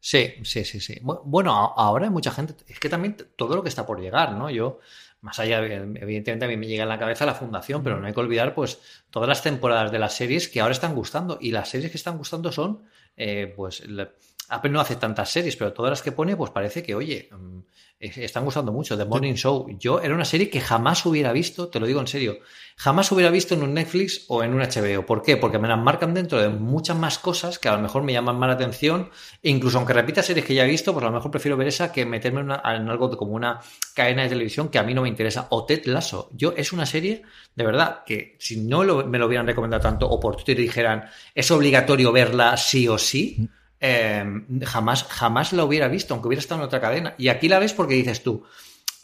Sí, 0.00 0.32
sí, 0.42 0.64
sí, 0.64 0.80
sí. 0.80 1.00
Bueno, 1.02 1.52
ahora 1.52 2.06
hay 2.06 2.10
mucha 2.10 2.32
gente. 2.32 2.54
Es 2.66 2.80
que 2.80 2.88
también 2.88 3.16
todo 3.36 3.54
lo 3.54 3.62
que 3.62 3.68
está 3.68 3.86
por 3.86 4.00
llegar, 4.00 4.32
¿no? 4.36 4.50
Yo 4.50 4.80
más 5.22 5.38
allá, 5.38 5.64
evidentemente 5.64 6.44
a 6.44 6.48
mí 6.48 6.56
me 6.56 6.66
llega 6.66 6.82
en 6.82 6.88
la 6.88 6.98
cabeza 6.98 7.24
la 7.24 7.34
fundación, 7.34 7.84
pero 7.84 8.00
no 8.00 8.06
hay 8.06 8.12
que 8.12 8.20
olvidar 8.20 8.54
pues 8.54 8.80
todas 9.08 9.28
las 9.28 9.40
temporadas 9.40 9.92
de 9.92 10.00
las 10.00 10.14
series 10.14 10.48
que 10.48 10.60
ahora 10.60 10.72
están 10.72 10.96
gustando 10.96 11.38
y 11.40 11.52
las 11.52 11.68
series 11.68 11.92
que 11.92 11.96
están 11.96 12.18
gustando 12.18 12.50
son 12.50 12.82
eh, 13.16 13.52
pues 13.54 13.84
Apple 14.52 14.70
no 14.70 14.80
hace 14.80 14.96
tantas 14.96 15.30
series, 15.30 15.56
pero 15.56 15.72
todas 15.72 15.90
las 15.90 16.02
que 16.02 16.12
pone, 16.12 16.36
pues 16.36 16.50
parece 16.50 16.82
que, 16.82 16.94
oye, 16.94 17.28
mm, 17.32 17.60
están 18.02 18.44
gustando 18.44 18.72
mucho. 18.72 18.98
The 18.98 19.04
Morning 19.04 19.34
Show, 19.34 19.66
yo 19.78 20.00
era 20.00 20.14
una 20.14 20.24
serie 20.24 20.50
que 20.50 20.60
jamás 20.60 21.06
hubiera 21.06 21.32
visto, 21.32 21.68
te 21.68 21.78
lo 21.78 21.86
digo 21.86 22.00
en 22.00 22.08
serio, 22.08 22.38
jamás 22.76 23.10
hubiera 23.12 23.30
visto 23.30 23.54
en 23.54 23.62
un 23.62 23.74
Netflix 23.74 24.24
o 24.28 24.42
en 24.42 24.52
un 24.54 24.60
HBO. 24.60 25.06
¿Por 25.06 25.22
qué? 25.22 25.36
Porque 25.36 25.58
me 25.58 25.68
las 25.68 25.78
marcan 25.78 26.12
dentro 26.12 26.40
de 26.40 26.48
muchas 26.48 26.96
más 26.96 27.18
cosas 27.18 27.58
que 27.58 27.68
a 27.68 27.76
lo 27.76 27.80
mejor 27.80 28.02
me 28.02 28.12
llaman 28.12 28.38
más 28.38 28.48
la 28.48 28.54
atención. 28.54 29.10
E 29.42 29.50
incluso 29.50 29.78
aunque 29.78 29.92
repita 29.92 30.22
series 30.22 30.44
que 30.44 30.54
ya 30.54 30.64
he 30.64 30.68
visto, 30.68 30.92
pues 30.92 31.04
a 31.04 31.08
lo 31.08 31.14
mejor 31.14 31.30
prefiero 31.30 31.56
ver 31.56 31.68
esa 31.68 31.92
que 31.92 32.04
meterme 32.04 32.40
en, 32.40 32.50
algo 32.50 33.16
como 33.16 33.32
una 33.32 33.60
cadena 33.94 34.24
de 34.24 34.30
televisión 34.30 34.68
que 34.68 34.78
a 34.78 34.82
mí 34.82 34.94
no 34.94 35.02
me 35.02 35.08
interesa. 35.08 35.46
O 35.50 35.64
Ted 35.64 35.86
Lasso. 35.86 36.28
Yo 36.32 36.54
es 36.56 36.72
una 36.72 36.86
serie, 36.86 37.22
de 37.54 37.64
verdad, 37.64 38.02
que 38.04 38.36
si 38.40 38.58
no 38.60 38.82
me 39.04 39.18
lo 39.18 39.26
hubieran 39.26 39.46
recomendado 39.46 39.82
tanto 39.82 40.08
o 40.08 40.18
por 40.18 40.36
Twitter 40.36 40.56
dijeran 40.56 41.04
es 41.34 41.50
obligatorio 41.50 42.10
verla 42.10 42.56
sí 42.56 42.88
o 42.88 42.98
sí 42.98 43.48
Em, 43.84 44.60
jamás, 44.62 45.02
jamás 45.08 45.52
la 45.52 45.64
hubiera 45.64 45.88
visto, 45.88 46.14
aunque 46.14 46.28
hubiera 46.28 46.38
estado 46.38 46.60
en 46.60 46.66
otra 46.66 46.80
cadena. 46.80 47.16
Y 47.18 47.26
aquí 47.26 47.48
la 47.48 47.58
ves 47.58 47.72
porque 47.72 47.94
dices 47.94 48.22
tú, 48.22 48.44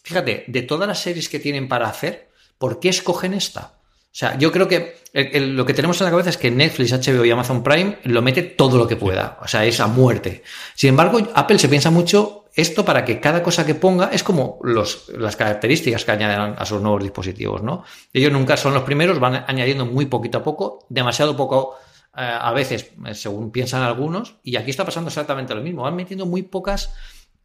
fíjate, 0.05 0.45
de 0.47 0.63
todas 0.63 0.87
las 0.87 1.01
series 1.01 1.29
que 1.29 1.41
tienen 1.41 1.67
para 1.67 1.89
hacer, 1.89 2.29
¿por 2.59 2.79
qué 2.79 2.89
escogen 2.89 3.35
esta? 3.35 3.73
O 4.05 4.15
sea, 4.19 4.39
yo 4.39 4.53
creo 4.53 4.69
que 4.69 4.99
lo 5.13 5.67
que 5.67 5.75
tenemos 5.75 6.01
en 6.01 6.05
la 6.05 6.13
cabeza 6.13 6.31
es 6.31 6.37
que 6.37 6.53
Netflix, 6.53 6.93
HBO 6.93 7.25
y 7.25 7.31
Amazon 7.33 7.65
Prime 7.65 7.99
lo 8.05 8.23
mete 8.23 8.45
todo 8.45 8.79
lo 8.79 8.87
que 8.87 8.95
pueda. 8.95 9.39
O 9.43 9.49
sea, 9.49 9.65
es 9.65 9.81
a 9.81 9.89
muerte. 9.89 10.45
Sin 10.77 10.91
embargo, 10.91 11.19
Apple 11.35 11.59
se 11.59 11.69
piensa 11.69 11.91
mucho 11.91 12.45
esto 12.55 12.85
para 12.85 13.05
que 13.05 13.19
cada 13.19 13.43
cosa 13.43 13.67
que 13.67 13.75
ponga 13.75 14.11
es 14.13 14.23
como 14.23 14.61
los, 14.63 15.09
las 15.09 15.35
características 15.35 16.05
que 16.05 16.13
añaden 16.13 16.55
a 16.57 16.65
sus 16.65 16.81
nuevos 16.81 17.03
dispositivos, 17.03 17.65
¿no? 17.65 17.83
Ellos 18.13 18.31
nunca 18.33 18.57
son 18.57 18.75
los 18.75 18.85
primeros, 18.85 19.19
van 19.19 19.45
añadiendo 19.49 19.87
muy 19.87 20.07
poquito 20.07 20.39
a 20.39 20.45
poco, 20.45 20.87
demasiado 20.89 21.37
poco 21.37 21.77
a 22.13 22.53
veces, 22.53 22.93
eh, 23.07 23.15
según 23.15 23.51
piensan 23.51 23.83
algunos, 23.83 24.37
y 24.43 24.57
aquí 24.57 24.71
está 24.71 24.85
pasando 24.85 25.09
exactamente 25.09 25.55
lo 25.55 25.63
mismo. 25.63 25.83
Van 25.83 25.95
metiendo 25.95 26.27
muy 26.27 26.43
pocas 26.43 26.95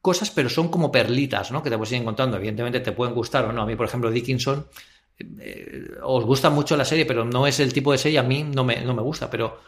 cosas, 0.01 0.31
pero 0.31 0.49
son 0.49 0.69
como 0.69 0.91
perlitas, 0.91 1.51
¿no? 1.51 1.61
Que 1.61 1.69
te 1.69 1.77
puedes 1.77 1.91
ir 1.91 2.01
encontrando. 2.01 2.37
Evidentemente 2.37 2.79
te 2.79 2.91
pueden 2.91 3.13
gustar 3.13 3.45
o 3.45 3.53
no. 3.53 3.61
A 3.61 3.65
mí, 3.65 3.75
por 3.75 3.85
ejemplo, 3.85 4.09
Dickinson, 4.09 4.65
eh, 5.39 5.91
os 6.01 6.25
gusta 6.25 6.49
mucho 6.49 6.75
la 6.75 6.85
serie, 6.85 7.05
pero 7.05 7.23
no 7.23 7.45
es 7.45 7.59
el 7.59 7.71
tipo 7.71 7.91
de 7.91 7.97
serie, 7.97 8.19
a 8.19 8.23
mí 8.23 8.43
no 8.43 8.63
me, 8.63 8.81
no 8.81 8.93
me 8.93 9.01
gusta. 9.01 9.29
Pero 9.29 9.59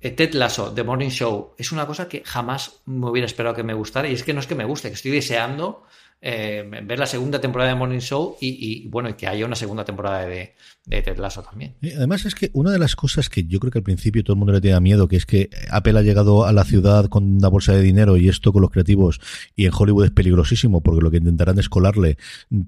Ted 0.00 0.34
Lasso, 0.34 0.72
The 0.72 0.82
Morning 0.82 1.10
Show, 1.10 1.54
es 1.58 1.70
una 1.72 1.86
cosa 1.86 2.08
que 2.08 2.22
jamás 2.24 2.80
me 2.86 3.08
hubiera 3.08 3.26
esperado 3.26 3.54
que 3.54 3.62
me 3.62 3.74
gustara. 3.74 4.08
Y 4.08 4.14
es 4.14 4.22
que 4.22 4.32
no 4.32 4.40
es 4.40 4.46
que 4.46 4.54
me 4.54 4.64
guste, 4.64 4.88
que 4.88 4.94
estoy 4.94 5.10
deseando 5.10 5.84
eh, 6.26 6.64
ver 6.84 6.98
la 6.98 7.04
segunda 7.04 7.38
temporada 7.38 7.68
de 7.68 7.76
Morning 7.76 7.98
Show 7.98 8.38
y, 8.40 8.88
bueno, 8.88 9.10
y 9.10 9.12
que 9.12 9.26
haya 9.26 9.44
una 9.44 9.56
segunda 9.56 9.84
temporada 9.84 10.24
de, 10.24 10.54
de 10.86 11.02
Ted 11.02 11.18
Lasso 11.18 11.42
también. 11.42 11.74
Además 11.82 12.24
es 12.24 12.34
que 12.34 12.48
una 12.54 12.70
de 12.70 12.78
las 12.78 12.96
cosas 12.96 13.28
que 13.28 13.44
yo 13.44 13.60
creo 13.60 13.70
que 13.70 13.80
al 13.80 13.84
principio 13.84 14.24
todo 14.24 14.32
el 14.32 14.38
mundo 14.38 14.54
le 14.54 14.62
tenía 14.62 14.80
miedo, 14.80 15.06
que 15.06 15.16
es 15.16 15.26
que 15.26 15.50
Apple 15.70 15.98
ha 15.98 16.02
llegado 16.02 16.46
a 16.46 16.52
la 16.52 16.64
ciudad 16.64 17.10
con 17.10 17.36
una 17.36 17.48
bolsa 17.48 17.74
de 17.74 17.82
dinero 17.82 18.16
y 18.16 18.30
esto 18.30 18.54
con 18.54 18.62
los 18.62 18.70
creativos 18.70 19.20
y 19.54 19.66
en 19.66 19.72
Hollywood 19.76 20.06
es 20.06 20.10
peligrosísimo 20.12 20.80
porque 20.80 21.02
lo 21.02 21.10
que 21.10 21.18
intentarán 21.18 21.58
es 21.58 21.68
colarle 21.68 22.16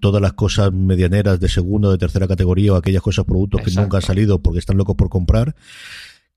todas 0.00 0.20
las 0.20 0.34
cosas 0.34 0.70
medianeras 0.74 1.40
de 1.40 1.48
segunda 1.48 1.88
o 1.88 1.92
de 1.92 1.98
tercera 1.98 2.28
categoría 2.28 2.74
o 2.74 2.76
aquellas 2.76 3.00
cosas, 3.00 3.24
productos 3.24 3.62
que 3.62 3.70
nunca 3.70 3.96
han 3.96 4.02
salido 4.02 4.42
porque 4.42 4.58
están 4.58 4.76
locos 4.76 4.96
por 4.96 5.08
comprar 5.08 5.56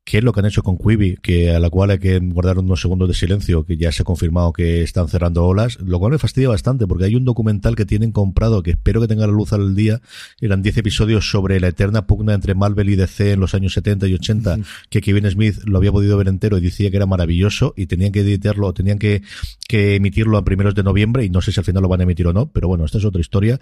qué 0.03 0.17
es 0.17 0.23
lo 0.23 0.33
que 0.33 0.39
han 0.39 0.47
hecho 0.47 0.63
con 0.63 0.77
Quibi, 0.77 1.17
que 1.21 1.51
a 1.51 1.59
la 1.59 1.69
cual 1.69 1.91
hay 1.91 1.99
que 1.99 2.17
guardar 2.19 2.57
unos 2.57 2.81
segundos 2.81 3.07
de 3.07 3.13
silencio, 3.13 3.63
que 3.63 3.77
ya 3.77 3.91
se 3.91 4.01
ha 4.01 4.05
confirmado 4.05 4.51
que 4.53 4.81
están 4.81 5.07
cerrando 5.07 5.45
olas, 5.45 5.79
lo 5.79 5.99
cual 5.99 6.13
me 6.13 6.17
fastidia 6.17 6.49
bastante, 6.49 6.87
porque 6.87 7.05
hay 7.05 7.15
un 7.15 7.25
documental 7.25 7.75
que 7.75 7.85
tienen 7.85 8.11
comprado, 8.11 8.63
que 8.63 8.71
espero 8.71 9.01
que 9.01 9.07
tenga 9.07 9.27
la 9.27 9.33
luz 9.33 9.53
al 9.53 9.75
día, 9.75 10.01
eran 10.41 10.63
10 10.63 10.77
episodios 10.77 11.29
sobre 11.29 11.59
la 11.59 11.67
eterna 11.67 12.07
pugna 12.07 12.33
entre 12.33 12.55
Marvel 12.55 12.89
y 12.89 12.95
DC 12.95 13.33
en 13.33 13.39
los 13.39 13.53
años 13.53 13.73
70 13.73 14.07
y 14.07 14.15
80, 14.15 14.57
que 14.89 15.01
Kevin 15.01 15.29
Smith 15.29 15.57
lo 15.65 15.77
había 15.77 15.91
podido 15.91 16.17
ver 16.17 16.27
entero 16.27 16.57
y 16.57 16.61
decía 16.61 16.89
que 16.89 16.97
era 16.97 17.05
maravilloso, 17.05 17.73
y 17.77 17.85
tenían 17.85 18.11
que 18.11 18.21
editarlo, 18.21 18.73
tenían 18.73 18.97
que, 18.97 19.21
que 19.67 19.95
emitirlo 19.95 20.37
a 20.37 20.43
primeros 20.43 20.73
de 20.73 20.81
noviembre, 20.81 21.23
y 21.23 21.29
no 21.29 21.41
sé 21.41 21.51
si 21.51 21.59
al 21.59 21.65
final 21.65 21.83
lo 21.83 21.89
van 21.89 21.99
a 21.99 22.03
emitir 22.03 22.25
o 22.25 22.33
no, 22.33 22.51
pero 22.51 22.67
bueno, 22.67 22.83
esta 22.83 22.97
es 22.97 23.05
otra 23.05 23.21
historia, 23.21 23.59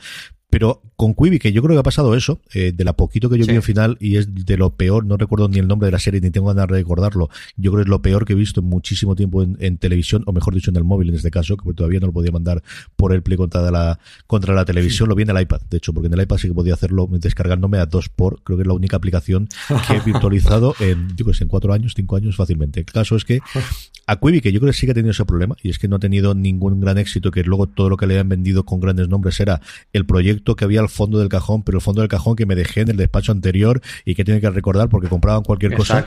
Pero 0.50 0.82
con 0.96 1.14
Quibi, 1.14 1.40
que 1.40 1.52
yo 1.52 1.62
creo 1.62 1.76
que 1.76 1.80
ha 1.80 1.84
pasado 1.84 2.16
eso, 2.16 2.40
eh, 2.54 2.72
de 2.74 2.84
la 2.86 2.94
poquito 2.94 3.30
que 3.30 3.38
yo 3.38 3.46
vi 3.46 3.56
en 3.56 3.62
final, 3.62 3.98
y 4.00 4.16
es 4.16 4.34
de 4.34 4.58
lo 4.58 4.76
peor, 4.76 5.06
no 5.06 5.18
recuerdo 5.18 5.50
ni 5.50 5.60
el 5.60 5.68
nombre 5.68 5.88
de 5.88 5.92
la 5.92 6.00
serie, 6.00 6.22
ni 6.22 6.32
tengo 6.32 6.48
ganas 6.48 6.68
de 6.68 6.76
recordarlo, 6.76 7.30
yo 7.58 7.72
creo 7.72 7.84
que 7.84 7.88
es 7.88 7.90
lo 7.90 8.02
peor 8.02 8.26
que 8.26 8.34
he 8.34 8.36
visto 8.36 8.62
en 8.62 8.68
muchísimo 8.68 9.16
tiempo 9.16 9.44
en, 9.44 9.78
televisión, 9.78 10.24
o 10.26 10.32
mejor 10.32 10.54
dicho, 10.54 10.72
en 10.72 10.78
el 10.78 10.86
móvil 10.86 11.10
en 11.10 11.16
este 11.16 11.32
caso, 11.32 11.58
que 11.58 11.74
todavía 11.74 12.00
no 12.00 12.08
lo 12.08 12.14
podía 12.14 12.32
mandar 12.32 12.64
por 12.96 13.14
el 13.14 13.22
play 13.24 13.38
contra 13.38 13.70
la, 13.70 14.00
contra 14.26 14.56
la 14.56 14.64
televisión, 14.64 15.10
lo 15.10 15.16
vi 15.16 15.24
en 15.24 15.32
el 15.32 15.42
iPad, 15.42 15.62
de 15.70 15.78
hecho, 15.78 15.94
porque 15.94 16.08
en 16.08 16.14
el 16.14 16.22
iPad 16.22 16.38
sí 16.38 16.48
que 16.48 16.54
podía 16.54 16.76
hacerlo 16.76 17.08
descargándome 17.12 17.80
a 17.80 17.86
dos 17.86 18.08
por, 18.08 18.42
creo 18.44 18.58
que 18.58 18.62
es 18.62 18.68
la 18.68 18.74
única 18.74 18.96
aplicación 18.96 19.50
que 19.88 19.98
he 19.98 20.00
virtualizado 20.06 20.76
en, 20.80 21.16
digo, 21.16 21.32
en 21.38 21.48
cuatro 21.50 21.74
años, 21.74 21.94
cinco 21.96 22.16
años 22.16 22.38
fácilmente. 22.38 22.80
El 22.80 22.86
caso 22.86 23.18
es 23.18 23.26
que 23.26 23.42
a 24.08 24.16
Quibi, 24.16 24.40
que 24.40 24.54
yo 24.54 24.60
creo 24.62 24.72
que 24.72 24.78
sí 24.78 24.88
que 24.88 24.94
ha 24.94 24.96
tenido 24.96 25.12
ese 25.12 25.26
problema, 25.26 25.56
y 25.62 25.70
es 25.70 25.80
que 25.80 25.90
no 25.90 25.98
ha 25.98 26.00
tenido 26.00 26.34
ningún 26.34 26.80
gran 26.80 26.98
éxito, 26.98 27.30
que 27.30 27.44
luego 27.44 27.68
todo 27.68 27.90
lo 27.90 27.98
que 27.98 28.08
le 28.08 28.18
han 28.18 28.30
vendido 28.30 28.64
con 28.64 28.80
grandes 28.80 29.10
nombres 29.10 29.40
era 29.42 29.62
el 29.92 30.06
proyecto 30.06 30.56
que 30.56 30.64
había 30.64 30.80
al 30.80 30.88
fondo 30.88 31.20
del 31.20 31.28
cajón, 31.28 31.64
pero 31.64 31.78
el 31.78 31.82
fondo 31.82 32.02
del 32.02 32.10
cajón 32.10 32.38
que 32.38 32.46
me 32.46 32.56
dejé 32.56 32.82
en 32.82 32.90
el 32.90 32.98
despacho 32.98 33.34
anterior 33.34 33.82
y 34.06 34.16
que 34.16 34.24
tiene 34.24 34.40
que 34.40 34.50
recordar 34.50 34.88
porque 34.88 35.10
compraban 35.10 35.44
cualquier 35.44 35.76
cosa. 35.76 36.06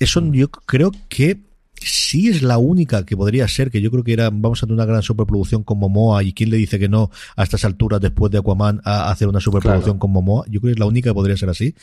Eso 0.00 0.22
yo 0.32 0.48
creo 0.48 0.92
que 1.08 1.38
sí 1.74 2.28
es 2.28 2.42
la 2.42 2.56
única 2.56 3.04
que 3.04 3.16
podría 3.16 3.46
ser, 3.48 3.70
que 3.70 3.82
yo 3.82 3.90
creo 3.90 4.02
que 4.02 4.14
era, 4.14 4.30
vamos 4.30 4.62
a 4.62 4.66
tener 4.66 4.74
una 4.74 4.86
gran 4.86 5.02
superproducción 5.02 5.62
con 5.62 5.78
Momoa, 5.78 6.22
y 6.22 6.32
quién 6.32 6.48
le 6.48 6.56
dice 6.56 6.78
que 6.78 6.88
no 6.88 7.10
a 7.36 7.42
estas 7.42 7.66
alturas 7.66 8.00
después 8.00 8.32
de 8.32 8.38
Aquaman 8.38 8.80
a 8.84 9.10
hacer 9.10 9.28
una 9.28 9.40
superproducción 9.40 9.98
con 9.98 10.10
Momoa, 10.10 10.46
yo 10.46 10.60
creo 10.60 10.70
que 10.70 10.72
es 10.72 10.78
la 10.78 10.86
única 10.86 11.10
que 11.10 11.14
podría 11.14 11.36
ser 11.36 11.50
así. 11.50 11.74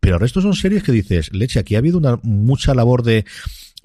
Pero 0.00 0.16
el 0.16 0.20
resto 0.20 0.40
son 0.40 0.54
series 0.54 0.82
que 0.82 0.92
dices, 0.92 1.32
leche, 1.32 1.58
aquí 1.58 1.74
ha 1.74 1.78
habido 1.78 1.98
una 1.98 2.20
mucha 2.22 2.74
labor 2.74 3.02
de 3.02 3.24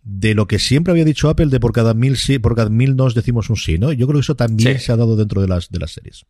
de 0.04 0.34
lo 0.36 0.48
que 0.48 0.60
siempre 0.60 0.92
había 0.92 1.06
dicho 1.06 1.30
Apple 1.30 1.48
de 1.48 1.60
por 1.60 1.72
cada 1.72 1.94
mil 1.94 2.18
sí, 2.18 2.40
por 2.40 2.56
cada 2.56 2.70
mil 2.70 2.96
nos 2.96 3.16
decimos 3.16 3.50
un 3.50 3.56
sí, 3.56 3.78
¿no? 3.78 3.92
Yo 3.92 4.06
creo 4.08 4.20
que 4.20 4.24
eso 4.24 4.36
también 4.36 4.80
se 4.80 4.92
ha 4.92 4.98
dado 4.98 5.16
dentro 5.16 5.42
de 5.42 5.48
las, 5.48 5.70
de 5.70 5.80
las 5.80 5.92
series. 5.92 6.26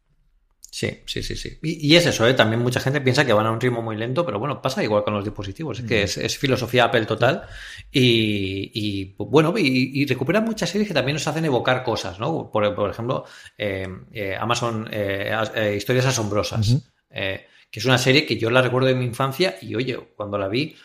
Sí, 0.74 0.90
sí, 1.06 1.22
sí, 1.22 1.36
sí. 1.36 1.60
Y, 1.62 1.96
es 1.96 2.08
eso, 2.08 2.28
¿eh? 2.28 2.34
También 2.34 2.60
mucha 2.60 2.80
gente 2.80 3.00
piensa 3.00 3.24
que 3.24 3.32
van 3.32 3.46
a 3.46 3.52
un 3.52 3.62
ritmo 3.62 3.84
muy 3.84 3.96
lento, 3.96 4.26
pero 4.26 4.40
bueno, 4.40 4.60
pasa 4.60 4.84
igual 4.84 5.04
con 5.04 5.14
los 5.14 5.24
dispositivos. 5.24 5.78
Es 5.78 5.86
que 5.86 6.02
mm. 6.02 6.26
es, 6.26 6.38
filosofía 6.40 6.86
Apple 6.86 7.06
total. 7.06 7.44
Y, 7.92 9.14
bueno, 9.20 9.54
y, 9.56 10.04
recupera 10.08 10.42
muchas 10.42 10.72
series 10.72 10.88
que 10.88 10.96
también 10.96 11.14
nos 11.14 11.28
hacen 11.28 11.46
evocar 11.46 11.84
cosas, 11.84 12.20
¿no? 12.20 12.50
Por, 12.52 12.90
ejemplo, 12.90 13.24
eh, 13.56 13.88
eh, 14.12 14.36
Amazon 14.36 14.90
eh, 14.92 15.76
Historias 15.78 16.08
Asombrosas, 16.08 16.82
que 17.12 17.80
es 17.80 17.86
una 17.86 18.00
serie 18.00 18.26
que 18.26 18.40
yo 18.40 18.50
la 18.50 18.64
recuerdo 18.64 18.88
de 18.88 18.96
mi 18.96 19.06
infancia 19.06 19.58
y 19.62 19.76
oye, 19.76 20.00
cuando 20.16 20.40
la 20.40 20.48
vi, 20.48 20.76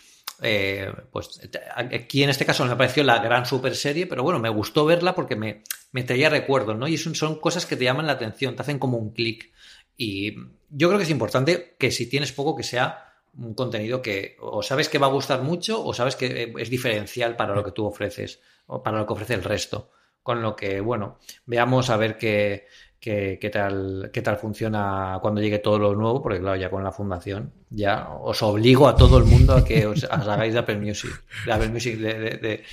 eh, 0.43 0.93
pues 1.11 1.41
aquí 1.67 2.23
en 2.23 2.31
este 2.31 2.47
caso 2.47 2.65
me 2.65 2.77
pareció 2.77 3.03
la 3.03 3.19
gran 3.19 3.45
super 3.47 3.75
serie, 3.75 4.07
pero 4.07 4.23
bueno, 4.23 4.39
me 4.39 4.49
gustó 4.49 4.85
verla 4.85 5.15
porque 5.15 5.37
me, 5.37 5.63
me 5.93 6.05
traía 6.05 6.31
recuerdos, 6.31 6.77
¿no? 6.77 6.87
Y 6.87 6.97
son, 6.97 7.37
cosas 7.37 7.67
que 7.67 7.77
te 7.77 7.85
llaman 7.85 8.07
la 8.07 8.13
atención, 8.13 8.55
te 8.55 8.63
hacen 8.63 8.79
como 8.79 8.99
un 8.99 9.13
clic. 9.13 9.53
Y 9.97 10.37
yo 10.71 10.89
creo 10.89 10.99
que 10.99 11.05
es 11.05 11.11
importante 11.11 11.75
que 11.79 11.91
si 11.91 12.09
tienes 12.09 12.33
poco, 12.33 12.57
que 12.57 12.63
sea 12.63 13.05
un 13.37 13.55
contenido 13.55 14.03
que 14.03 14.37
o 14.41 14.63
sabes 14.63 14.89
que 14.89 14.99
va 14.99 15.07
a 15.07 15.11
gustar 15.11 15.43
mucho 15.43 15.85
o 15.85 15.93
sabes 15.93 16.17
que 16.17 16.53
es 16.57 16.71
diferencial 16.71 17.37
para 17.37 17.55
lo 17.55 17.65
que 17.65 17.73
tú 17.73 17.87
ofreces 17.87 18.41
o 18.67 18.83
para 18.83 18.99
lo 18.99 19.07
que 19.07 19.13
ofrece 19.13 19.35
el 19.35 19.45
resto. 19.45 19.91
Con 20.23 20.43
lo 20.43 20.55
que, 20.55 20.81
bueno, 20.81 21.19
veamos 21.47 21.91
a 21.91 21.97
ver 21.97 22.19
qué, 22.19 22.67
qué, 23.01 23.51
tal, 23.53 24.11
qué 24.13 24.23
tal 24.23 24.37
funciona 24.37 25.19
cuando 25.23 25.41
llegue 25.41 25.59
todo 25.59 25.79
lo 25.79 25.95
nuevo, 25.95 26.23
porque 26.23 26.41
claro, 26.41 26.57
ya 26.57 26.71
con 26.71 26.85
la 26.85 26.93
fundación 26.93 27.53
ya 27.71 28.09
os 28.09 28.43
obligo 28.43 28.89
a 28.89 28.97
todo 28.97 29.19
el 29.19 29.25
mundo 29.25 29.55
a 29.55 29.65
que 29.65 29.87
os, 29.87 30.05
hagáis 30.05 30.53
de 30.53 30.59
Apple 30.59 30.79
Music, 30.79 31.11
de 31.45 31.53
Apple 31.53 31.69
Music 31.69 31.97
de, 31.99 32.65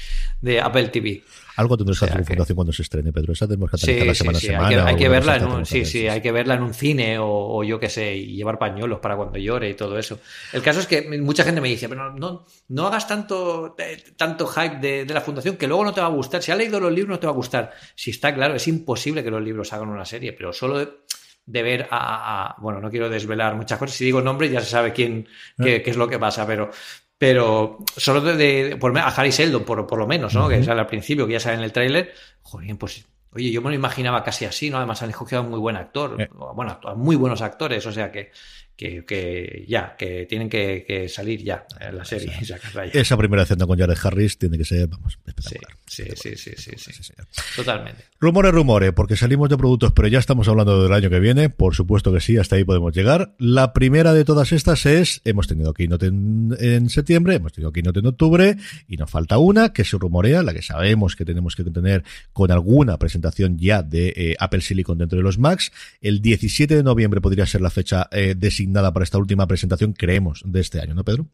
de 0.41 0.61
Apple 0.61 0.87
TV. 0.89 1.23
Algo 1.55 1.77
tendrás 1.77 1.99
que 1.99 2.05
hacer 2.05 2.25
fundación 2.25 2.55
cuando 2.55 2.73
se 2.73 2.81
estrene, 2.81 3.13
Pedro. 3.13 3.31
Esa 3.31 3.47
tenemos 3.47 3.71
que 3.71 3.77
sí, 3.77 4.05
la 4.05 4.13
semana 4.13 4.39
sí, 4.39 4.47
semana. 4.47 4.85
Hay 4.87 4.95
que, 4.97 5.07
verla 5.07 5.37
en 5.37 5.45
un, 5.45 5.65
sí, 5.65 5.85
sí, 5.85 6.05
hay 6.07 6.21
que 6.21 6.33
verla 6.33 6.55
en 6.55 6.63
un 6.63 6.73
cine 6.73 7.17
o, 7.17 7.63
yo 7.63 7.79
qué 7.79 7.89
sé, 7.89 8.13
y 8.13 8.35
llevar 8.35 8.59
pañuelos 8.59 8.99
para 8.99 9.15
cuando 9.15 9.39
llore 9.39 9.69
y 9.69 9.73
todo 9.73 9.97
eso. 9.97 10.19
El 10.51 10.61
caso 10.61 10.81
es 10.81 10.87
que 10.87 11.01
mucha 11.21 11.45
gente 11.45 11.61
me 11.61 11.69
dice, 11.69 11.87
pero 11.87 12.11
no, 12.13 12.45
no 12.67 12.87
hagas 12.87 13.07
tanto, 13.07 13.73
eh, 13.77 14.03
tanto 14.17 14.47
hype 14.47 15.05
de, 15.05 15.13
la 15.13 15.21
fundación 15.21 15.55
que 15.55 15.67
luego 15.67 15.85
no 15.85 15.93
te 15.93 16.01
va 16.01 16.07
a 16.07 16.11
gustar. 16.11 16.43
Si 16.43 16.51
has 16.51 16.57
leído 16.57 16.79
los 16.81 16.91
libros 16.91 17.15
no 17.15 17.19
te 17.19 17.27
va 17.27 17.31
a 17.31 17.35
gustar. 17.35 17.71
Si 17.95 18.11
está 18.11 18.35
claro, 18.35 18.55
es 18.55 18.67
imposible 18.67 19.23
que 19.23 19.31
los 19.31 19.41
libros 19.41 19.71
hagan 19.71 19.87
una 19.87 20.03
serie, 20.03 20.33
pero 20.33 20.51
solo 20.51 21.04
de, 21.45 21.63
ver 21.63 21.87
a, 21.91 22.55
Bueno, 22.59 22.79
no 22.79 22.89
quiero 22.89 23.09
desvelar 23.09 23.55
muchas 23.55 23.79
cosas. 23.79 23.95
Si 23.95 24.05
digo 24.05 24.21
nombres 24.21 24.51
ya 24.51 24.61
se 24.61 24.69
sabe 24.69 24.93
quién, 24.93 25.27
qué, 25.57 25.81
qué, 25.81 25.91
es 25.91 25.97
lo 25.97 26.07
que 26.07 26.19
pasa, 26.19 26.45
pero 26.45 26.69
pero 27.17 27.77
solo 27.95 28.21
de, 28.21 28.77
por, 28.79 28.97
a 28.97 29.07
Harry 29.07 29.31
Seldon, 29.31 29.63
por, 29.63 29.87
por 29.87 29.97
lo 29.97 30.05
menos, 30.05 30.33
¿no? 30.35 30.49
Que 30.49 30.61
sale 30.63 30.81
al 30.81 30.87
principio, 30.87 31.25
que 31.25 31.33
ya 31.33 31.39
sale 31.39 31.55
en 31.55 31.63
el 31.63 31.71
tráiler. 31.71 32.13
Joder, 32.41 32.75
pues 32.77 33.05
Oye, 33.35 33.51
yo 33.51 33.61
me 33.61 33.69
lo 33.69 33.75
imaginaba 33.75 34.23
casi 34.23 34.45
así, 34.45 34.69
¿no? 34.69 34.77
Además 34.77 35.01
han 35.01 35.09
escogido 35.09 35.41
un 35.41 35.49
muy 35.49 35.59
buen 35.59 35.75
actor, 35.75 36.21
eh. 36.21 36.29
bueno, 36.31 36.79
muy 36.95 37.17
buenos 37.17 37.41
actores, 37.41 37.85
o 37.85 37.91
sea 37.91 38.09
que 38.09 38.31
que, 38.75 39.05
que, 39.05 39.65
ya, 39.67 39.95
que 39.97 40.25
tienen 40.25 40.49
que, 40.49 41.07
salir 41.09 41.43
ya 41.43 41.65
en 41.79 41.97
la 41.97 42.05
serie 42.05 42.31
Esa 42.93 43.17
primera 43.17 43.43
escena 43.43 43.65
con 43.65 43.77
Jared 43.77 43.97
Harris 44.03 44.37
tiene 44.37 44.57
que 44.57 44.65
ser, 44.65 44.87
vamos, 44.87 45.13
espectacular. 45.13 45.77
Sí, 45.85 46.03
sí, 46.15 46.35
sí, 46.35 46.51
sí, 46.57 46.71
sí, 46.77 47.13
Totalmente. 47.55 48.05
Rumores, 48.19 48.51
rumores, 48.51 48.91
porque 48.93 49.15
salimos 49.15 49.49
de 49.49 49.57
productos, 49.57 49.91
pero 49.93 50.07
ya 50.07 50.19
estamos 50.19 50.47
hablando 50.47 50.81
del 50.83 50.91
año 50.93 51.09
que 51.09 51.19
viene, 51.19 51.49
por 51.49 51.75
supuesto 51.75 52.11
que 52.11 52.19
sí, 52.19 52.37
hasta 52.37 52.55
ahí 52.55 52.63
podemos 52.63 52.93
llegar. 52.93 53.35
La 53.37 53.73
primera 53.73 54.13
de 54.13 54.25
todas 54.25 54.51
estas 54.51 54.85
es, 54.85 55.21
hemos 55.25 55.47
tenido 55.47 55.73
Keynote 55.73 56.07
en, 56.07 56.55
en 56.59 56.89
septiembre, 56.89 57.35
hemos 57.35 57.53
tenido 57.53 57.71
Keynote 57.71 57.99
en 57.99 58.07
octubre, 58.07 58.57
y 58.87 58.97
nos 58.97 59.09
falta 59.09 59.37
una 59.37 59.73
que 59.73 59.83
se 59.83 59.97
rumorea, 59.97 60.43
la 60.43 60.53
que 60.53 60.61
sabemos 60.61 61.15
que 61.15 61.25
tenemos 61.25 61.55
que 61.55 61.63
tener 61.63 62.03
con 62.33 62.51
alguna 62.51 62.97
presentación 62.97 63.57
ya 63.57 63.83
de 63.83 64.13
eh, 64.15 64.35
Apple 64.39 64.61
Silicon 64.61 64.97
dentro 64.97 65.17
de 65.17 65.23
los 65.23 65.37
Macs. 65.37 65.71
El 66.01 66.21
17 66.21 66.75
de 66.75 66.83
noviembre 66.83 67.21
podría 67.21 67.45
ser 67.45 67.61
la 67.61 67.69
fecha 67.69 68.07
eh, 68.11 68.35
de 68.35 68.51
nada 68.67 68.93
para 68.93 69.03
esta 69.03 69.17
última 69.17 69.47
presentación, 69.47 69.93
creemos, 69.93 70.41
de 70.45 70.61
este 70.61 70.79
año, 70.81 70.93
¿no, 70.93 71.03
Pedro? 71.03 71.27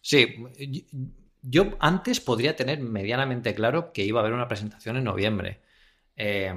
Sí, 0.00 0.36
yo 1.42 1.76
antes 1.80 2.20
podría 2.20 2.56
tener 2.56 2.80
medianamente 2.80 3.54
claro 3.54 3.92
que 3.92 4.04
iba 4.04 4.20
a 4.20 4.22
haber 4.22 4.34
una 4.34 4.48
presentación 4.48 4.96
en 4.96 5.04
noviembre. 5.04 5.60
Eh, 6.16 6.52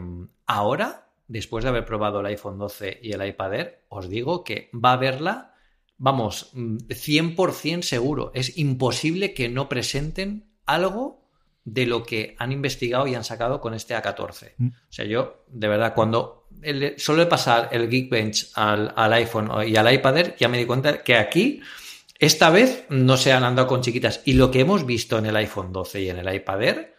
ahora, 0.46 1.10
después 1.28 1.64
de 1.64 1.70
haber 1.70 1.86
probado 1.86 2.20
el 2.20 2.26
iPhone 2.28 2.58
12 2.58 3.00
y 3.02 3.12
el 3.12 3.26
iPad 3.26 3.54
Air, 3.54 3.86
os 3.90 4.10
digo 4.10 4.44
que 4.44 4.70
va 4.74 4.92
a 4.92 4.94
haberla, 4.94 5.56
vamos, 5.98 6.52
100% 6.54 7.84
seguro. 7.84 8.32
Es 8.34 8.58
imposible 8.58 9.34
que 9.34 9.50
no 9.50 9.70
presenten 9.70 10.52
algo 10.66 11.22
de 11.64 11.86
lo 11.86 12.04
que 12.04 12.36
han 12.40 12.52
investigado 12.52 13.08
y 13.08 13.16
han 13.16 13.24
sacado 13.24 13.62
con 13.62 13.74
este 13.74 13.96
A14. 13.96 14.54
Mm. 14.58 14.68
O 14.68 14.92
sea, 14.92 15.06
yo, 15.06 15.46
de 15.48 15.68
verdad, 15.68 15.94
cuando 15.94 16.41
el, 16.62 16.96
solo 16.98 17.20
de 17.20 17.28
pasar 17.28 17.70
el 17.72 17.90
Geekbench 17.90 18.52
al, 18.56 18.94
al 18.96 19.14
iPhone 19.14 19.50
y 19.68 19.76
al 19.76 19.94
iPad 19.94 20.18
Air, 20.18 20.36
ya 20.40 20.48
me 20.48 20.58
di 20.58 20.66
cuenta 20.66 21.04
que 21.04 21.16
aquí 21.16 21.62
esta 22.20 22.50
vez 22.52 22.86
no 22.90 23.18
se 23.18 23.32
han 23.32 23.44
andado 23.44 23.68
con 23.68 23.82
chiquitas. 23.82 24.22
Y 24.26 24.34
lo 24.34 24.52
que 24.52 24.60
hemos 24.60 24.86
visto 24.86 25.18
en 25.18 25.26
el 25.26 25.36
iPhone 25.36 25.74
12 25.74 26.02
y 26.02 26.10
en 26.10 26.20
el 26.20 26.34
iPad 26.34 26.62
Air 26.62 26.96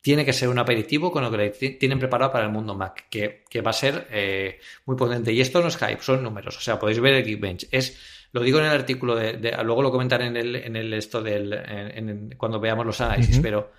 tiene 0.00 0.24
que 0.24 0.32
ser 0.32 0.48
un 0.48 0.58
aperitivo 0.58 1.10
con 1.10 1.22
lo 1.22 1.30
que 1.30 1.50
tienen 1.78 1.98
preparado 1.98 2.32
para 2.32 2.44
el 2.44 2.50
mundo 2.50 2.74
Mac, 2.74 3.06
que, 3.08 3.44
que 3.48 3.62
va 3.62 3.70
a 3.70 3.72
ser 3.72 4.06
eh, 4.10 4.58
muy 4.84 4.96
potente. 4.96 5.32
Y 5.32 5.40
esto 5.40 5.62
no 5.62 5.68
es 5.68 5.76
hype, 5.76 6.02
son 6.02 6.22
números. 6.22 6.56
O 6.58 6.60
sea, 6.60 6.78
podéis 6.78 7.00
ver 7.00 7.14
el 7.14 7.24
Geekbench. 7.24 7.68
Es, 7.70 7.98
lo 8.32 8.42
digo 8.42 8.58
en 8.58 8.66
el 8.66 8.72
artículo, 8.72 9.14
de, 9.14 9.56
luego 9.62 9.80
lo 9.80 9.90
comentaré 9.90 10.26
en 10.26 10.36
el, 10.36 10.56
en 10.56 10.76
el 10.76 10.92
esto 10.92 11.22
del, 11.22 12.34
cuando 12.36 12.58
veamos 12.58 12.84
los 12.84 13.00
análisis, 13.00 13.38
pero 13.38 13.70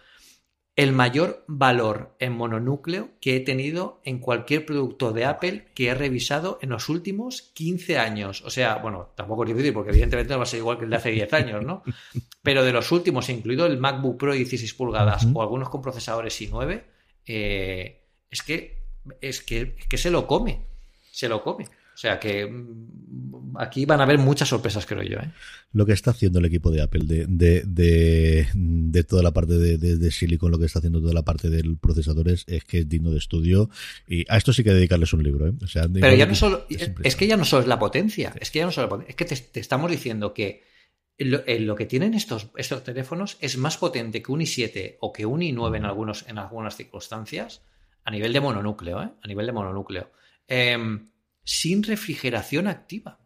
el 0.76 0.92
mayor 0.92 1.46
valor 1.48 2.16
en 2.20 2.34
mononúcleo 2.34 3.12
que 3.22 3.38
he 3.38 3.40
tenido 3.40 4.02
en 4.04 4.20
cualquier 4.20 4.66
producto 4.66 5.14
de 5.14 5.24
Apple 5.24 5.68
que 5.74 5.88
he 5.88 5.94
revisado 5.94 6.60
en 6.62 6.70
los 6.70 6.90
últimos 6.90 7.44
15 7.54 7.98
años. 7.98 8.42
O 8.46 8.50
sea, 8.50 8.76
bueno, 8.78 9.14
tampoco 9.16 9.44
es 9.44 9.50
difícil 9.50 9.74
porque 9.74 9.92
evidentemente 9.92 10.34
no 10.34 10.40
va 10.40 10.44
a 10.44 10.48
ser 10.48 10.60
igual 10.60 10.78
que 10.78 10.84
el 10.84 10.90
de 10.90 10.96
hace 10.98 11.12
10 11.12 11.34
años, 11.34 11.64
¿no? 11.64 11.84
Pero 12.44 12.66
de 12.66 12.74
los 12.74 12.92
últimos, 12.92 13.30
incluido 13.30 13.66
el 13.66 13.78
MacBook 13.78 14.18
Pro 14.18 14.34
16 14.34 14.74
pulgadas 14.74 15.26
o 15.34 15.42
algunos 15.42 15.70
con 15.70 15.82
procesadores 15.82 16.40
i9, 16.42 16.84
eh, 17.26 18.04
es, 18.30 18.44
que, 18.44 18.84
es, 19.22 19.42
que, 19.42 19.76
es 19.80 19.88
que 19.88 19.98
se 19.98 20.12
lo 20.12 20.28
come, 20.28 20.66
se 21.12 21.30
lo 21.30 21.42
come. 21.42 21.66
O 21.96 21.98
sea 21.98 22.20
que 22.20 22.46
mm, 22.46 23.56
aquí 23.58 23.86
van 23.86 24.02
a 24.02 24.04
haber 24.04 24.18
muchas 24.18 24.50
sorpresas, 24.50 24.86
creo 24.86 25.02
yo. 25.02 25.18
¿eh? 25.18 25.32
Lo 25.72 25.86
que 25.86 25.94
está 25.94 26.12
haciendo 26.12 26.40
el 26.40 26.46
equipo 26.46 26.70
de 26.70 26.82
Apple, 26.82 27.06
de, 27.06 27.26
de, 27.66 29.04
toda 29.06 29.24
la 29.24 29.32
parte 29.32 29.54
de, 29.58 30.12
Silicon, 30.12 30.52
lo 30.52 30.60
que 30.60 30.66
está 30.66 30.80
haciendo 30.80 31.00
toda 31.00 31.14
la 31.14 31.24
parte 31.24 31.50
del 31.50 31.78
procesadores, 31.78 32.44
es 32.48 32.66
que 32.66 32.80
es 32.80 32.90
digno 32.90 33.12
de 33.12 33.18
estudio. 33.18 33.70
Y 34.08 34.26
a 34.30 34.36
esto 34.36 34.52
sí 34.52 34.64
que 34.64 34.74
dedicarles 34.74 35.14
un 35.14 35.24
libro. 35.24 35.48
¿eh? 35.48 35.54
Pero 35.94 36.16
ya 36.16 36.26
no 36.26 36.36
solo, 36.36 36.66
es, 36.70 37.16
que 37.16 37.28
ya 37.28 37.38
no 37.38 37.46
solo 37.46 37.62
es 37.62 37.68
la 37.68 37.80
potencia, 37.80 38.34
es 38.40 38.52
que 38.52 38.60
ya 38.60 38.66
no 38.66 38.74
solo 38.74 38.88
la 38.88 38.90
potencia, 38.90 39.12
es 39.12 39.16
que 39.16 39.26
te, 39.26 39.60
estamos 39.62 39.90
diciendo 39.90 40.34
que 40.34 40.64
lo, 41.18 41.76
que 41.76 41.86
tienen 41.86 42.14
estos, 42.14 42.50
estos 42.58 42.84
teléfonos 42.84 43.38
es 43.40 43.58
más 43.58 43.78
potente 43.78 44.22
que 44.22 44.34
un 44.34 44.42
i7 44.42 44.98
o 45.00 45.14
que 45.14 45.26
un 45.26 45.40
i9 45.40 45.78
en, 45.78 45.86
algunos, 45.86 46.26
en 46.28 46.40
algunas 46.40 46.76
circunstancias 46.76 47.62
a 48.04 48.12
nivel 48.12 48.34
de 48.34 48.42
mononúcleo, 48.42 49.02
¿eh? 49.02 49.10
a 49.22 49.28
nivel 49.28 49.46
de 49.46 49.52
mononúcleo. 49.54 50.12
Em, 50.48 51.10
sin 51.46 51.84
refrigeración 51.84 52.68
activa. 52.68 53.20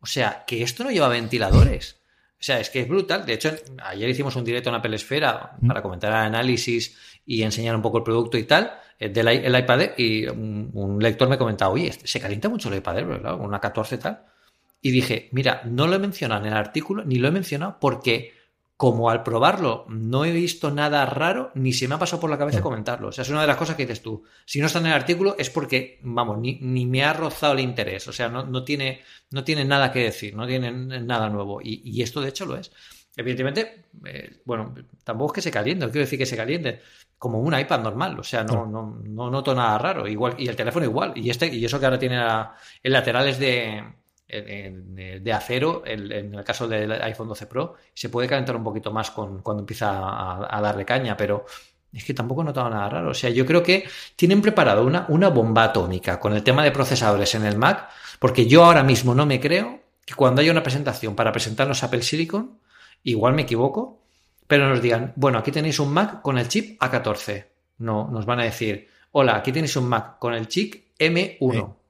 O 0.00 0.06
sea, 0.06 0.44
que 0.46 0.62
esto 0.62 0.84
no 0.84 0.90
lleva 0.90 1.08
ventiladores. 1.08 2.00
sea, 2.44 2.60
es 2.60 2.68
que 2.68 2.80
es 2.80 2.88
brutal. 2.88 3.24
De 3.24 3.32
hecho, 3.32 3.50
ayer 3.82 4.10
hicimos 4.10 4.36
un 4.36 4.44
directo 4.44 4.68
en 4.68 4.74
Apple 4.74 4.94
Esfera 4.96 5.52
Mm. 5.62 5.66
para 5.68 5.80
comentar 5.80 6.10
el 6.10 6.18
análisis 6.18 6.94
y 7.24 7.40
enseñar 7.42 7.74
un 7.74 7.80
poco 7.80 7.96
el 7.98 8.04
producto 8.04 8.36
y 8.36 8.44
tal, 8.44 8.70
eh, 8.98 9.08
del 9.08 9.28
el 9.28 9.58
iPad 9.58 9.80
Air, 9.80 9.94
y 9.96 10.26
un, 10.26 10.68
un 10.74 11.02
lector 11.02 11.26
me 11.30 11.38
comentaba, 11.38 11.72
oye, 11.72 11.86
este- 11.88 12.06
se 12.06 12.20
calienta 12.20 12.50
mucho 12.50 12.68
el 12.68 12.76
iPad 12.76 12.98
Air, 12.98 13.06
¿verdad? 13.06 13.40
Una 13.40 13.60
14 13.60 13.96
tal. 13.96 14.26
Y 14.82 14.90
dije, 14.90 15.30
mira, 15.32 15.62
no 15.64 15.86
lo 15.86 15.94
he 15.94 15.98
mencionado 15.98 16.42
en 16.42 16.48
el 16.52 16.58
artículo, 16.58 17.02
ni 17.06 17.16
lo 17.16 17.28
he 17.28 17.30
mencionado 17.30 17.78
porque 17.80 18.34
como 18.76 19.08
al 19.08 19.22
probarlo 19.22 19.84
no 19.88 20.24
he 20.24 20.32
visto 20.32 20.70
nada 20.70 21.06
raro, 21.06 21.52
ni 21.54 21.72
se 21.72 21.86
me 21.86 21.94
ha 21.94 21.98
pasado 21.98 22.20
por 22.20 22.30
la 22.30 22.38
cabeza 22.38 22.60
comentarlo. 22.60 23.08
O 23.08 23.12
sea, 23.12 23.22
es 23.22 23.30
una 23.30 23.40
de 23.42 23.46
las 23.46 23.56
cosas 23.56 23.76
que 23.76 23.84
dices 23.84 24.02
tú. 24.02 24.24
Si 24.44 24.60
no 24.60 24.66
está 24.66 24.80
en 24.80 24.86
el 24.86 24.92
artículo 24.92 25.36
es 25.38 25.48
porque, 25.48 26.00
vamos, 26.02 26.38
ni, 26.38 26.58
ni 26.60 26.84
me 26.84 27.04
ha 27.04 27.12
rozado 27.12 27.52
el 27.52 27.60
interés. 27.60 28.08
O 28.08 28.12
sea, 28.12 28.28
no, 28.28 28.44
no, 28.44 28.64
tiene, 28.64 29.02
no 29.30 29.44
tiene 29.44 29.64
nada 29.64 29.92
que 29.92 30.00
decir, 30.00 30.34
no 30.34 30.46
tiene 30.46 30.72
nada 30.72 31.28
nuevo. 31.30 31.60
Y, 31.62 31.82
y 31.84 32.02
esto, 32.02 32.20
de 32.20 32.30
hecho, 32.30 32.46
lo 32.46 32.56
es. 32.56 32.72
Evidentemente, 33.16 33.84
eh, 34.06 34.40
bueno, 34.44 34.74
tampoco 35.04 35.32
es 35.32 35.34
que 35.36 35.42
se 35.42 35.50
caliente, 35.52 35.84
no 35.86 35.92
quiero 35.92 36.04
decir 36.04 36.18
que 36.18 36.26
se 36.26 36.36
caliente, 36.36 36.80
como 37.16 37.38
un 37.38 37.56
iPad 37.56 37.80
normal, 37.80 38.18
o 38.18 38.24
sea, 38.24 38.42
no, 38.42 38.66
no, 38.66 38.98
no 39.04 39.30
noto 39.30 39.54
nada 39.54 39.78
raro, 39.78 40.08
igual, 40.08 40.34
y 40.36 40.48
el 40.48 40.56
teléfono 40.56 40.84
igual, 40.84 41.12
y 41.14 41.30
este, 41.30 41.46
y 41.46 41.64
eso 41.64 41.78
que 41.78 41.86
ahora 41.86 41.98
tiene 42.00 42.16
la- 42.16 42.56
el 42.82 42.92
lateral 42.92 43.28
es 43.28 43.38
de, 43.38 43.84
en- 44.28 44.48
en- 44.98 45.24
de 45.24 45.32
acero, 45.32 45.82
el- 45.84 46.10
en 46.12 46.34
el 46.34 46.44
caso 46.44 46.66
del 46.68 46.90
iPhone 46.92 47.28
12 47.28 47.46
Pro, 47.46 47.74
se 47.92 48.08
puede 48.08 48.28
calentar 48.28 48.56
un 48.56 48.64
poquito 48.64 48.90
más 48.92 49.10
con, 49.10 49.42
cuando 49.42 49.60
empieza 49.62 49.90
a, 49.90 50.56
a 50.58 50.60
darle 50.60 50.84
caña, 50.84 51.16
pero 51.16 51.44
es 51.92 52.04
que 52.04 52.14
tampoco 52.14 52.42
he 52.42 52.44
notado 52.44 52.68
nada 52.70 52.88
raro. 52.88 53.10
O 53.10 53.14
sea, 53.14 53.30
yo 53.30 53.46
creo 53.46 53.62
que 53.62 53.84
tienen 54.16 54.42
preparado 54.42 54.84
una, 54.84 55.06
una 55.08 55.28
bomba 55.28 55.64
atómica 55.64 56.18
con 56.18 56.32
el 56.32 56.42
tema 56.42 56.64
de 56.64 56.72
procesadores 56.72 57.34
en 57.34 57.44
el 57.44 57.56
Mac, 57.56 57.88
porque 58.18 58.46
yo 58.46 58.64
ahora 58.64 58.82
mismo 58.82 59.14
no 59.14 59.26
me 59.26 59.38
creo 59.40 59.80
que 60.04 60.14
cuando 60.14 60.40
haya 60.40 60.50
una 60.52 60.62
presentación 60.62 61.14
para 61.14 61.30
presentarnos 61.32 61.82
Apple 61.84 62.02
Silicon, 62.02 62.58
igual 63.04 63.34
me 63.34 63.42
equivoco, 63.42 64.00
pero 64.46 64.68
nos 64.68 64.82
digan, 64.82 65.12
bueno, 65.16 65.38
aquí 65.38 65.50
tenéis 65.52 65.78
un 65.78 65.92
Mac 65.92 66.20
con 66.20 66.36
el 66.36 66.48
chip 66.48 66.80
A14. 66.82 67.46
No, 67.78 68.08
nos 68.10 68.26
van 68.26 68.40
a 68.40 68.44
decir, 68.44 68.88
hola, 69.12 69.36
aquí 69.36 69.52
tenéis 69.52 69.76
un 69.76 69.88
Mac 69.88 70.18
con 70.18 70.34
el 70.34 70.48
chip 70.48 70.74
M1, 70.98 71.38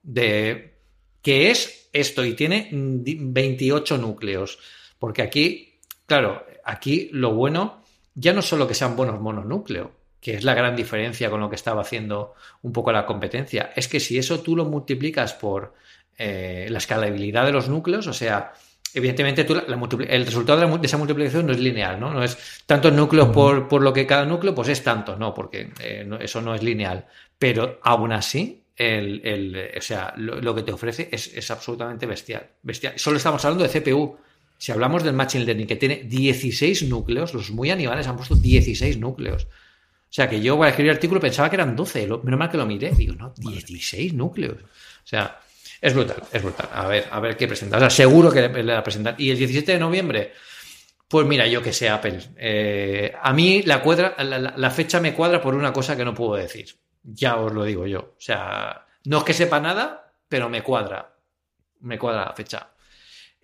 de 0.03 0.73
que 1.21 1.49
es 1.51 1.84
esto 1.99 2.23
y 2.25 2.33
tiene 2.33 2.69
mm, 2.71 3.03
di- 3.03 3.17
28 3.19 3.97
núcleos. 3.97 4.59
Porque 4.99 5.21
aquí, 5.21 5.73
claro, 6.05 6.45
aquí 6.63 7.09
lo 7.11 7.33
bueno 7.33 7.81
ya 8.13 8.33
no 8.33 8.41
solo 8.41 8.67
que 8.67 8.73
sean 8.73 8.95
buenos 8.95 9.19
mononúcleo, 9.19 9.91
que 10.21 10.35
es 10.35 10.43
la 10.43 10.53
gran 10.53 10.75
diferencia 10.75 11.29
con 11.29 11.39
lo 11.41 11.49
que 11.49 11.55
estaba 11.55 11.81
haciendo 11.81 12.33
un 12.63 12.71
poco 12.71 12.91
la 12.91 13.05
competencia, 13.05 13.71
es 13.75 13.87
que 13.87 13.99
si 13.99 14.17
eso 14.17 14.39
tú 14.39 14.55
lo 14.55 14.65
multiplicas 14.65 15.33
por 15.33 15.73
eh, 16.17 16.67
la 16.69 16.77
escalabilidad 16.77 17.45
de 17.45 17.51
los 17.51 17.67
núcleos, 17.67 18.07
o 18.07 18.13
sea, 18.13 18.53
evidentemente 18.93 19.43
tú 19.43 19.53
la- 19.53 19.65
la 19.67 19.75
multipli- 19.77 20.07
el 20.09 20.25
resultado 20.25 20.57
de, 20.59 20.65
la 20.65 20.71
mu- 20.71 20.79
de 20.79 20.87
esa 20.87 20.97
multiplicación 20.97 21.45
no 21.45 21.51
es 21.51 21.59
lineal, 21.59 21.99
¿no? 21.99 22.11
No 22.13 22.23
es 22.23 22.37
tantos 22.65 22.93
núcleos 22.93 23.27
por, 23.29 23.67
por 23.67 23.81
lo 23.83 23.91
que 23.91 24.07
cada 24.07 24.25
núcleo, 24.25 24.55
pues 24.55 24.69
es 24.69 24.81
tanto, 24.81 25.17
no, 25.17 25.33
porque 25.33 25.71
eh, 25.81 26.05
no- 26.07 26.17
eso 26.17 26.41
no 26.41 26.55
es 26.55 26.63
lineal. 26.63 27.05
Pero 27.37 27.79
aún 27.83 28.13
así, 28.13 28.63
el, 28.77 29.21
el, 29.23 29.71
o 29.77 29.81
sea, 29.81 30.13
lo, 30.17 30.41
lo 30.41 30.53
que 30.55 30.63
te 30.63 30.71
ofrece 30.71 31.09
es, 31.11 31.33
es 31.33 31.49
absolutamente 31.51 32.05
bestial, 32.05 32.47
bestial. 32.61 32.93
Solo 32.97 33.17
estamos 33.17 33.43
hablando 33.45 33.67
de 33.67 33.81
CPU. 33.81 34.17
Si 34.57 34.71
hablamos 34.71 35.03
del 35.03 35.13
Machine 35.13 35.45
Learning, 35.45 35.67
que 35.67 35.75
tiene 35.75 36.03
16 36.05 36.83
núcleos, 36.83 37.33
los 37.33 37.51
muy 37.51 37.71
animales 37.71 38.07
han 38.07 38.15
puesto 38.15 38.35
16 38.35 38.97
núcleos. 38.99 39.43
O 39.45 40.13
sea, 40.15 40.29
que 40.29 40.39
yo 40.41 40.57
para 40.57 40.69
escribir 40.69 40.91
el 40.91 40.95
artículo 40.95 41.19
pensaba 41.19 41.49
que 41.49 41.57
eran 41.57 41.75
12, 41.75 42.07
lo- 42.07 42.19
menos 42.23 42.39
mal 42.39 42.49
que 42.49 42.55
lo 42.57 42.65
miré. 42.65 42.91
Digo, 42.91 43.13
no, 43.15 43.33
16 43.37 44.13
núcleos. 44.13 44.57
O 44.61 45.07
sea, 45.07 45.39
es 45.81 45.93
brutal, 45.93 46.23
es 46.31 46.41
brutal. 46.41 46.69
A 46.71 46.87
ver, 46.87 47.05
a 47.11 47.19
ver 47.19 47.35
qué 47.35 47.47
presenta. 47.49 47.75
O 47.75 47.79
sea, 47.81 47.89
seguro 47.89 48.31
que 48.31 48.41
le, 48.47 48.63
le 48.63 48.73
va 48.73 48.79
a 48.79 48.83
presentar. 48.83 49.15
Y 49.17 49.29
el 49.29 49.37
17 49.37 49.73
de 49.73 49.79
noviembre, 49.79 50.31
pues 51.09 51.27
mira, 51.27 51.45
yo 51.47 51.61
que 51.61 51.73
sé, 51.73 51.89
Apple. 51.89 52.19
Eh, 52.37 53.13
a 53.21 53.33
mí 53.33 53.61
la, 53.63 53.81
cuadra, 53.81 54.15
la, 54.23 54.39
la- 54.39 54.53
la 54.55 54.69
fecha 54.71 55.01
me 55.01 55.13
cuadra 55.13 55.41
por 55.41 55.53
una 55.53 55.73
cosa 55.73 55.97
que 55.97 56.05
no 56.05 56.13
puedo 56.13 56.35
decir. 56.35 56.67
Ya 57.07 57.37
os 57.37 57.53
lo 57.53 57.63
digo 57.63 57.85
yo. 57.85 57.99
O 58.17 58.21
sea, 58.21 58.85
no 59.05 59.19
es 59.19 59.23
que 59.23 59.33
sepa 59.33 59.59
nada, 59.59 60.11
pero 60.27 60.49
me 60.49 60.63
cuadra. 60.63 61.13
Me 61.81 61.99
cuadra 61.99 62.25
la 62.25 62.33
fecha. 62.33 62.69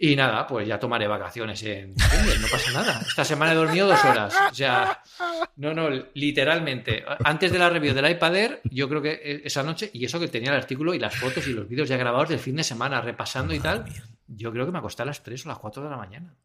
Y 0.03 0.15
nada, 0.15 0.47
pues 0.47 0.67
ya 0.67 0.79
tomaré 0.79 1.05
vacaciones 1.05 1.61
en 1.61 1.93
no 1.93 2.47
pasa 2.51 2.71
nada. 2.71 3.01
Esta 3.07 3.23
semana 3.23 3.51
he 3.51 3.55
dormido 3.55 3.85
dos 3.85 4.03
horas. 4.03 4.35
O 4.49 4.55
sea, 4.55 4.99
no, 5.57 5.75
no, 5.75 5.89
literalmente. 6.15 7.05
Antes 7.23 7.51
de 7.51 7.59
la 7.59 7.69
review 7.69 7.93
del 7.93 8.09
iPad 8.09 8.35
Air, 8.35 8.61
yo 8.63 8.89
creo 8.89 9.03
que 9.03 9.11
e, 9.11 9.41
esa 9.45 9.61
noche, 9.61 9.91
y 9.93 10.03
eso 10.03 10.19
que 10.19 10.27
tenía 10.27 10.49
el 10.49 10.57
artículo 10.57 10.95
y 10.95 10.99
las 10.99 11.15
fotos 11.15 11.45
y 11.45 11.53
los 11.53 11.69
vídeos 11.69 11.87
ya 11.87 11.97
grabados 11.97 12.29
del 12.29 12.39
fin 12.39 12.55
de 12.55 12.63
semana, 12.63 12.99
repasando 12.99 13.53
y 13.53 13.59
tal, 13.59 13.85
yo 14.25 14.51
creo 14.51 14.65
que 14.65 14.71
me 14.71 14.79
acosté 14.79 15.03
a 15.03 15.05
las 15.05 15.21
3 15.21 15.45
o 15.45 15.49
las 15.49 15.59
4 15.59 15.83
de 15.83 15.89
la 15.91 15.97
mañana. 15.97 16.35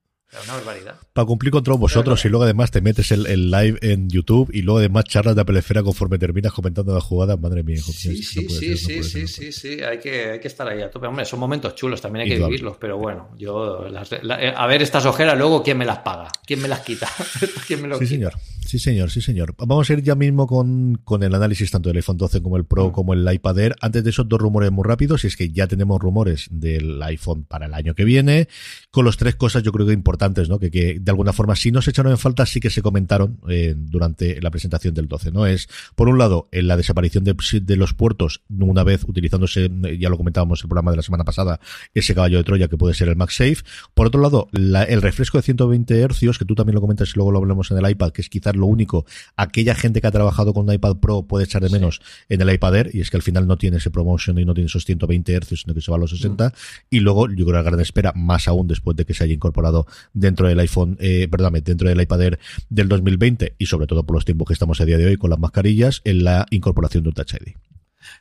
Una 0.44 0.54
barbaridad. 0.54 0.96
Para 1.12 1.24
cumplir 1.24 1.52
con 1.52 1.62
todos 1.62 1.78
vosotros 1.78 2.22
y 2.24 2.28
luego 2.28 2.44
además 2.44 2.70
te 2.70 2.80
metes 2.80 3.10
el, 3.12 3.26
el 3.26 3.50
live 3.50 3.78
en 3.80 4.10
YouTube 4.10 4.50
y 4.52 4.62
luego 4.62 4.80
además 4.80 5.04
charlas 5.04 5.34
de 5.36 5.42
Apple 5.42 5.58
Esfera 5.58 5.82
conforme 5.82 6.18
terminas 6.18 6.52
comentando 6.52 6.92
la 6.92 7.00
jugada. 7.00 7.36
Madre 7.36 7.62
mía. 7.62 7.76
Sí, 7.80 7.92
que 7.92 8.08
no 8.10 8.16
sí, 8.16 8.22
sí, 8.22 8.76
ser, 8.76 8.96
no 8.98 9.02
sí, 9.02 9.02
sí, 9.04 9.20
no 9.22 9.28
sí, 9.28 9.52
sí, 9.52 9.68
hay 9.82 9.98
que, 9.98 10.30
hay 10.32 10.40
que 10.40 10.48
estar 10.48 10.66
ahí 10.68 10.82
a 10.82 10.90
tope. 10.90 11.06
Hombre, 11.06 11.24
son 11.24 11.38
momentos 11.40 11.74
chulos, 11.74 12.00
también 12.02 12.22
hay 12.24 12.28
que 12.28 12.34
Indudable. 12.34 12.56
vivirlos, 12.56 12.76
pero 12.78 12.98
bueno, 12.98 13.30
yo, 13.38 13.88
las- 13.88 14.10
la- 14.22 14.34
a 14.34 14.66
ver 14.66 14.82
estas 14.82 15.06
ojeras 15.06 15.38
luego, 15.38 15.62
¿quién 15.62 15.78
me 15.78 15.84
las 15.86 15.98
paga? 15.98 16.28
¿Quién 16.44 16.60
me 16.60 16.68
las 16.68 16.80
quita? 16.80 17.08
¿Quién 17.66 17.82
me 17.82 17.88
lo 17.88 17.94
Sí, 17.98 18.00
quita? 18.04 18.10
señor. 18.14 18.32
Sí, 18.66 18.80
señor, 18.80 19.10
sí, 19.12 19.20
señor. 19.20 19.54
Vamos 19.58 19.88
a 19.88 19.92
ir 19.92 20.02
ya 20.02 20.16
mismo 20.16 20.48
con, 20.48 20.96
con 21.04 21.22
el 21.22 21.32
análisis 21.36 21.70
tanto 21.70 21.88
del 21.88 21.98
iPhone 21.98 22.16
12 22.16 22.42
como 22.42 22.56
el 22.56 22.64
Mm. 22.64 22.66
Pro 22.66 22.92
como 22.92 23.14
el 23.14 23.32
iPad 23.32 23.58
Air. 23.60 23.76
Antes 23.80 24.02
de 24.02 24.10
esos 24.10 24.28
dos 24.28 24.40
rumores 24.40 24.72
muy 24.72 24.82
rápidos, 24.84 25.22
y 25.22 25.28
es 25.28 25.36
que 25.36 25.50
ya 25.52 25.68
tenemos 25.68 26.00
rumores 26.00 26.48
del 26.50 27.00
iPhone 27.04 27.44
para 27.44 27.66
el 27.66 27.74
año 27.74 27.94
que 27.94 28.04
viene, 28.04 28.48
con 28.90 29.04
los 29.04 29.16
tres 29.16 29.36
cosas 29.36 29.62
yo 29.62 29.70
creo 29.70 29.86
que 29.86 29.92
importantes, 30.16 30.48
¿no? 30.48 30.58
Que, 30.58 30.70
que 30.70 30.98
de 30.98 31.10
alguna 31.10 31.32
forma 31.34 31.54
sí 31.56 31.70
no 31.70 31.82
se 31.82 31.90
echaron 31.90 32.10
en 32.12 32.18
falta, 32.18 32.46
sí 32.46 32.58
que 32.60 32.70
se 32.70 32.80
comentaron 32.80 33.38
eh, 33.48 33.74
durante 33.76 34.40
la 34.40 34.50
presentación 34.50 34.94
del 34.94 35.08
12, 35.08 35.30
¿no? 35.30 35.46
Es, 35.46 35.68
por 35.94 36.08
un 36.08 36.16
lado, 36.18 36.48
en 36.52 36.66
la 36.68 36.76
desaparición 36.76 37.22
de, 37.24 37.36
de 37.62 37.76
los 37.76 37.92
puertos, 37.92 38.42
una 38.48 38.82
vez 38.82 39.04
utilizándose, 39.06 39.70
ya 39.98 40.08
lo 40.08 40.16
comentábamos 40.16 40.60
en 40.60 40.64
el 40.64 40.68
programa 40.70 40.90
de 40.92 40.96
la 40.96 41.02
semana 41.02 41.24
pasada, 41.24 41.60
ese 41.94 42.14
caballo 42.14 42.38
de 42.38 42.44
Troya 42.44 42.68
que 42.68 42.78
puede 42.78 42.94
ser 42.94 43.08
el 43.08 43.16
MagSafe. 43.16 43.58
Por 43.94 44.06
otro 44.06 44.20
lado, 44.22 44.48
la- 44.52 44.84
el 44.84 45.02
refresco 45.02 45.36
de 45.38 45.42
120 45.42 46.00
hercios, 46.00 46.38
que 46.38 46.44
tú 46.46 46.54
también 46.54 46.74
lo 46.76 46.80
comentas 46.80 47.10
y 47.10 47.12
luego 47.16 47.30
lo 47.32 47.38
hablamos 47.38 47.70
en 47.70 47.78
el 47.78 47.90
iPad, 47.90 48.10
que 48.12 48.22
es 48.22 48.28
quizás 48.30 48.56
lo 48.56 48.66
único, 48.66 49.04
aquella 49.36 49.74
gente 49.74 50.00
que 50.00 50.06
ha 50.06 50.12
trabajado 50.12 50.54
con 50.54 50.66
un 50.68 50.74
iPad 50.74 50.96
Pro 50.96 51.22
puede 51.22 51.44
echar 51.44 51.62
de 51.62 51.68
menos 51.68 52.00
en 52.28 52.40
el 52.40 52.50
iPad 52.52 52.76
Air, 52.76 52.90
y 52.94 53.00
es 53.00 53.10
que 53.10 53.16
al 53.18 53.22
final 53.22 53.46
no 53.46 53.56
tiene 53.58 53.76
ese 53.76 53.90
promotion 53.90 54.38
y 54.38 54.44
no 54.44 54.54
tiene 54.54 54.66
esos 54.68 54.84
120 54.86 55.32
hercios, 55.34 55.60
sino 55.62 55.74
que 55.74 55.80
se 55.82 55.90
va 55.90 55.96
a 55.98 56.00
los 56.00 56.10
60. 56.10 56.52
Y 56.90 57.00
luego, 57.00 57.28
yo 57.28 57.44
creo 57.44 57.46
que 57.46 57.52
la 57.52 57.62
gran 57.62 57.80
espera, 57.80 58.12
más 58.16 58.48
aún 58.48 58.66
después 58.66 58.96
de 58.96 59.04
que 59.04 59.12
se 59.14 59.24
haya 59.24 59.34
incorporado 59.34 59.86
dentro 60.12 60.48
del 60.48 60.58
iPhone, 60.60 60.96
eh, 61.00 61.28
perdóname, 61.28 61.60
dentro 61.60 61.88
del 61.88 62.00
iPad 62.00 62.22
Air 62.22 62.38
del 62.68 62.88
2020, 62.88 63.56
y 63.58 63.66
sobre 63.66 63.86
todo 63.86 64.04
por 64.04 64.14
los 64.14 64.24
tiempos 64.24 64.46
que 64.48 64.54
estamos 64.54 64.80
a 64.80 64.84
día 64.84 64.98
de 64.98 65.06
hoy 65.06 65.16
con 65.16 65.30
las 65.30 65.38
mascarillas, 65.38 66.02
en 66.04 66.24
la 66.24 66.46
incorporación 66.50 67.02
de 67.04 67.08
un 67.10 67.14
Touch 67.14 67.34
ID. 67.34 67.54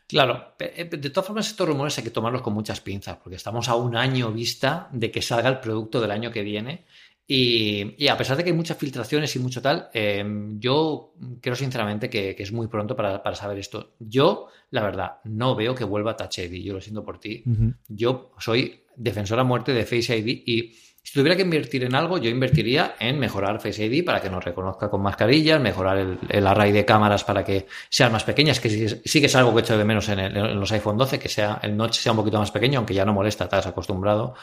Claro, 0.08 0.56
eh, 0.60 0.86
de 0.86 1.10
todas 1.10 1.28
formas 1.28 1.48
estos 1.48 1.68
rumores 1.68 1.98
hay 1.98 2.04
que 2.04 2.10
tomarlos 2.10 2.42
con 2.42 2.54
muchas 2.54 2.82
pinzas, 2.82 3.18
porque 3.18 3.36
estamos 3.36 3.70
a 3.70 3.76
un 3.76 3.96
año 3.96 4.32
vista 4.32 4.90
de 4.92 5.12
que 5.12 5.22
salga 5.22 5.50
el 5.50 5.60
producto 5.60 6.02
del 6.02 6.12
año 6.12 6.32
que 6.32 6.44
viene. 6.44 6.86
Y, 7.28 7.96
y 7.98 8.08
a 8.08 8.18
pesar 8.18 8.38
de 8.38 8.44
que 8.44 8.52
hay 8.52 8.56
muchas 8.56 8.78
filtraciones 8.78 9.36
y 9.36 9.40
mucho 9.40 9.60
tal, 9.60 9.90
eh, 9.94 10.24
yo 10.60 11.16
creo 11.42 11.56
sinceramente 11.56 12.08
que, 12.08 12.36
que 12.36 12.44
es 12.44 12.52
muy 12.52 12.68
pronto 12.68 12.96
para, 12.96 13.24
para 13.24 13.36
saber 13.36 13.58
esto. 13.58 13.96
Yo, 14.00 14.48
la 14.70 14.84
verdad, 14.84 15.18
no 15.24 15.56
veo 15.56 15.74
que 15.74 15.84
vuelva 15.84 16.16
Touch 16.16 16.38
ID, 16.38 16.64
yo 16.64 16.74
lo 16.74 16.82
siento 16.82 17.04
por 17.04 17.20
ti. 17.20 17.44
Yo 17.88 18.32
soy 18.38 18.84
defensor 18.96 19.40
a 19.40 19.44
muerte 19.44 19.74
de 19.74 19.86
Face 19.86 20.16
ID 20.18 20.44
y 20.46 20.76
si 21.06 21.14
tuviera 21.14 21.36
que 21.36 21.44
invertir 21.44 21.84
en 21.84 21.94
algo, 21.94 22.18
yo 22.18 22.32
invertiría 22.32 22.96
en 23.00 23.20
mejorar 23.20 23.62
Face 23.62 23.86
ID 23.86 24.04
para 24.04 24.20
que 24.20 24.28
nos 24.28 24.44
reconozca 24.44 24.90
con 24.90 25.04
mascarillas, 25.04 25.62
mejorar 25.62 26.00
el, 26.00 26.48
array 26.48 26.72
de 26.72 26.84
cámaras 26.84 27.24
para 27.24 27.46
que 27.46 27.68
sean 27.90 28.12
más 28.12 28.24
pequeñas, 28.24 28.60
que 28.60 28.90
sí, 29.06 29.20
que 29.20 29.28
es 29.28 29.36
algo 29.36 29.54
que 29.54 29.62
echo 29.62 29.78
de 29.78 29.86
menos 29.86 30.10
en, 30.10 30.34
los 30.60 30.72
iPhone 30.72 30.98
12, 30.98 31.20
que 31.20 31.30
sea 31.30 31.60
el 31.62 31.78
notch 31.78 31.98
sea 32.00 32.12
un 32.12 32.18
poquito 32.18 32.40
más 32.40 32.50
pequeño, 32.50 32.80
aunque 32.80 32.96
ya 32.96 33.06
no 33.06 33.14
molesta, 33.14 33.44
estás 33.44 33.68
acostumbrado. 33.68 34.34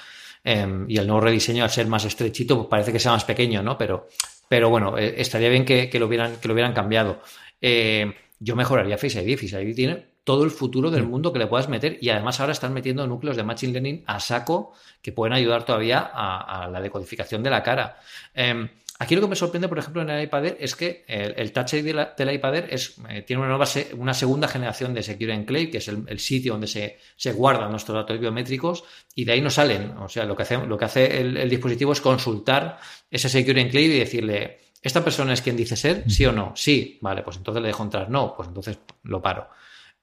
Eh, 0.45 0.85
y 0.87 0.99
el 0.99 1.07
nuevo 1.09 1.23
rediseño, 1.23 1.65
al 1.65 1.71
ser 1.71 1.89
más 1.89 2.05
estrechito, 2.05 2.57
pues 2.57 2.69
parece 2.69 2.93
que 2.93 3.01
sea 3.01 3.11
más 3.11 3.25
pequeño, 3.25 3.61
¿no? 3.61 3.77
Pero, 3.77 4.07
pero 4.49 4.71
bueno, 4.71 4.97
eh, 4.97 5.15
estaría 5.19 5.49
bien 5.49 5.65
que, 5.65 5.91
que 5.91 5.99
lo 5.99 6.07
hubieran, 6.07 6.37
que 6.37 6.47
lo 6.47 6.55
hubieran 6.55 6.75
cambiado. 6.75 7.23
Eh, 7.61 8.15
yo 8.39 8.55
mejoraría 8.55 8.99
Face 8.99 9.21
ID. 9.21 9.37
Face 9.37 9.61
ID 9.61 9.75
tiene 9.75 10.12
todo 10.25 10.45
el 10.45 10.51
futuro 10.51 10.91
del 10.91 11.05
mundo 11.05 11.33
que 11.33 11.39
le 11.39 11.47
puedas 11.47 11.69
meter 11.69 11.99
y 12.01 12.09
además 12.11 12.39
ahora 12.41 12.53
están 12.53 12.73
metiendo 12.73 13.07
núcleos 13.07 13.37
de 13.37 13.43
Machine 13.43 13.73
Learning 13.73 14.05
a 14.07 14.21
saco 14.21 14.73
que 15.01 15.13
pueden 15.13 15.33
ayudar 15.33 15.65
todavía 15.65 16.11
a, 16.13 16.65
a 16.65 16.69
la 16.69 16.81
decodificación 16.81 17.43
de 17.43 17.51
la 17.51 17.63
cara. 17.63 17.99
Eh, 18.35 18.69
aquí 19.01 19.17
lo 19.17 19.21
que 19.23 19.27
me 19.27 19.35
sorprende, 19.35 19.67
por 19.69 19.79
ejemplo, 19.81 20.01
en 20.03 20.11
el 20.11 20.23
iPad 20.23 20.45
Air 20.47 20.57
es 20.61 20.77
que 20.77 21.05
el, 21.09 21.35
el 21.37 21.51
Touch 21.53 21.73
ID 21.75 21.85
de 21.85 21.93
la- 21.95 22.15
del 22.17 22.33
iPad 22.35 22.55
Air 22.55 22.69
es, 22.71 22.95
eh, 23.09 23.23
tiene 23.23 23.41
una, 23.41 23.49
nueva 23.49 23.67
se- 23.67 23.93
una 23.95 24.15
segunda 24.15 24.47
generación 24.47 24.95
de 24.95 25.03
Secure 25.03 25.35
Enclave, 25.35 25.71
que 25.71 25.79
es 25.79 25.89
el, 25.89 26.05
el 26.07 26.21
sitio 26.21 26.53
donde 26.53 26.69
se, 26.69 26.99
se 27.17 27.33
guardan 27.33 27.73
nuestros 27.73 27.97
datos 27.97 28.21
biométricos 28.21 28.85
y 29.17 29.25
de 29.25 29.33
ahí 29.33 29.41
no 29.41 29.51
salen. 29.51 29.91
O 29.99 30.09
sea, 30.09 30.25
lo 30.25 30.37
que 30.37 30.45
hace, 30.45 30.57
lo 30.65 30.79
que 30.79 30.85
hace 30.85 31.21
el, 31.21 31.37
el 31.37 31.51
dispositivo 31.51 31.93
es 31.93 32.01
consultar 32.01 32.79
ese 33.11 33.29
Secure 33.29 33.61
Enclave 33.61 33.87
y 33.87 33.99
decirle, 33.99 34.61
¿esta 34.81 35.03
persona 35.03 35.33
es 35.33 35.43
quien 35.43 35.57
dice 35.57 35.75
ser? 35.75 36.09
¿Sí 36.09 36.25
o 36.27 36.31
no? 36.31 36.53
Sí. 36.55 36.99
Vale, 37.01 37.23
pues 37.23 37.39
entonces 37.39 37.61
le 37.61 37.67
dejo 37.69 37.83
entrar. 37.83 38.09
No, 38.09 38.35
pues 38.37 38.47
entonces 38.47 38.79
lo 39.03 39.21
paro. 39.21 39.49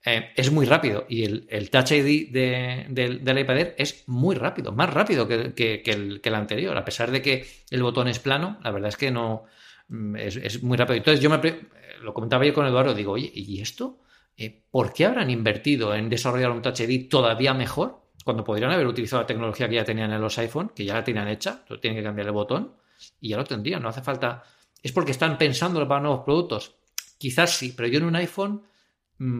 Eh, 0.05 0.31
es 0.35 0.51
muy 0.51 0.65
rápido 0.65 1.05
y 1.09 1.25
el, 1.25 1.69
Touch 1.69 1.91
ID 1.91 2.31
del 2.31 3.39
iPad 3.39 3.57
Air 3.57 3.75
es 3.77 4.03
muy 4.07 4.35
rápido, 4.35 4.71
más 4.71 4.93
rápido 4.93 5.27
que, 5.27 5.83
el, 5.85 6.35
anterior, 6.35 6.77
a 6.77 6.85
pesar 6.85 7.11
de 7.11 7.21
que 7.21 7.45
el 7.69 7.83
botón 7.83 8.07
es 8.07 8.19
plano, 8.19 8.59
la 8.63 8.71
verdad 8.71 8.89
es 8.89 8.97
que 8.97 9.11
no 9.11 9.43
mm, 9.89 10.15
es, 10.15 10.63
muy 10.63 10.77
rápido. 10.77 10.97
Entonces 10.97 11.21
yo 11.21 11.29
me 11.29 11.39
lo 12.01 12.13
comentaba 12.13 12.45
yo 12.45 12.53
con 12.53 12.65
Eduardo, 12.65 12.93
digo, 12.93 13.13
oye, 13.13 13.29
¿y 13.33 13.61
esto? 13.61 13.99
Eh, 14.37 14.63
¿Por 14.71 14.93
qué 14.93 15.05
habrán 15.05 15.29
invertido 15.29 15.93
en 15.93 16.07
desarrollar 16.07 16.51
un 16.51 16.61
Touch 16.61 16.79
ID 16.79 17.09
todavía 17.09 17.53
mejor 17.53 17.99
cuando 18.23 18.45
podrían 18.45 18.71
haber 18.71 18.87
utilizado 18.87 19.23
la 19.23 19.27
tecnología 19.27 19.67
que 19.67 19.75
ya 19.75 19.83
tenían 19.83 20.13
en 20.13 20.21
los 20.21 20.37
iPhone, 20.37 20.71
que 20.73 20.85
ya 20.85 20.93
la 20.93 21.03
tenían 21.03 21.27
hecha, 21.27 21.65
tienen 21.81 21.99
que 21.99 22.03
cambiar 22.03 22.27
el 22.27 22.33
botón 22.33 22.73
y 23.19 23.29
ya 23.29 23.37
lo 23.37 23.43
tendrían, 23.43 23.81
no 23.81 23.89
hace 23.89 24.01
falta. 24.01 24.43
¿Es 24.81 24.93
porque 24.93 25.11
están 25.11 25.37
pensando 25.37 25.85
para 25.85 25.99
nuevos 25.99 26.23
productos? 26.23 26.75
Quizás 27.17 27.51
sí, 27.51 27.73
pero 27.75 27.89
yo 27.89 27.99
en 27.99 28.05
un 28.05 28.15
iPhone 28.15 28.63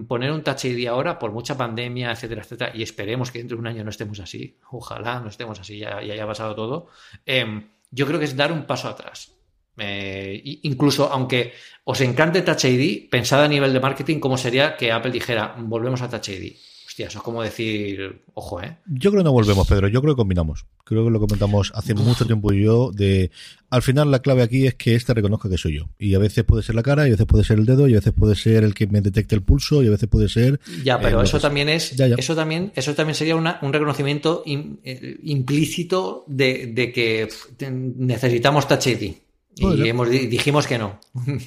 poner 0.08 0.32
un 0.32 0.44
Touch 0.44 0.66
ID 0.66 0.88
ahora 0.88 1.18
por 1.18 1.32
mucha 1.32 1.58
pandemia, 1.58 2.12
etcétera, 2.12 2.42
etcétera, 2.42 2.72
y 2.76 2.84
esperemos 2.84 3.32
que 3.32 3.40
dentro 3.40 3.58
de 3.58 3.62
un 3.62 3.68
año 3.68 3.84
no 3.84 3.90
estemos 3.90 4.20
así, 4.20 4.58
ojalá 4.72 5.20
no 5.22 5.30
estemos 5.30 5.60
así, 5.60 5.80
ya, 5.80 6.02
ya 6.02 6.14
haya 6.14 6.28
pasado 6.28 6.54
todo, 6.56 6.88
em, 7.26 7.70
yo 7.90 8.06
creo 8.06 8.20
que 8.20 8.26
es 8.26 8.36
dar 8.36 8.52
un 8.52 8.66
paso 8.66 8.90
atrás. 8.90 9.36
Eh, 9.82 10.42
incluso 10.64 11.10
aunque 11.10 11.54
os 11.86 12.02
encante 12.02 12.42
Touch 12.42 12.66
ID, 12.66 13.10
pensad 13.10 13.42
a 13.44 13.48
nivel 13.48 13.72
de 13.72 13.80
marketing 13.80 14.20
cómo 14.20 14.38
sería 14.38 14.76
que 14.76 14.92
Apple 14.92 15.12
dijera, 15.12 15.56
volvemos 15.58 16.02
a 16.02 16.10
Touch 16.10 16.30
ID 16.30 16.58
eso 17.04 17.20
es 17.20 17.24
como 17.24 17.42
decir, 17.42 18.24
ojo, 18.34 18.62
¿eh? 18.62 18.78
Yo 18.88 19.12
creo 19.12 19.22
que 19.22 19.26
no 19.26 19.32
volvemos, 19.32 19.68
Pedro, 19.68 19.88
yo 19.88 20.02
creo 20.02 20.16
que 20.16 20.20
combinamos. 20.20 20.66
Creo 20.84 21.06
que 21.06 21.12
lo 21.12 21.20
comentamos 21.20 21.72
hace 21.76 21.94
mucho 21.94 22.26
tiempo 22.26 22.52
y 22.52 22.64
yo, 22.64 22.92
de 22.92 23.32
al 23.70 23.82
final 23.82 24.12
la 24.12 24.20
clave 24.20 24.42
aquí 24.42 24.66
es 24.66 24.76
que 24.76 24.96
este 24.96 25.14
reconozca 25.14 25.50
que 25.50 25.58
soy 25.58 25.78
yo. 25.78 25.90
Y 26.00 26.16
a 26.16 26.20
veces 26.20 26.44
puede 26.44 26.64
ser 26.64 26.76
la 26.76 26.84
cara, 26.84 27.06
y 27.06 27.10
a 27.10 27.12
veces 27.12 27.26
puede 27.26 27.44
ser 27.44 27.60
el 27.60 27.66
dedo, 27.66 27.88
y 27.88 27.94
a 27.94 27.98
veces 27.98 28.14
puede 28.14 28.36
ser 28.36 28.64
el 28.64 28.74
que 28.74 28.88
me 28.88 29.02
detecte 29.02 29.36
el 29.36 29.44
pulso, 29.44 29.84
y 29.84 29.88
a 29.88 29.92
veces 29.92 30.10
puede 30.10 30.30
ser... 30.30 30.60
Ya, 30.84 31.00
pero 31.00 31.22
eh, 31.22 31.26
eso 31.26 31.40
también 31.40 31.70
es... 31.70 32.00
Eso 32.00 32.36
también 32.36 32.72
eso 32.76 32.96
también 32.96 33.16
sería 33.16 33.36
un 33.36 33.74
reconocimiento 33.74 34.44
eh, 34.46 35.18
implícito 35.24 36.26
de, 36.28 36.74
que 36.94 37.30
necesitamos 37.60 38.68
Touch 38.68 38.88
ID. 38.88 39.14
Y 39.56 39.88
hemos, 39.88 40.10
dijimos 40.10 40.68
que 40.68 40.78
no. 40.78 41.00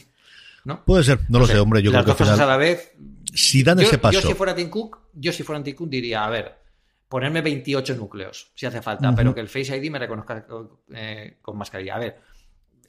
¿No? 0.65 0.85
Puede 0.85 1.03
ser, 1.03 1.19
no, 1.29 1.41
lo 1.41 1.47
sé, 1.47 1.59
hombre. 1.59 1.83
Yo 1.83 1.91
creo 1.91 2.05
que 2.05 2.11
al 2.13 2.17
final... 2.17 2.41
a 2.41 2.47
la 2.47 2.57
vez 2.57 2.93
si 3.35 3.63
dan 3.63 3.81
ese 3.81 3.99
paso. 3.99 4.21
Yo 4.21 4.29
si 4.29 4.35
fuera 4.35 4.55
Tim 4.55 4.71
Cook, 4.71 4.99
yo 5.15 5.33
si 5.33 5.43
fuera 5.43 5.63
Tim 5.63 5.75
Cook 5.75 5.89
diría, 5.89 6.25
a 6.25 6.31
ver, 6.31 6.59
ponerme 7.09 7.43
28 7.43 7.95
núcleos, 7.97 8.53
si 8.55 8.67
hace 8.67 8.81
falta, 8.81 9.15
pero 9.15 9.35
que 9.35 9.41
el 9.41 9.49
Face 9.49 9.77
ID 9.77 9.91
me 9.91 9.99
reconozca 9.99 10.47
eh, 10.95 11.37
con 11.43 11.59
mascarilla. 11.59 11.97
A 11.97 11.99
ver, 11.99 12.21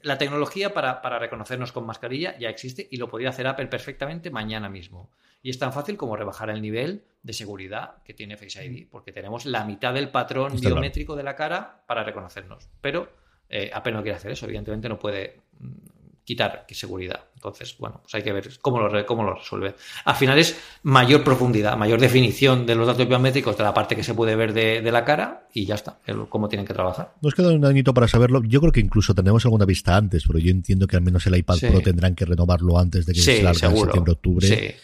la 0.04 0.18
tecnología 0.18 0.72
para, 0.72 1.18
reconocernos 1.18 1.72
con 1.72 1.86
mascarilla 1.86 2.38
ya 2.38 2.48
existe 2.48 2.86
y 2.90 2.98
lo 2.98 3.08
podría 3.08 3.30
hacer 3.30 3.46
Apple 3.46 3.66
perfectamente 3.66 4.30
mañana 4.30 4.68
mismo. 4.68 5.10
Y 5.42 5.50
es 5.50 5.58
tan 5.58 5.72
fácil 5.72 5.96
como 5.96 6.16
rebajar 6.16 6.48
el 6.50 6.62
nivel 6.62 7.04
de 7.22 7.32
seguridad 7.32 8.02
que 8.02 8.14
tiene 8.14 8.36
Face 8.36 8.64
ID, 8.64 8.86
porque 8.88 9.12
tenemos 9.12 9.44
la 9.44 9.64
mitad 9.64 9.92
del 9.92 10.10
patrón 10.10 10.58
biométrico 10.58 11.16
de 11.16 11.22
la 11.22 11.36
cara 11.36 11.84
para 11.86 12.02
reconocernos. 12.02 12.68
Pero 12.80 13.12
eh, 13.48 13.70
Apple 13.72 13.92
no 13.92 14.02
quiere 14.02 14.16
hacer 14.16 14.32
eso, 14.32 14.46
evidentemente 14.46 14.88
no 14.88 14.98
puede 14.98 15.40
mm, 15.58 16.03
quitar 16.24 16.64
seguridad. 16.74 17.20
Entonces, 17.34 17.76
bueno, 17.78 18.00
pues 18.02 18.14
hay 18.14 18.22
que 18.22 18.32
ver 18.32 18.50
cómo 18.60 18.80
lo, 18.80 19.06
cómo 19.06 19.22
lo 19.22 19.34
resuelve. 19.34 19.74
Al 20.04 20.14
final 20.14 20.38
es 20.38 20.58
mayor 20.82 21.22
profundidad, 21.22 21.76
mayor 21.76 22.00
definición 22.00 22.66
de 22.66 22.74
los 22.74 22.86
datos 22.86 23.06
biométricos 23.06 23.56
de 23.56 23.64
la 23.64 23.74
parte 23.74 23.94
que 23.94 24.02
se 24.02 24.14
puede 24.14 24.34
ver 24.34 24.52
de, 24.52 24.82
la 24.90 25.04
cara 25.04 25.48
y 25.52 25.66
ya 25.66 25.74
está, 25.74 25.98
cómo 26.28 26.48
tienen 26.48 26.66
que 26.66 26.72
trabajar. 26.72 27.14
Nos 27.20 27.34
queda 27.34 27.52
un 27.52 27.64
añito 27.64 27.92
para 27.92 28.08
saberlo. 28.08 28.42
Yo 28.44 28.60
creo 28.60 28.72
que 28.72 28.80
incluso 28.80 29.14
tenemos 29.14 29.44
alguna 29.44 29.64
vista 29.64 29.96
antes, 29.96 30.24
pero 30.26 30.38
yo 30.38 30.50
entiendo 30.50 30.86
que 30.86 30.96
al 30.96 31.02
menos 31.02 31.26
el 31.26 31.36
iPad 31.36 31.58
Pro 31.60 31.80
tendrán 31.80 32.14
que 32.14 32.24
renovarlo 32.24 32.78
antes 32.78 33.06
de 33.06 33.12
que 33.12 33.20
se 33.20 33.42
largue 33.42 33.66
en 33.66 33.76
septiembre-octubre. 33.76 34.46
Sí. 34.46 34.74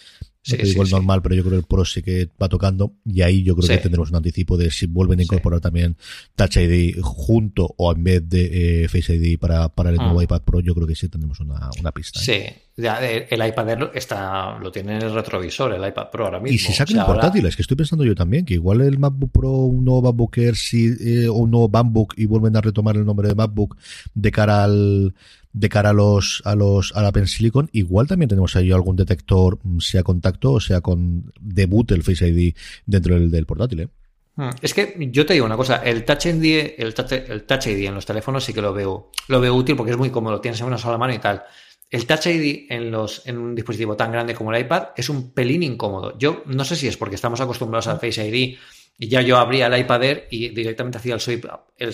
Sí, 0.42 0.56
digo 0.56 0.82
el 0.82 0.90
normal, 0.90 1.20
pero 1.20 1.34
yo 1.34 1.42
creo 1.42 1.52
que 1.52 1.58
el 1.58 1.64
Pro 1.64 1.84
sí 1.84 2.02
que 2.02 2.28
va 2.42 2.48
tocando 2.48 2.94
y 3.04 3.20
ahí 3.20 3.42
yo 3.42 3.54
creo 3.54 3.68
que 3.68 3.76
tendremos 3.76 4.08
un 4.08 4.16
anticipo 4.16 4.56
de 4.56 4.70
si 4.70 4.86
vuelven 4.86 5.20
a 5.20 5.22
incorporar 5.22 5.60
también 5.60 5.98
Touch 6.34 6.56
ID 6.56 6.98
junto 7.02 7.74
o 7.76 7.92
en 7.92 8.02
vez 8.02 8.26
de 8.26 8.84
eh, 8.84 8.88
Face 8.88 9.14
ID 9.14 9.38
para, 9.38 9.68
para 9.68 9.90
el 9.90 9.96
nuevo 9.96 10.18
mm. 10.18 10.22
iPad 10.22 10.42
Pro, 10.42 10.60
yo 10.60 10.74
creo 10.74 10.86
que 10.86 10.94
sí 10.94 11.10
tendremos 11.10 11.40
una, 11.40 11.68
una 11.78 11.92
pista. 11.92 12.20
¿eh? 12.20 12.22
Sí, 12.24 12.80
ya, 12.80 12.98
el 13.06 13.46
iPad 13.46 13.94
está, 13.94 14.58
lo 14.58 14.72
tiene 14.72 14.96
en 14.96 15.02
el 15.02 15.12
retrovisor, 15.12 15.74
el 15.74 15.86
iPad 15.86 16.08
Pro 16.10 16.24
ahora 16.24 16.40
mismo. 16.40 16.54
Y 16.54 16.58
si 16.58 16.72
sacan 16.72 17.04
portátiles, 17.04 17.54
que 17.54 17.62
estoy 17.62 17.76
pensando 17.76 18.04
yo 18.04 18.14
también, 18.14 18.46
que 18.46 18.54
igual 18.54 18.80
el 18.80 18.98
MacBook 18.98 19.32
Pro, 19.32 19.50
un 19.50 19.84
nuevo 19.84 20.02
MacBook 20.02 20.38
Air 20.38 20.56
sí, 20.56 20.90
eh, 21.00 21.28
o 21.28 21.34
un 21.34 21.50
nuevo 21.50 21.68
MacBook 21.68 22.14
y 22.16 22.24
vuelven 22.24 22.56
a 22.56 22.62
retomar 22.62 22.96
el 22.96 23.04
nombre 23.04 23.28
de 23.28 23.34
MacBook 23.34 23.76
de 24.14 24.30
cara 24.30 24.64
al 24.64 25.14
de 25.52 25.68
cara 25.68 25.90
a 25.90 25.92
los 25.92 26.42
a 26.44 26.54
los 26.54 26.92
a 26.94 27.02
la 27.02 27.12
Pen 27.12 27.26
Silicon, 27.26 27.68
igual 27.72 28.06
también 28.06 28.28
tenemos 28.28 28.54
ahí 28.56 28.70
algún 28.72 28.96
detector, 28.96 29.58
mm, 29.62 29.78
sea 29.80 30.02
contacto 30.02 30.52
o 30.52 30.60
sea 30.60 30.80
con 30.80 31.32
debut 31.40 31.90
el 31.92 32.02
Face 32.02 32.28
ID 32.28 32.54
dentro 32.86 33.14
del, 33.14 33.30
del 33.30 33.46
portátil. 33.46 33.80
¿eh? 33.80 33.88
Hmm. 34.36 34.50
Es 34.62 34.72
que 34.74 34.94
yo 35.10 35.26
te 35.26 35.34
digo 35.34 35.46
una 35.46 35.56
cosa, 35.56 35.76
el 35.76 36.04
Touch 36.04 36.26
ID, 36.26 36.74
el 36.78 36.94
touch, 36.94 37.12
el 37.12 37.44
touch 37.44 37.66
ID 37.66 37.86
en 37.86 37.94
los 37.94 38.06
teléfonos 38.06 38.44
sí 38.44 38.52
que 38.52 38.62
lo 38.62 38.72
veo, 38.72 39.10
lo 39.28 39.40
veo 39.40 39.54
útil 39.54 39.76
porque 39.76 39.92
es 39.92 39.98
muy 39.98 40.10
cómodo, 40.10 40.40
tienes 40.40 40.60
en 40.60 40.66
una 40.66 40.78
sola 40.78 40.98
mano 40.98 41.12
y 41.12 41.18
tal. 41.18 41.42
El 41.90 42.06
Touch 42.06 42.26
ID 42.26 42.66
en, 42.70 42.92
los, 42.92 43.26
en 43.26 43.36
un 43.36 43.52
dispositivo 43.52 43.96
tan 43.96 44.12
grande 44.12 44.32
como 44.32 44.54
el 44.54 44.60
iPad 44.60 44.90
es 44.96 45.08
un 45.08 45.32
pelín 45.32 45.64
incómodo. 45.64 46.16
Yo 46.16 46.44
no 46.46 46.64
sé 46.64 46.76
si 46.76 46.86
es 46.86 46.96
porque 46.96 47.16
estamos 47.16 47.40
acostumbrados 47.40 47.88
al 47.88 47.98
Face 47.98 48.24
ID 48.24 48.56
y 48.96 49.08
ya 49.08 49.22
yo 49.22 49.38
abría 49.38 49.66
el 49.66 49.76
iPad 49.76 50.04
Air 50.04 50.28
y 50.30 50.50
directamente 50.50 50.98
hacía 50.98 51.14
el 51.14 51.20
swipe, 51.20 51.48
el 51.78 51.92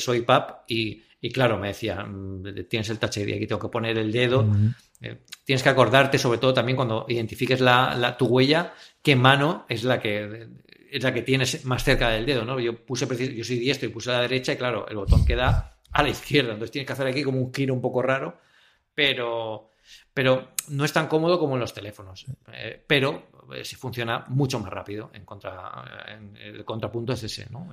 y 0.69 1.03
y 1.21 1.31
claro, 1.31 1.59
me 1.59 1.69
decía, 1.69 2.05
mm, 2.05 2.67
tienes 2.69 2.91
el 2.91 2.99
Touch 2.99 3.17
ID, 3.19 3.35
aquí 3.35 3.47
tengo 3.47 3.61
que 3.61 3.69
poner 3.69 3.99
el 3.99 4.13
dedo. 4.13 4.47
Eh, 5.01 5.19
tienes 5.45 5.63
que 5.63 5.69
acordarte, 5.69 6.19
sobre 6.19 6.39
todo 6.39 6.55
también 6.55 6.77
cuando 6.77 7.07
identifiques 7.09 7.61
la, 7.61 8.17
tu 8.19 8.27
huella, 8.27 8.75
qué 9.03 9.17
mano 9.17 9.65
es 9.69 9.85
la 9.85 10.01
que 10.01 10.49
es 10.91 11.03
la 11.03 11.13
que 11.13 11.23
tienes 11.23 11.65
más 11.65 11.85
cerca 11.85 12.11
del 12.11 12.25
dedo, 12.25 12.45
¿no? 12.45 12.61
Yo 12.61 12.85
puse 12.87 13.07
yo 13.35 13.45
soy 13.45 13.59
diestro 13.59 13.89
y 13.89 13.93
puse 13.93 14.11
a 14.11 14.15
la 14.15 14.21
derecha 14.23 14.53
y 14.53 14.57
claro, 14.57 14.87
el 14.89 14.97
botón 14.97 15.27
queda 15.27 15.79
a 15.91 16.03
la 16.03 16.09
izquierda, 16.09 16.53
entonces 16.53 16.71
tienes 16.71 16.87
que 16.87 16.93
hacer 16.93 17.07
aquí 17.07 17.23
como 17.23 17.41
un 17.41 17.53
giro 17.53 17.75
un 17.75 17.81
poco 17.81 18.03
raro, 18.03 18.39
pero 18.95 19.71
pero 20.15 20.49
no 20.69 20.85
es 20.85 20.93
tan 20.93 21.07
cómodo 21.07 21.39
como 21.39 21.55
en 21.55 21.61
los 21.61 21.75
teléfonos. 21.75 22.27
Eh, 22.53 22.83
pero 22.87 23.29
eh, 23.55 23.65
funciona 23.65 24.25
mucho 24.29 24.59
más 24.59 24.73
rápido. 24.73 25.11
En 25.13 25.25
contra, 25.25 26.07
en 26.09 26.37
el 26.37 26.65
contrapunto 26.65 27.13
es 27.13 27.23
ese, 27.23 27.47
¿no? 27.51 27.71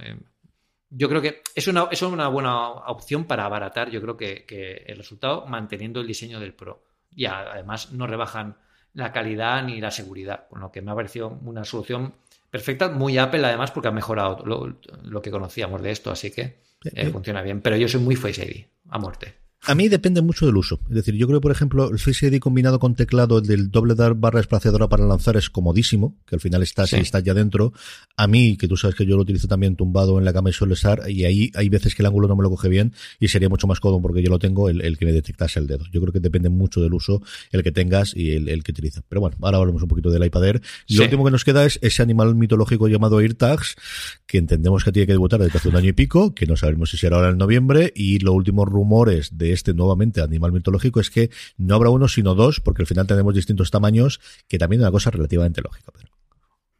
Yo 0.96 1.10
creo 1.10 1.22
que 1.22 1.42
es 1.56 1.68
una, 1.68 1.88
es 1.92 2.02
una 2.02 2.28
buena 2.28 2.68
opción 2.70 3.26
para 3.26 3.46
abaratar, 3.46 3.90
yo 3.90 4.02
creo 4.02 4.16
que, 4.16 4.84
el 4.88 4.98
resultado 4.98 5.46
manteniendo 5.48 6.02
el 6.02 6.08
diseño 6.08 6.40
del 6.40 6.54
Pro. 6.54 6.84
Y 7.16 7.26
además 7.26 7.92
no 7.92 8.08
rebajan 8.08 8.58
la 8.94 9.12
calidad 9.12 9.64
ni 9.64 9.82
la 9.82 9.92
seguridad, 9.92 10.48
con 10.50 10.62
lo 10.62 10.72
que 10.72 10.82
me 10.82 10.92
ha 10.92 10.96
parecido 10.96 11.40
una 11.44 11.64
solución 11.64 12.14
perfecta, 12.50 12.90
muy 12.90 13.18
Apple 13.18 13.46
además 13.46 13.72
porque 13.72 13.88
ha 13.88 13.92
mejorado 13.92 14.44
lo, 14.46 15.22
que 15.22 15.32
conocíamos 15.32 15.82
de 15.82 15.92
esto, 15.92 16.12
así 16.12 16.32
que 16.32 16.60
eh. 16.84 17.10
funciona 17.10 17.42
bien. 17.42 17.62
Pero 17.62 17.76
yo 17.76 17.88
soy 17.88 18.02
muy 18.02 18.16
Face 18.16 18.46
ID, 18.46 18.66
a 18.90 19.00
muerte. 19.00 19.43
A 19.66 19.76
mí 19.76 19.88
depende 19.88 20.22
mucho 20.22 20.46
del 20.46 20.58
uso. 20.58 20.82
Es 20.90 20.96
decir, 20.96 21.16
yo 21.16 21.26
creo, 21.26 21.40
por 21.40 21.52
ejemplo, 21.52 21.90
el 21.90 21.98
Face 21.98 22.28
ID 22.28 22.40
combinado 22.40 22.80
con 22.80 22.96
teclado 22.96 23.40
del 23.40 23.72
doble 23.72 23.96
dar 23.96 24.14
barra 24.14 24.42
espaciadora 24.42 24.90
para 24.90 25.06
lanzar 25.06 25.38
es 25.38 25.50
comodísimo, 25.50 26.18
que 26.26 26.36
al 26.36 26.42
final 26.42 26.62
estás 26.64 26.92
y 26.92 26.98
estás 26.98 27.24
ya 27.24 27.34
dentro. 27.34 27.72
A 28.18 28.28
mí, 28.28 28.58
que 28.58 28.68
tú 28.68 28.76
sabes 28.76 28.98
que 28.98 29.06
yo 29.06 29.16
lo 29.16 29.22
utilizo 29.22 29.48
también 29.48 29.78
tumbado 29.78 30.20
en 30.20 30.26
la 30.26 30.34
cama 30.34 30.50
y 30.50 30.54
suele 30.54 30.74
estar, 30.74 31.10
y 31.10 31.24
ahí 31.24 31.50
hay 31.56 31.70
veces 31.70 31.96
que 31.96 32.02
el 32.02 32.08
ángulo 32.08 32.28
no 32.28 32.36
me 32.36 32.44
lo 32.44 32.50
coge 32.50 32.68
bien 32.68 32.94
y 33.22 33.30
sería 33.30 33.48
mucho 33.48 33.66
más 33.66 33.80
cómodo 33.80 34.02
porque 34.02 34.22
yo 34.22 34.30
lo 34.30 34.38
tengo 34.38 34.68
el, 34.68 34.98
que 34.98 35.06
me 35.06 35.14
detectase 35.14 35.60
el 35.60 35.68
dedo. 35.68 35.86
Yo 35.94 36.02
creo 36.02 36.12
que 36.12 36.20
depende 36.20 36.50
mucho 36.50 36.82
del 36.82 36.94
uso, 36.94 37.22
el 37.52 37.64
que 37.64 37.72
tengas 37.72 38.14
y 38.18 38.32
el, 38.32 38.64
que 38.64 38.72
utilizas. 38.72 39.06
Pero 39.08 39.22
bueno, 39.22 39.38
ahora 39.42 39.60
hablamos 39.60 39.82
un 39.82 39.88
poquito 39.88 40.10
del 40.12 40.26
iPad 40.26 40.44
Air. 40.44 40.62
Lo 40.90 41.04
último 41.04 41.24
que 41.24 41.32
nos 41.32 41.46
queda 41.46 41.64
es 41.66 41.80
ese 41.82 42.02
animal 42.02 42.36
mitológico 42.36 42.90
llamado 42.90 43.20
AirTags, 43.20 43.78
que 44.26 44.40
entendemos 44.40 44.84
que 44.84 44.92
tiene 44.92 45.08
que 45.08 45.14
debutar 45.14 45.40
desde 45.40 45.58
hace 45.58 45.70
un 45.70 45.78
año 45.78 45.88
y 45.88 45.94
pico, 45.94 46.36
que 46.36 46.48
no 46.48 46.58
sabemos 46.58 46.90
si 46.90 46.98
será 46.98 47.16
ahora 47.16 47.30
en 47.30 47.38
noviembre, 47.38 47.94
y 47.96 48.20
los 48.20 48.36
últimos 48.36 48.68
rumores 48.68 49.38
de 49.38 49.53
este 49.54 49.74
nuevamente 49.74 50.22
animal 50.22 50.52
mitológico 50.52 51.00
es 51.00 51.10
que 51.10 51.30
no 51.58 51.76
habrá 51.76 51.90
uno 51.90 52.08
sino 52.08 52.36
dos, 52.36 52.60
porque 52.60 52.84
al 52.84 52.88
final 52.88 53.08
tenemos 53.08 53.34
distintos 53.34 53.72
tamaños, 53.72 54.20
que 54.48 54.58
también 54.58 54.82
es 54.82 54.86
una 54.86 54.92
cosa 54.92 55.12
relativamente 55.12 55.62
lógica. 55.62 55.92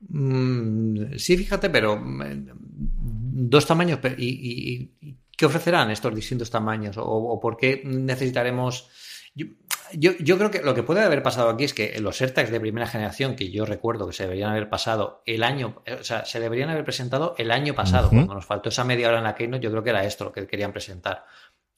Mm, 0.10 1.16
sí, 1.18 1.38
fíjate, 1.38 1.70
pero 1.70 1.96
eh, 1.96 2.46
dos 2.66 3.66
tamaños, 3.66 4.00
y, 4.18 4.90
qué 5.36 5.46
ofrecerán 5.46 5.92
estos 5.92 6.14
distintos 6.14 6.50
tamaños? 6.50 6.96
¿O, 7.00 7.40
por 7.40 7.58
qué 7.58 7.82
necesitaremos...? 7.86 8.90
Yo, 9.94 10.38
creo 10.38 10.52
que 10.52 10.62
lo 10.62 10.76
que 10.76 10.84
puede 10.84 11.02
haber 11.02 11.24
pasado 11.24 11.50
aquí 11.50 11.64
es 11.64 11.74
que 11.74 12.00
los 12.00 12.22
AirTags 12.22 12.52
de 12.52 12.60
primera 12.60 12.88
generación, 12.88 13.36
que 13.36 13.52
yo 13.52 13.66
recuerdo 13.66 14.08
que 14.08 14.14
se 14.14 14.24
deberían 14.24 14.52
haber 14.52 14.70
pasado 14.70 15.24
el 15.26 15.44
año, 15.44 15.82
o 16.00 16.04
sea, 16.04 16.26
se 16.26 16.40
deberían 16.40 16.70
haber 16.70 16.84
presentado 16.84 17.36
el 17.38 17.52
año 17.52 17.74
pasado, 17.74 18.10
cuando 18.10 18.36
nos 18.36 18.46
faltó 18.46 18.70
esa 18.70 18.84
media 18.84 19.10
hora 19.10 19.20
en 19.20 19.24
la 19.24 19.36
Keynote, 19.36 19.64
yo 19.64 19.72
creo 19.72 19.84
que 19.84 19.90
era 19.90 20.04
esto 20.04 20.26
lo 20.26 20.32
que 20.32 20.46
querían 20.48 20.72
presentar 20.72 21.26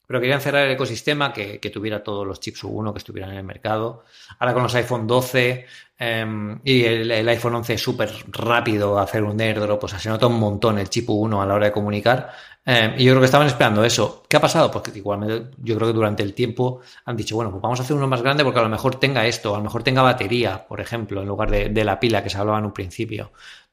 pero 0.08 0.20
querían 0.20 0.42
cerrar 0.42 0.66
el 0.66 0.72
ecosistema, 0.72 1.34
que, 1.34 1.60
tuviera 1.74 2.04
todos 2.04 2.26
los 2.26 2.40
chips 2.40 2.64
U1 2.64 2.94
que 2.94 3.00
estuvieran 3.00 3.32
en 3.32 3.38
el 3.38 3.44
mercado. 3.44 4.06
Ahora 4.40 4.54
con 4.54 4.64
los 4.64 4.76
iPhone 4.76 5.08
12 5.08 5.66
em, 5.98 6.60
y 6.64 6.84
el, 6.84 7.28
iPhone 7.30 7.56
11 7.56 7.74
es 7.74 7.82
súper 7.82 8.12
rápido 8.28 9.00
hacer 9.00 9.24
un 9.24 9.40
airdrop, 9.40 9.84
o 9.84 9.88
sea, 9.88 10.00
se 10.00 10.10
nota 10.10 10.28
un 10.28 10.40
montón 10.40 10.78
el 10.80 10.90
chip 10.90 11.10
U1 11.10 11.42
a 11.42 11.46
la 11.46 11.56
hora 11.56 11.66
de 11.66 11.72
comunicar. 11.72 12.32
Em, 12.68 12.94
y 12.98 13.04
yo 13.04 13.12
creo 13.12 13.22
que 13.22 13.26
estaban 13.26 13.48
esperando 13.48 13.84
eso. 13.84 14.24
¿Qué 14.28 14.38
ha 14.38 14.42
pasado? 14.42 14.72
Pues 14.72 14.84
que 14.84 14.98
igualmente 14.98 15.52
yo 15.58 15.76
creo 15.76 15.88
que 15.90 15.94
durante 15.94 16.24
el 16.24 16.34
tiempo 16.34 16.82
han 17.06 17.16
dicho, 17.16 17.36
bueno, 17.36 17.52
pues 17.52 17.62
vamos 17.62 17.80
a 17.80 17.84
hacer 17.84 17.96
uno 17.96 18.08
más 18.08 18.22
grande 18.22 18.44
porque 18.44 18.60
a 18.60 18.64
lo 18.64 18.70
mejor 18.70 19.00
tenga 19.00 19.26
esto, 19.28 19.54
a 19.54 19.58
lo 19.60 19.64
mejor 19.64 19.84
tenga 19.84 20.02
batería, 20.02 20.66
por 20.68 20.82
ejemplo, 20.82 21.22
en 21.22 21.28
lugar 21.28 21.52
de, 21.52 21.84
la 21.84 22.00
pila 22.00 22.24
que 22.24 22.30
se 22.30 22.38
hablaba 22.38 22.60
en 22.60 22.66
un 22.66 22.74
principio. 22.74 23.32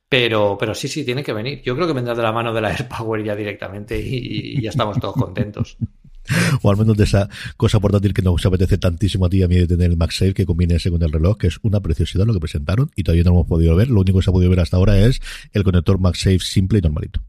Pero, 0.08 0.56
pero 0.58 0.74
sí, 0.74 0.88
sí, 0.88 1.04
tiene 1.04 1.24
que 1.24 1.32
venir. 1.32 1.62
Yo 1.62 1.74
creo 1.74 1.86
que 1.86 1.94
vendrá 1.94 2.14
de 2.14 2.22
la 2.22 2.32
mano 2.32 2.52
de 2.52 2.60
la 2.60 2.68
AirPower 2.72 3.24
ya 3.24 3.34
directamente 3.34 3.98
y 3.98 4.60
ya 4.60 4.70
estamos 4.70 4.98
todos 5.00 5.14
contentos. 5.14 5.78
O 6.62 6.70
al 6.70 6.76
menos 6.76 6.96
de 6.96 7.04
esa 7.04 7.28
cosa 7.56 7.80
portátil 7.80 8.14
que 8.14 8.22
nos 8.22 8.44
apetece 8.44 8.78
tantísimo 8.78 9.26
a 9.26 9.30
ti 9.30 9.38
y 9.38 9.42
a 9.42 9.48
mí 9.48 9.56
de 9.56 9.66
tener 9.66 9.90
el 9.90 9.96
MagSafe 9.96 10.34
que 10.34 10.46
combine 10.46 10.76
ese 10.76 10.90
con 10.90 11.02
el 11.02 11.12
reloj, 11.12 11.36
que 11.38 11.48
es 11.48 11.58
una 11.62 11.80
preciosidad 11.80 12.26
lo 12.26 12.34
que 12.34 12.40
presentaron 12.40 12.90
y 12.96 13.02
todavía 13.02 13.24
no 13.24 13.30
lo 13.30 13.36
hemos 13.36 13.48
podido 13.48 13.76
ver. 13.76 13.88
Lo 13.88 14.00
único 14.00 14.18
que 14.18 14.24
se 14.24 14.30
ha 14.30 14.32
podido 14.32 14.50
ver 14.50 14.60
hasta 14.60 14.76
ahora 14.76 14.98
es 14.98 15.20
el 15.52 15.64
conector 15.64 15.98
MagSafe 15.98 16.40
simple 16.40 16.78
y 16.78 16.82
normalito. 16.82 17.22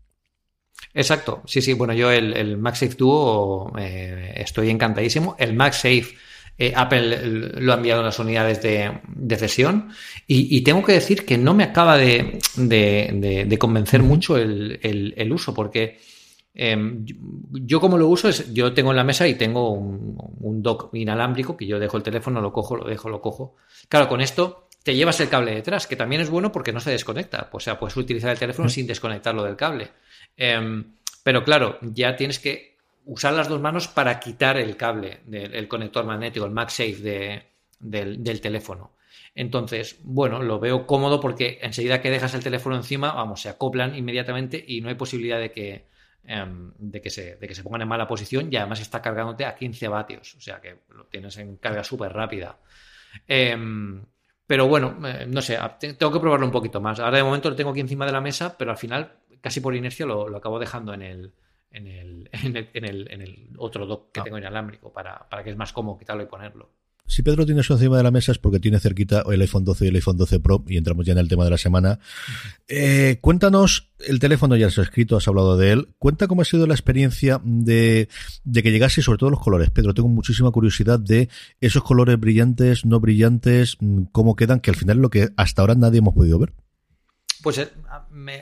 Exacto, 0.93 1.41
sí, 1.45 1.61
sí, 1.61 1.73
bueno, 1.73 1.93
yo 1.93 2.11
el, 2.11 2.33
el 2.33 2.57
MagSafe 2.57 2.95
Duo 2.95 3.73
eh, 3.79 4.33
estoy 4.35 4.69
encantadísimo. 4.69 5.35
El 5.39 5.55
MagSafe 5.55 6.15
eh, 6.57 6.71
Apple 6.75 7.51
lo 7.59 7.73
ha 7.73 7.77
enviado 7.77 8.01
en 8.01 8.05
las 8.05 8.19
unidades 8.19 8.61
de, 8.61 8.99
de 9.07 9.35
cesión 9.37 9.89
y, 10.27 10.61
tengo 10.61 10.83
que 10.83 10.93
decir 10.93 11.25
que 11.25 11.37
no 11.37 11.55
me 11.55 11.63
acaba 11.63 11.97
de, 11.97 12.39
convencer 13.59 14.03
mucho 14.03 14.37
el, 14.37 14.79
el 15.17 15.33
uso 15.33 15.53
porque 15.53 15.99
Em, 16.55 17.05
yo 17.51 17.79
como 17.79 17.97
lo 17.97 18.07
uso 18.07 18.29
es, 18.29 18.53
yo 18.53 18.73
tengo 18.73 18.91
en 18.91 18.97
la 18.97 19.03
mesa 19.03 19.27
y 19.27 19.35
tengo 19.35 19.71
un, 19.71 20.61
dock 20.61 20.93
inalámbrico 20.93 21.57
que 21.57 21.65
yo 21.65 21.79
dejo 21.79 21.97
el 21.97 22.03
teléfono, 22.03 22.39
lo 22.41 22.53
cojo, 22.53 22.75
lo 22.75 22.85
dejo, 22.85 23.09
lo 23.09 23.21
cojo. 23.21 23.55
Claro, 23.89 24.07
con 24.07 24.21
esto 24.21 24.69
te 24.83 24.95
llevas 24.95 25.19
el 25.19 25.29
cable 25.29 25.55
detrás, 25.55 25.87
que 25.87 25.95
también 25.95 26.21
es 26.21 26.29
bueno 26.29 26.51
porque 26.51 26.71
no 26.71 26.79
se 26.79 26.91
desconecta. 26.91 27.49
O 27.51 27.59
sea, 27.59 27.79
puedes 27.79 27.97
utilizar 27.97 28.31
el 28.31 28.39
teléfono 28.39 28.69
sin 28.69 28.87
desconectarlo 28.87 29.43
del 29.43 29.55
cable. 29.55 29.89
Em, 30.37 30.93
pero 31.23 31.43
claro, 31.43 31.79
ya 31.81 32.15
tienes 32.15 32.39
que 32.39 32.77
usar 33.05 33.33
las 33.33 33.49
dos 33.49 33.59
manos 33.59 33.87
para 33.87 34.19
quitar 34.19 34.57
el 34.57 34.77
cable 34.77 35.21
del 35.25 35.67
conector 35.67 36.05
magnético, 36.05 36.45
el 36.45 36.51
MagSafe 36.51 37.45
del, 37.79 38.41
teléfono. 38.41 38.91
Entonces, 39.35 39.99
bueno, 40.03 40.41
lo 40.41 40.59
veo 40.59 40.85
cómodo 40.85 41.19
porque 41.19 41.59
enseguida 41.61 42.01
que 42.01 42.11
dejas 42.11 42.33
el 42.35 42.43
teléfono 42.43 42.75
encima, 42.75 43.11
vamos, 43.13 43.41
se 43.41 43.49
acoplan 43.49 43.95
inmediatamente 43.95 44.63
y 44.65 44.81
no 44.81 44.89
hay 44.89 44.95
posibilidad 44.95 45.39
de 45.39 45.51
que, 45.51 45.85
de, 46.23 47.01
que 47.01 47.09
se, 47.09 47.35
de 47.35 47.47
que 47.47 47.55
se 47.55 47.63
pongan 47.63 47.81
en 47.81 47.87
mala 47.87 48.07
posición 48.07 48.47
y 48.51 48.55
además 48.55 48.79
está 48.79 49.01
cargándote 49.01 49.45
a 49.45 49.55
15 49.55 49.87
vatios, 49.87 50.35
o 50.35 50.41
sea 50.41 50.61
que 50.61 50.79
lo 50.89 51.05
tienes 51.05 51.37
en 51.37 51.57
carga 51.57 51.83
súper 51.83 52.13
rápida. 52.13 52.57
Em, 53.27 54.03
pero 54.47 54.67
bueno, 54.67 54.97
eh, 55.07 55.25
no 55.27 55.41
sé, 55.41 55.57
tengo 55.79 56.11
que 56.11 56.19
probarlo 56.19 56.45
un 56.45 56.51
poquito 56.51 56.79
más. 56.81 56.99
Ahora 56.99 57.17
de 57.17 57.23
momento 57.23 57.49
lo 57.49 57.55
tengo 57.55 57.71
aquí 57.71 57.81
encima 57.81 58.05
de 58.05 58.11
la 58.11 58.21
mesa, 58.21 58.57
pero 58.57 58.71
al 58.71 58.77
final, 58.77 59.17
casi 59.41 59.59
por 59.59 59.75
inercia, 59.75 60.05
lo, 60.05 60.35
acabo 60.35 60.59
dejando 60.59 60.93
en 60.93 61.01
el, 61.01 61.33
en 61.71 61.87
el, 61.87 62.29
en 62.31 63.21
el, 63.21 63.49
otro 63.57 63.85
dock 63.85 64.11
que 64.11 64.21
ah. 64.21 64.23
tengo 64.23 64.37
inalámbrico 64.37 64.93
para, 64.93 65.27
para 65.29 65.43
que 65.43 65.49
es 65.49 65.57
más 65.57 65.73
cómodo 65.73 65.97
quitarlo 65.97 66.23
y 66.23 66.27
ponerlo. 66.27 66.69
Si 67.05 67.21
Pedro 67.21 67.45
tiene 67.45 67.61
eso 67.61 67.73
encima 67.73 67.97
de 67.97 68.03
la 68.03 68.11
mesa 68.11 68.31
es 68.31 68.39
porque 68.39 68.59
tiene 68.59 68.79
cerquita 68.79 69.23
el 69.29 69.41
iPhone 69.41 69.65
12 69.65 69.85
y 69.85 69.87
el 69.89 69.95
iPhone 69.95 70.17
12 70.17 70.39
Pro 70.39 70.63
y 70.67 70.77
entramos 70.77 71.05
ya 71.05 71.11
en 71.11 71.19
el 71.19 71.27
tema 71.27 71.43
de 71.43 71.51
la 71.51 71.57
semana. 71.57 71.99
Eh, 72.67 73.19
cuéntanos, 73.21 73.91
el 73.99 74.19
teléfono 74.19 74.55
ya 74.55 74.67
has 74.67 74.77
escrito, 74.77 75.17
has 75.17 75.27
hablado 75.27 75.57
de 75.57 75.71
él. 75.71 75.89
Cuenta 75.99 76.27
cómo 76.27 76.41
ha 76.41 76.45
sido 76.45 76.65
la 76.65 76.73
experiencia 76.73 77.41
de, 77.43 78.07
de 78.43 78.63
que 78.63 78.71
llegase 78.71 79.01
y 79.01 79.03
sobre 79.03 79.17
todo 79.17 79.29
los 79.29 79.41
colores. 79.41 79.69
Pedro, 79.69 79.93
tengo 79.93 80.09
muchísima 80.09 80.51
curiosidad 80.51 80.99
de 80.99 81.29
esos 81.61 81.83
colores 81.83 82.19
brillantes, 82.19 82.85
no 82.85 82.99
brillantes, 82.99 83.77
mm, 83.79 84.03
cómo 84.11 84.35
quedan, 84.35 84.59
que 84.59 84.71
al 84.71 84.77
final 84.77 84.97
es 84.97 85.01
lo 85.01 85.09
que 85.09 85.29
hasta 85.35 85.61
ahora 85.61 85.75
nadie 85.75 85.99
hemos 85.99 86.13
podido 86.13 86.39
ver. 86.39 86.53
Pues 87.43 87.57
eh, 87.57 87.69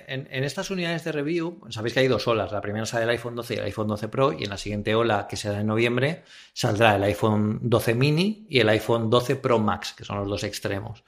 en, 0.08 0.44
estas 0.44 0.70
unidades 0.70 1.04
de 1.04 1.12
review, 1.12 1.60
sabéis 1.70 1.96
que 1.96 2.02
hay 2.02 2.08
dos 2.08 2.28
olas. 2.28 2.52
La 2.52 2.62
primera 2.62 2.86
sale 2.86 3.06
el 3.06 3.10
iPhone 3.10 3.36
12 3.36 3.56
y 3.56 3.58
el 3.58 3.64
iPhone 3.64 3.88
12 3.88 4.08
Pro, 4.10 4.32
y 4.32 4.44
en 4.44 4.52
la 4.52 4.58
siguiente 4.58 4.94
ola, 4.94 5.26
que 5.28 5.38
será 5.38 5.60
en 5.60 5.66
noviembre, 5.66 6.24
saldrá 6.54 6.96
el 6.96 7.04
iPhone 7.04 7.60
12 7.64 7.96
mini 7.96 8.46
y 8.48 8.60
el 8.60 8.70
iPhone 8.70 9.10
12 9.10 9.38
Pro 9.38 9.58
Max, 9.58 9.94
que 9.98 10.06
son 10.06 10.20
los 10.20 10.28
dos 10.28 10.44
extremos. 10.44 11.04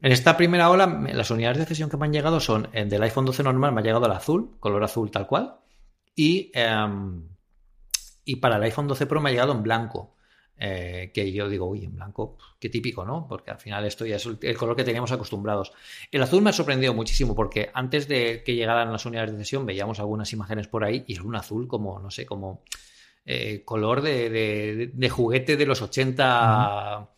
En 0.00 0.12
esta 0.12 0.34
primera 0.38 0.70
ola, 0.70 0.86
las 0.86 1.30
unidades 1.30 1.58
de 1.58 1.66
cesión 1.66 1.90
que 1.90 1.98
me 1.98 2.06
han 2.06 2.12
llegado 2.14 2.40
son, 2.40 2.70
el 2.72 2.88
del 2.88 3.02
iPhone 3.02 3.26
12 3.26 3.42
normal 3.42 3.72
me 3.72 3.82
ha 3.82 3.84
llegado 3.84 4.06
el 4.06 4.12
azul, 4.12 4.56
color 4.58 4.82
azul 4.82 5.10
tal 5.10 5.26
cual, 5.26 5.56
y, 6.14 6.50
em, 6.54 7.22
y 8.24 8.36
para 8.36 8.56
el 8.56 8.62
iPhone 8.62 8.88
12 8.88 9.04
Pro 9.04 9.20
me 9.20 9.28
ha 9.28 9.32
llegado 9.32 9.52
en 9.52 9.62
blanco. 9.62 10.15
Eh, 10.58 11.10
que 11.12 11.30
yo 11.32 11.50
digo, 11.50 11.66
uy, 11.66 11.84
en 11.84 11.94
blanco, 11.94 12.38
qué 12.58 12.70
típico, 12.70 13.04
¿no? 13.04 13.26
Porque 13.28 13.50
al 13.50 13.58
final 13.58 13.84
esto 13.84 14.06
ya 14.06 14.16
es 14.16 14.26
el 14.26 14.56
color 14.56 14.74
que 14.74 14.84
teníamos 14.84 15.12
acostumbrados. 15.12 15.72
El 16.10 16.22
azul 16.22 16.42
me 16.42 16.50
ha 16.50 16.52
sorprendido 16.52 16.94
muchísimo 16.94 17.34
porque 17.34 17.70
antes 17.74 18.08
de 18.08 18.42
que 18.42 18.54
llegaran 18.54 18.90
las 18.90 19.04
unidades 19.04 19.32
de 19.32 19.38
sesión 19.38 19.66
veíamos 19.66 20.00
algunas 20.00 20.32
imágenes 20.32 20.66
por 20.66 20.84
ahí 20.84 21.04
y 21.06 21.14
era 21.14 21.24
un 21.24 21.36
azul 21.36 21.68
como, 21.68 21.98
no 21.98 22.10
sé, 22.10 22.24
como 22.24 22.62
eh, 23.26 23.62
color 23.64 24.00
de, 24.00 25.10
juguete 25.10 25.56
de 25.56 25.66
los 25.66 25.82
80 25.82 27.10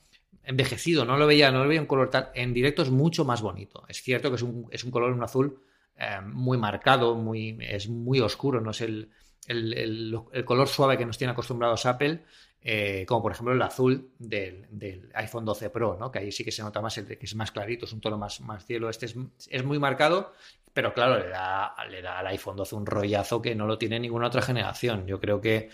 envejecido, 0.43 1.05
no 1.05 1.17
lo 1.17 1.27
veía, 1.27 1.53
no 1.53 1.63
lo 1.63 1.69
veía 1.69 1.81
un 1.81 1.87
color 1.87 2.11
tal. 2.11 2.31
En 2.35 2.53
directo 2.53 2.83
es 2.83 2.91
mucho 2.91 3.25
más 3.25 3.41
bonito. 3.41 3.85
Es 3.89 4.03
cierto 4.03 4.31
que 4.31 4.37
es 4.37 4.43
un, 4.43 4.67
es 4.73 4.83
un 4.83 4.91
color, 4.91 5.13
un 5.13 5.23
azul 5.23 5.63
eh, 5.97 6.21
muy 6.25 6.59
marcado, 6.59 7.15
muy, 7.15 7.57
es 7.61 7.89
muy 7.89 8.19
oscuro, 8.21 8.61
no 8.61 8.73
es 8.73 8.81
el, 8.81 9.11
el, 9.47 10.19
el, 10.33 10.45
color 10.45 10.69
suave 10.69 10.97
que 10.97 11.07
nos 11.07 11.19
tiene 11.19 11.33
acostumbrados 11.33 11.87
Apple, 11.87 12.25
eh, 12.71 13.07
como 13.07 13.23
por 13.23 13.33
ejemplo 13.33 13.55
el 13.55 13.63
azul 13.63 14.11
del, 14.19 15.09
iPhone 15.15 15.47
12 15.47 15.71
Pro, 15.71 15.97
¿no? 15.99 16.11
que 16.11 16.19
ahí 16.19 16.31
sí 16.31 16.45
que 16.45 16.53
se 16.53 16.61
nota 16.61 16.83
más 16.83 16.99
el 16.99 17.07
que 17.07 17.19
es 17.23 17.35
más 17.35 17.51
clarito, 17.51 17.87
es 17.87 17.93
un 17.95 18.01
tono 18.03 18.19
más, 18.19 18.43
más 18.43 18.63
cielo, 18.67 18.91
este 18.91 19.07
es, 19.07 19.65
muy 19.65 19.79
marcado, 19.79 20.35
pero 20.75 20.93
claro, 20.93 21.19
le 21.19 21.31
da, 21.31 21.75
le 21.89 22.03
da 22.03 22.19
al 22.19 22.27
iPhone 22.27 22.57
12 22.57 22.75
un 22.75 22.85
rollazo 22.85 23.41
que 23.41 23.55
no 23.55 23.67
lo 23.67 23.79
tiene 23.79 23.99
ninguna 23.99 24.27
otra 24.27 24.43
generación. 24.43 25.07
Yo 25.07 25.19
creo 25.19 25.41
que 25.41 25.71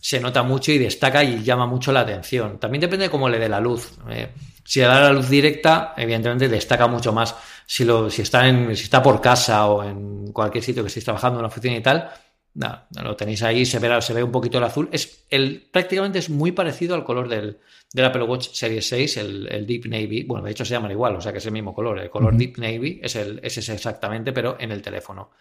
se 0.00 0.18
nota 0.18 0.42
mucho 0.42 0.72
y 0.72 0.78
destaca 0.78 1.22
y 1.22 1.44
llama 1.44 1.66
mucho 1.66 1.92
la 1.92 2.00
atención. 2.00 2.58
También 2.58 2.80
depende 2.80 3.04
de 3.04 3.10
cómo 3.10 3.28
le 3.28 3.38
dé 3.38 3.48
la 3.48 3.60
luz. 3.60 3.92
Eh, 4.10 4.32
si 4.64 4.80
le 4.80 4.86
da 4.86 5.02
la 5.02 5.12
luz 5.12 5.28
directa, 5.28 5.94
evidentemente 5.96 6.48
destaca 6.48 6.88
mucho 6.88 7.12
más. 7.12 7.36
Si, 7.64 7.84
lo, 7.84 8.10
si, 8.10 8.22
está 8.22 8.48
en, 8.48 8.74
si 8.74 8.82
está 8.82 9.00
por 9.00 9.20
casa 9.20 9.66
o 9.66 9.84
en 9.84 10.32
cualquier 10.32 10.64
sitio 10.64 10.82
que 10.82 10.88
estéis 10.88 11.04
trabajando 11.04 11.38
en 11.38 11.44
una 11.44 11.48
oficina 11.48 11.76
y 11.76 11.80
tal, 11.80 12.10
Nada, 12.54 12.86
lo 13.02 13.16
tenéis 13.16 13.42
ahí, 13.42 13.66
se 13.66 13.80
ve, 13.80 14.00
se 14.00 14.14
ve 14.14 14.22
un 14.22 14.30
poquito 14.30 14.58
el 14.58 14.64
azul. 14.64 14.88
Es 14.92 15.26
el, 15.28 15.66
prácticamente 15.72 16.20
es 16.20 16.30
muy 16.30 16.52
parecido 16.52 16.94
al 16.94 17.02
color 17.02 17.28
del, 17.28 17.58
del 17.92 18.04
Apple 18.04 18.22
Watch 18.22 18.50
Series 18.52 18.88
6, 18.88 19.16
el, 19.16 19.66
Deep 19.66 19.86
Navy. 19.86 20.22
Bueno, 20.22 20.44
de 20.44 20.52
hecho 20.52 20.64
se 20.64 20.72
llaman 20.72 20.92
igual, 20.92 21.16
o 21.16 21.20
sea 21.20 21.32
que 21.32 21.38
es 21.38 21.46
el 21.46 21.52
mismo 21.52 21.74
color. 21.74 21.98
El 21.98 22.10
color 22.10 22.36
Deep 22.36 22.58
Navy 22.58 23.00
es, 23.02 23.16
el, 23.16 23.40
es 23.42 23.58
ese 23.58 23.74
exactamente, 23.74 24.32
pero 24.32 24.56
en 24.60 24.70
el 24.70 24.82
teléfono. 24.82 25.32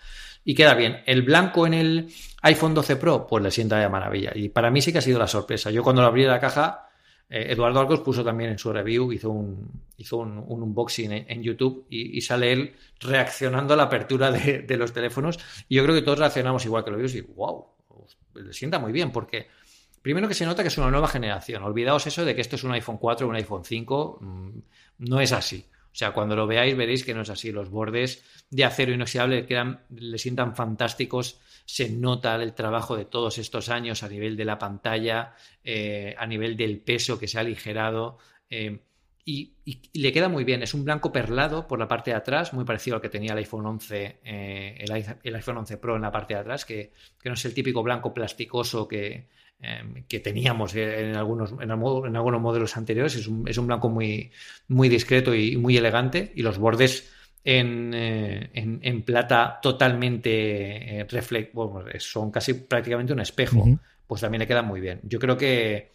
Y 0.44 0.56
queda 0.56 0.74
bien. 0.74 1.04
El 1.06 1.22
blanco 1.22 1.68
en 1.68 1.76
el 1.76 2.10
iPhone 2.42 2.74
12 2.74 2.96
Pro, 2.96 3.28
pues 3.28 3.44
le 3.44 3.52
sienta 3.52 3.78
de 3.78 3.88
maravilla. 3.90 4.32
Y 4.34 4.50
para 4.50 4.72
mí 4.72 4.82
sí 4.82 4.92
que 4.92 4.98
ha 4.98 5.02
sido 5.02 5.20
la 5.20 5.28
sorpresa. 5.28 5.70
Yo 5.70 5.84
cuando 5.84 6.02
lo 6.02 6.08
abrí 6.08 6.26
la 6.26 6.40
caja, 6.40 6.90
eh, 7.34 7.52
Eduardo 7.52 7.80
Arcos 7.80 8.02
puso 8.02 8.24
también 8.24 8.52
en 8.52 8.60
su 8.60 8.72
review, 8.72 9.12
hizo 9.12 9.32
un, 9.32 9.68
hizo 9.98 10.18
un, 10.18 10.38
unboxing 10.38 11.12
en, 11.12 11.42
YouTube 11.42 11.88
y, 11.90 12.22
sale 12.22 12.54
él 12.54 12.76
reaccionando 13.00 13.74
a 13.74 13.78
la 13.78 13.84
apertura 13.84 14.32
de, 14.32 14.78
los 14.78 14.94
teléfonos. 14.94 15.40
Y 15.68 15.78
yo 15.78 15.84
creo 15.84 15.96
que 15.96 16.04
todos 16.04 16.20
reaccionamos 16.20 16.64
igual 16.66 16.84
que 16.84 16.92
lo 16.92 16.98
vimos 16.98 17.16
y 17.16 17.22
wow, 17.22 17.66
le 18.36 18.54
sienta 18.54 18.78
muy 18.78 18.92
bien 18.92 19.12
porque 19.12 19.48
primero 20.04 20.28
que 20.28 20.36
se 20.36 20.46
nota 20.46 20.62
que 20.62 20.68
es 20.68 20.78
una 20.78 20.92
nueva 20.92 21.08
generación. 21.08 21.64
Olvidaos 21.64 22.06
eso 22.06 22.24
de 22.24 22.36
que 22.36 22.42
esto 22.42 22.56
es 22.56 22.64
un 22.64 22.72
iPhone 22.74 23.00
4 23.00 23.26
o 23.26 23.30
un 23.32 23.36
iPhone 23.36 23.66
5. 23.66 24.20
Mm, 24.22 24.50
no 25.00 25.20
es 25.20 25.32
así. 25.32 25.66
O 25.94 25.96
sea, 25.96 26.12
cuando 26.12 26.36
lo 26.36 26.48
veáis 26.48 26.76
veréis 26.76 27.04
que 27.04 27.14
no 27.14 27.22
es 27.22 27.30
así. 27.30 27.52
Los 27.52 27.70
bordes 27.70 28.26
de 28.50 28.66
acero 28.66 28.92
inoxidable 28.92 29.46
quedan, 29.46 29.82
le 29.90 30.18
sientan 30.18 30.56
fantásticos 30.56 31.40
se 31.66 31.90
nota 31.90 32.36
el 32.36 32.54
trabajo 32.54 32.98
de 32.98 33.06
todos 33.06 33.38
estos 33.38 33.70
años 33.70 34.04
a 34.04 34.10
nivel 34.10 34.36
de 34.36 34.46
la 34.46 34.60
pantalla, 34.60 35.34
eh, 35.64 36.16
a 36.18 36.26
nivel 36.26 36.58
del 36.58 36.80
peso 36.80 37.18
que 37.18 37.28
se 37.28 37.38
ha 37.38 37.42
aligerado. 37.42 38.18
Eh, 38.50 38.80
y, 39.26 39.54
le 39.94 40.12
queda 40.12 40.28
muy 40.28 40.44
bien. 40.44 40.64
Es 40.64 40.74
un 40.74 40.84
blanco 40.84 41.12
perlado 41.12 41.68
por 41.68 41.80
la 41.80 41.88
parte 41.88 42.12
de 42.12 42.18
atrás, 42.18 42.54
muy 42.54 42.66
parecido 42.66 42.98
al 42.98 43.02
que 43.02 43.10
tenía 43.10 43.32
el 43.32 43.38
iPhone 43.40 43.66
11, 43.66 44.20
eh, 44.24 44.86
el, 45.24 45.36
iPhone 45.36 45.58
11 45.58 45.78
Pro 45.78 45.96
en 45.96 46.02
la 46.02 46.12
parte 46.12 46.34
de 46.34 46.42
atrás, 46.42 46.66
que, 46.66 46.92
no 47.24 47.34
es 47.34 47.46
el 47.46 47.54
típico 47.54 47.82
blanco 47.84 48.14
plasticoso 48.14 48.88
que, 48.88 49.28
que 50.10 50.20
teníamos 50.20 50.76
en 50.76 51.16
algunos, 51.16 51.54
en, 51.54 51.72
algunos 51.72 52.42
modelos 52.42 52.76
anteriores. 52.76 53.16
Es 53.16 53.28
un, 53.28 53.48
es 53.48 53.58
un, 53.58 53.68
blanco 53.68 53.90
muy, 53.90 54.32
muy 54.68 54.90
discreto 54.90 55.34
y 55.34 55.56
muy 55.56 55.78
elegante. 55.78 56.34
Y 56.36 56.42
los 56.42 56.58
bordes 56.58 57.10
eh, 57.46 57.60
en, 58.54 58.80
en, 58.82 59.02
plata 59.04 59.60
totalmente 59.62 61.00
eh, 61.00 61.08
reflect, 61.10 61.54
bueno, 61.54 61.86
son 62.00 62.32
casi 62.32 62.54
prácticamente 62.56 63.14
un 63.14 63.20
espejo, 63.22 63.66
pues 64.06 64.22
también 64.22 64.40
le 64.40 64.48
queda 64.48 64.64
muy 64.64 64.82
bien. 64.82 65.00
Yo 65.04 65.20
creo 65.20 65.38
que 65.38 65.93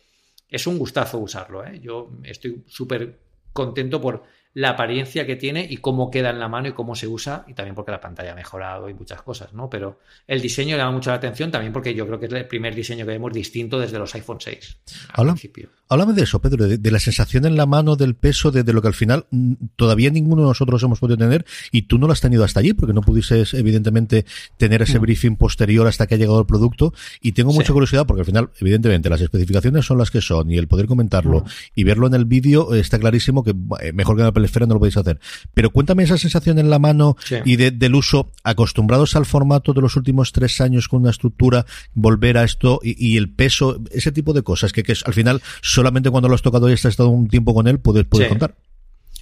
es 0.49 0.66
un 0.66 0.78
gustazo 0.78 1.18
usarlo. 1.18 1.64
¿eh? 1.64 1.80
Yo 1.80 2.11
estoy 2.24 2.62
súper 2.66 3.18
contento 3.53 4.01
por 4.01 4.24
la 4.55 4.70
apariencia 4.70 5.26
que 5.26 5.36
tiene 5.36 5.66
y 5.68 5.76
cómo 5.76 6.11
queda 6.11 6.30
en 6.30 6.40
la 6.40 6.49
mano 6.49 6.68
y 6.68 6.72
cómo 6.72 6.94
se 6.94 7.07
usa, 7.07 7.44
y 7.46 7.55
también 7.55 7.74
porque 7.74 7.92
la 7.92 8.01
pantalla 8.01 8.32
ha 8.32 8.34
mejorado 8.34 8.88
y 8.88 8.94
muchas 8.94 9.22
cosas, 9.22 9.53
¿no? 9.53 9.68
Pero 9.70 10.01
el 10.26 10.40
diseño 10.40 10.76
llama 10.76 10.92
mucho 10.92 11.11
la 11.11 11.16
atención 11.16 11.51
también 11.51 11.72
porque 11.72 11.94
yo 11.94 12.07
creo 12.07 12.18
que 12.18 12.26
es 12.26 12.32
el 12.32 12.46
primer 12.46 12.74
diseño 12.74 13.05
que 13.05 13.12
vemos 13.12 13.32
distinto 13.32 13.78
desde 13.78 13.99
los 13.99 14.14
iPhone 14.14 14.40
6. 14.40 14.78
Al 15.12 15.26
principio. 15.26 15.70
Háblame 15.91 16.12
de 16.12 16.22
eso, 16.22 16.41
Pedro, 16.41 16.66
de, 16.66 16.91
la 16.91 16.99
sensación 16.99 17.47
en 17.47 17.57
la 17.57 17.64
mano, 17.64 17.97
del 17.97 18.14
peso, 18.14 18.51
de, 18.51 18.72
lo 18.72 18.82
que 18.82 18.89
al 18.89 18.95
final 18.95 19.26
mm, 19.30 19.55
todavía 19.76 20.11
ninguno 20.11 20.43
de 20.43 20.49
nosotros 20.49 20.82
hemos 20.82 20.99
podido 20.99 21.16
tener 21.16 21.47
y 21.72 21.82
tú 21.82 21.99
no 21.99 22.07
lo 22.07 22.12
has 22.12 22.20
tenido 22.20 22.45
hasta 22.45 22.61
allí 22.61 22.74
porque 22.74 22.93
no 22.93 23.01
pudiste, 23.01 23.43
evidentemente, 23.53 24.26
tener 24.59 24.82
ese 24.82 24.99
mm. 24.99 25.03
briefing 25.03 25.36
posterior 25.36 25.86
hasta 25.86 26.07
que 26.07 26.14
ha 26.16 26.18
llegado 26.18 26.41
el 26.41 26.47
producto. 26.47 26.93
Y 27.22 27.32
tengo 27.32 27.53
mucha 27.53 27.72
curiosidad 27.72 28.07
porque 28.07 28.20
al 28.20 28.26
final, 28.26 28.51
evidentemente, 28.61 29.09
las 29.09 29.20
especificaciones 29.20 29.86
son 29.86 29.99
las 29.99 30.11
que 30.11 30.20
son 30.20 30.51
y 30.51 30.59
el 30.59 30.68
poder 30.68 30.86
comentarlo 30.86 31.41
mm. 31.41 31.45
y 31.74 31.84
verlo 31.84 32.07
en 32.07 32.14
el 32.14 32.26
vídeo 32.26 32.74
está 32.74 32.99
clarísimo 32.99 33.43
que 33.43 33.55
eh, 33.80 33.93
mejor 33.93 34.16
que 34.16 34.22
en 34.22 34.32
la 34.34 34.45
Esfera 34.45 34.66
no 34.66 34.74
lo 34.74 34.80
podéis 34.80 34.99
hacer. 34.99 35.18
Pero 35.55 35.70
cuéntame 35.70 36.03
esa 36.03 36.18
sensación 36.18 36.59
en 36.59 36.68
la 36.68 36.78
mano 36.78 37.16
y 37.45 37.57
del 37.57 37.95
uso, 37.95 38.30
acostumbrados 38.45 39.16
al 39.16 39.24
formato 39.24 39.72
de 39.72 39.80
los 39.80 39.97
últimos 39.97 40.32
tres 40.32 40.61
años 40.61 40.89
con 40.89 41.01
una 41.01 41.11
estructura, 41.11 41.64
volver 41.95 42.36
a 42.36 42.45
esto 42.45 42.80
y, 42.82 43.16
el 43.16 43.30
peso, 43.30 43.80
ese 43.91 44.12
tipo 44.12 44.32
de 44.32 44.43
cosas 44.43 44.72
que, 44.72 44.82
que 44.82 44.95
al 45.05 45.14
final 45.14 45.41
solamente 45.79 46.11
cuando 46.11 46.29
lo 46.29 46.35
has 46.35 46.43
tocado 46.43 46.68
y 46.68 46.72
has 46.72 46.85
estado 46.85 47.09
un 47.09 47.29
tiempo 47.29 47.55
con 47.55 47.68
él 47.68 47.79
puedes, 47.79 48.05
contar. 48.09 48.57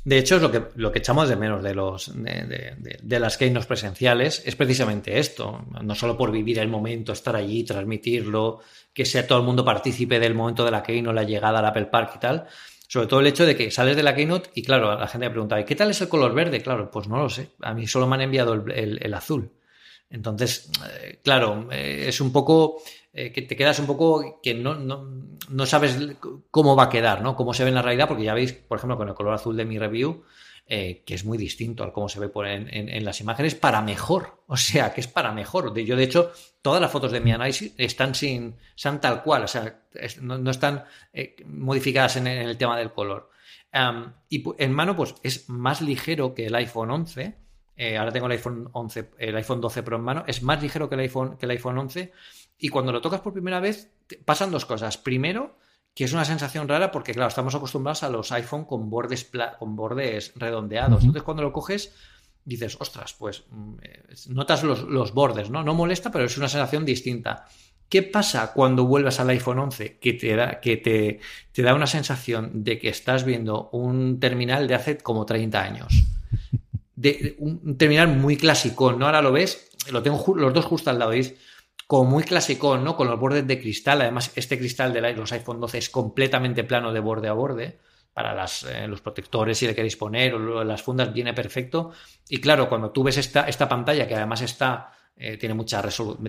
De 0.04 0.16
hecho, 0.16 0.36
es 0.36 0.42
lo 0.42 0.50
que, 0.50 0.62
lo 0.76 0.90
que 0.90 1.00
echamos 1.00 1.28
de 1.28 1.36
menos 1.36 1.62
de, 1.62 1.74
los, 1.74 2.10
de, 2.14 2.96
de, 3.02 3.20
las 3.20 3.36
keynotes 3.36 3.66
presenciales 3.66 4.42
es 4.46 4.56
precisamente 4.56 5.18
esto. 5.18 5.66
No 5.82 5.94
solo 5.94 6.16
por 6.16 6.32
vivir 6.32 6.58
el 6.58 6.68
momento, 6.68 7.12
estar 7.12 7.36
allí, 7.36 7.62
transmitirlo, 7.62 8.60
que 8.94 9.04
sea 9.04 9.26
todo 9.26 9.40
el 9.40 9.44
mundo 9.44 9.66
partícipe 9.66 10.18
del 10.18 10.34
momento 10.34 10.64
de 10.64 10.70
la 10.70 10.82
keynote, 10.82 11.14
la 11.14 11.24
llegada 11.24 11.58
al 11.58 11.66
Apple 11.66 11.86
Park 11.86 12.12
y 12.16 12.18
tal. 12.20 12.46
Sobre 12.88 13.06
todo 13.06 13.20
el 13.20 13.26
hecho 13.26 13.44
de 13.44 13.54
que 13.54 13.70
sales 13.70 13.96
de 13.96 14.02
la 14.02 14.14
keynote 14.14 14.48
y, 14.54 14.62
claro, 14.62 14.98
la 14.98 15.08
gente 15.08 15.26
me 15.26 15.32
pregunta, 15.32 15.62
¿qué 15.62 15.76
tal 15.76 15.90
es 15.90 16.00
el 16.00 16.08
color 16.08 16.32
verde? 16.32 16.62
Claro, 16.62 16.90
pues 16.90 17.06
no 17.06 17.18
lo 17.18 17.28
sé. 17.28 17.50
A 17.60 17.74
mí 17.74 17.86
solo 17.86 18.06
me 18.06 18.14
han 18.14 18.22
enviado 18.22 18.54
el 18.54 19.12
azul. 19.12 19.50
Entonces, 20.10 20.70
eh, 21.02 21.20
claro, 21.22 21.68
eh, 21.70 22.04
es 22.08 22.20
un 22.20 22.32
poco 22.32 22.82
eh, 23.18 23.32
que 23.32 23.40
te 23.40 23.56
quedas 23.56 23.78
un 23.78 23.86
poco 23.86 24.40
que 24.42 24.52
no, 24.52 24.74
no, 24.74 25.64
sabes 25.66 25.98
cómo 26.50 26.76
va 26.76 26.84
a 26.84 26.88
quedar, 26.90 27.22
¿no? 27.22 27.34
Cómo 27.34 27.54
se 27.54 27.64
ve 27.64 27.70
en 27.70 27.76
la 27.76 27.80
realidad, 27.80 28.08
porque 28.08 28.24
ya 28.24 28.34
veis, 28.34 28.52
por 28.52 28.76
ejemplo, 28.76 28.98
con 28.98 29.08
el 29.08 29.14
color 29.14 29.32
azul 29.32 29.56
de 29.56 29.64
mi 29.64 29.78
review, 29.78 30.22
que 30.66 31.02
es 31.06 31.24
muy 31.24 31.38
distinto 31.38 31.82
al 31.82 31.92
cómo 31.92 32.10
se 32.10 32.20
ve 32.20 32.28
por 32.28 32.46
en, 32.46 33.04
las 33.06 33.22
imágenes, 33.22 33.54
para 33.54 33.80
mejor. 33.80 34.44
O 34.48 34.56
sea, 34.56 34.92
que 34.92 35.00
es 35.00 35.08
para 35.08 35.32
mejor. 35.32 35.74
Yo, 35.74 35.96
de 35.96 36.04
hecho, 36.04 36.30
todas 36.60 36.80
las 36.80 36.92
fotos 36.92 37.10
de 37.10 37.20
mi 37.20 37.32
análisis 37.32 37.72
están 37.78 38.14
sin, 38.14 38.54
están 38.76 39.00
tal 39.00 39.22
cual, 39.22 39.44
o 39.44 39.48
sea, 39.48 39.80
no, 40.20 40.50
están 40.50 40.84
modificadas 41.46 42.16
en, 42.16 42.26
el 42.26 42.58
tema 42.58 42.76
del 42.76 42.92
color. 42.92 43.30
y 44.28 44.44
en 44.58 44.72
mano, 44.72 44.94
pues 44.94 45.14
es 45.22 45.48
más 45.48 45.80
ligero 45.80 46.34
que 46.34 46.46
el 46.46 46.54
iPhone 46.54 46.90
11 46.90 47.46
eh, 47.76 47.98
ahora 47.98 48.10
tengo 48.10 48.26
el 48.26 48.32
iPhone 48.32 48.70
11, 48.72 49.10
el 49.18 49.36
iPhone 49.36 49.60
12 49.60 49.82
Pro 49.82 49.96
en 49.96 50.02
mano. 50.02 50.24
Es 50.26 50.42
más 50.42 50.62
ligero 50.62 50.88
que 50.88 50.94
el 50.94 51.02
iPhone, 51.02 51.36
que 51.36 51.46
el 51.46 51.50
iPhone 51.50 51.78
11. 51.78 52.12
Y 52.58 52.68
cuando 52.68 52.92
lo 52.92 53.00
tocas 53.00 53.20
por 53.20 53.32
primera 53.32 53.60
vez, 53.60 53.90
pasan 54.24 54.50
dos 54.50 54.64
cosas. 54.64 54.96
Primero, 54.96 55.58
que 55.94 56.04
es 56.04 56.12
una 56.12 56.24
sensación 56.24 56.68
rara 56.68 56.90
porque, 56.90 57.12
claro, 57.12 57.28
estamos 57.28 57.54
acostumbrados 57.54 58.02
a 58.02 58.10
los 58.10 58.32
iPhone 58.32 58.64
con 58.64 58.90
bordes, 58.90 59.30
con 59.58 59.76
bordes 59.76 60.32
redondeados. 60.36 61.00
Entonces, 61.00 61.22
cuando 61.22 61.42
lo 61.42 61.52
coges, 61.52 61.94
dices, 62.44 62.76
ostras, 62.80 63.14
pues 63.14 63.44
mm, 63.50 63.74
notas 64.28 64.62
los, 64.62 65.12
bordes, 65.12 65.50
¿no? 65.50 65.62
No 65.62 65.74
molesta, 65.74 66.10
pero 66.10 66.24
es 66.24 66.36
una 66.38 66.48
sensación 66.48 66.84
distinta. 66.84 67.46
¿Qué 67.88 68.02
pasa 68.02 68.52
cuando 68.52 68.84
vuelves 68.84 69.20
al 69.20 69.30
iPhone 69.30 69.58
11? 69.58 69.98
Que 69.98 70.14
te 70.14 70.34
da, 70.34 70.60
que 70.60 70.76
te, 70.76 71.20
te 71.52 71.62
da 71.62 71.74
una 71.74 71.86
sensación 71.86 72.64
de 72.64 72.78
que 72.78 72.88
estás 72.88 73.24
viendo 73.24 73.68
un 73.70 74.18
terminal 74.18 74.66
de 74.66 74.74
hace 74.74 74.98
como 74.98 75.24
30 75.24 75.62
años 75.62 76.04
de 76.96 77.36
un 77.38 77.76
terminal 77.76 78.08
muy 78.08 78.36
clásico, 78.36 78.92
¿no? 78.92 79.06
Ahora 79.06 79.22
lo 79.22 79.30
ves, 79.30 79.68
lo 79.90 80.02
tengo 80.02 80.34
los 80.34 80.52
dos 80.52 80.64
justo 80.64 80.90
al 80.90 80.98
lado, 80.98 81.10
¿veis? 81.12 81.34
Como 81.86 82.10
muy 82.10 82.24
clásico, 82.24 82.76
¿no? 82.78 82.96
Con 82.96 83.08
los 83.08 83.18
bordes 83.18 83.46
de 83.46 83.60
cristal. 83.60 84.00
Además, 84.00 84.32
este 84.34 84.58
cristal 84.58 84.92
de 84.92 85.12
los 85.12 85.32
iPhone 85.32 85.60
12 85.60 85.78
es 85.78 85.90
completamente 85.90 86.64
plano 86.64 86.92
de 86.92 87.00
borde 87.00 87.28
a 87.28 87.32
borde. 87.32 87.78
Para 88.12 88.34
las, 88.34 88.64
eh, 88.64 88.88
los 88.88 89.02
protectores, 89.02 89.58
si 89.58 89.66
le 89.66 89.74
queréis 89.74 89.96
poner, 89.96 90.34
o 90.34 90.64
las 90.64 90.82
fundas, 90.82 91.12
viene 91.12 91.34
perfecto. 91.34 91.92
Y 92.28 92.38
claro, 92.38 92.68
cuando 92.68 92.90
tú 92.90 93.02
ves 93.02 93.18
esta, 93.18 93.46
esta 93.46 93.68
pantalla, 93.68 94.08
que 94.08 94.14
además 94.14 94.40
está, 94.40 94.90
eh, 95.14 95.36
tiene, 95.36 95.54
mucha 95.54 95.82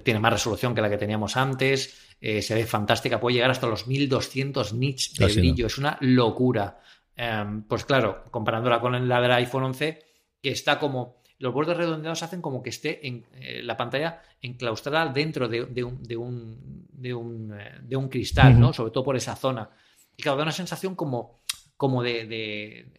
tiene 0.03 0.19
más 0.19 0.33
resolución 0.33 0.75
que 0.75 0.81
la 0.81 0.89
que 0.89 0.97
teníamos 0.97 1.37
antes, 1.37 2.15
eh, 2.19 2.41
se 2.41 2.55
ve 2.55 2.65
fantástica, 2.65 3.19
puede 3.19 3.35
llegar 3.35 3.51
hasta 3.51 3.67
los 3.67 3.87
1200 3.87 4.73
nits 4.73 5.13
de 5.15 5.27
brillo, 5.27 5.67
es 5.67 5.77
una 5.77 5.97
locura. 6.01 6.79
Em, 7.15 7.63
pues 7.63 7.83
claro, 7.83 8.25
comparándola 8.31 8.79
con 8.79 9.07
la 9.07 9.21
del 9.21 9.31
iPhone 9.31 9.63
11, 9.63 9.99
que 10.41 10.51
está 10.51 10.79
como 10.79 11.16
los 11.39 11.53
bordes 11.53 11.77
redondeados 11.77 12.23
hacen 12.23 12.41
como 12.41 12.63
que 12.63 12.69
esté 12.69 13.07
en 13.07 13.25
eh, 13.33 13.61
la 13.63 13.77
pantalla 13.77 14.21
enclaustrada 14.41 15.11
dentro 15.11 15.47
de, 15.47 15.63
un, 15.63 15.73
de, 15.73 15.83
un, 15.83 16.87
de, 16.91 17.13
un, 17.13 17.59
eh, 17.59 17.79
de 17.81 17.95
un, 17.95 18.09
cristal, 18.09 18.59
¿no? 18.59 18.73
Sobre 18.73 18.91
todo 18.91 19.03
por 19.03 19.15
esa 19.15 19.35
zona. 19.35 19.69
Y 20.15 20.23
claro, 20.23 20.37
da 20.37 20.43
una 20.43 20.51
sensación 20.51 20.95
como, 20.95 21.41
como 21.75 22.01
de, 22.01 22.91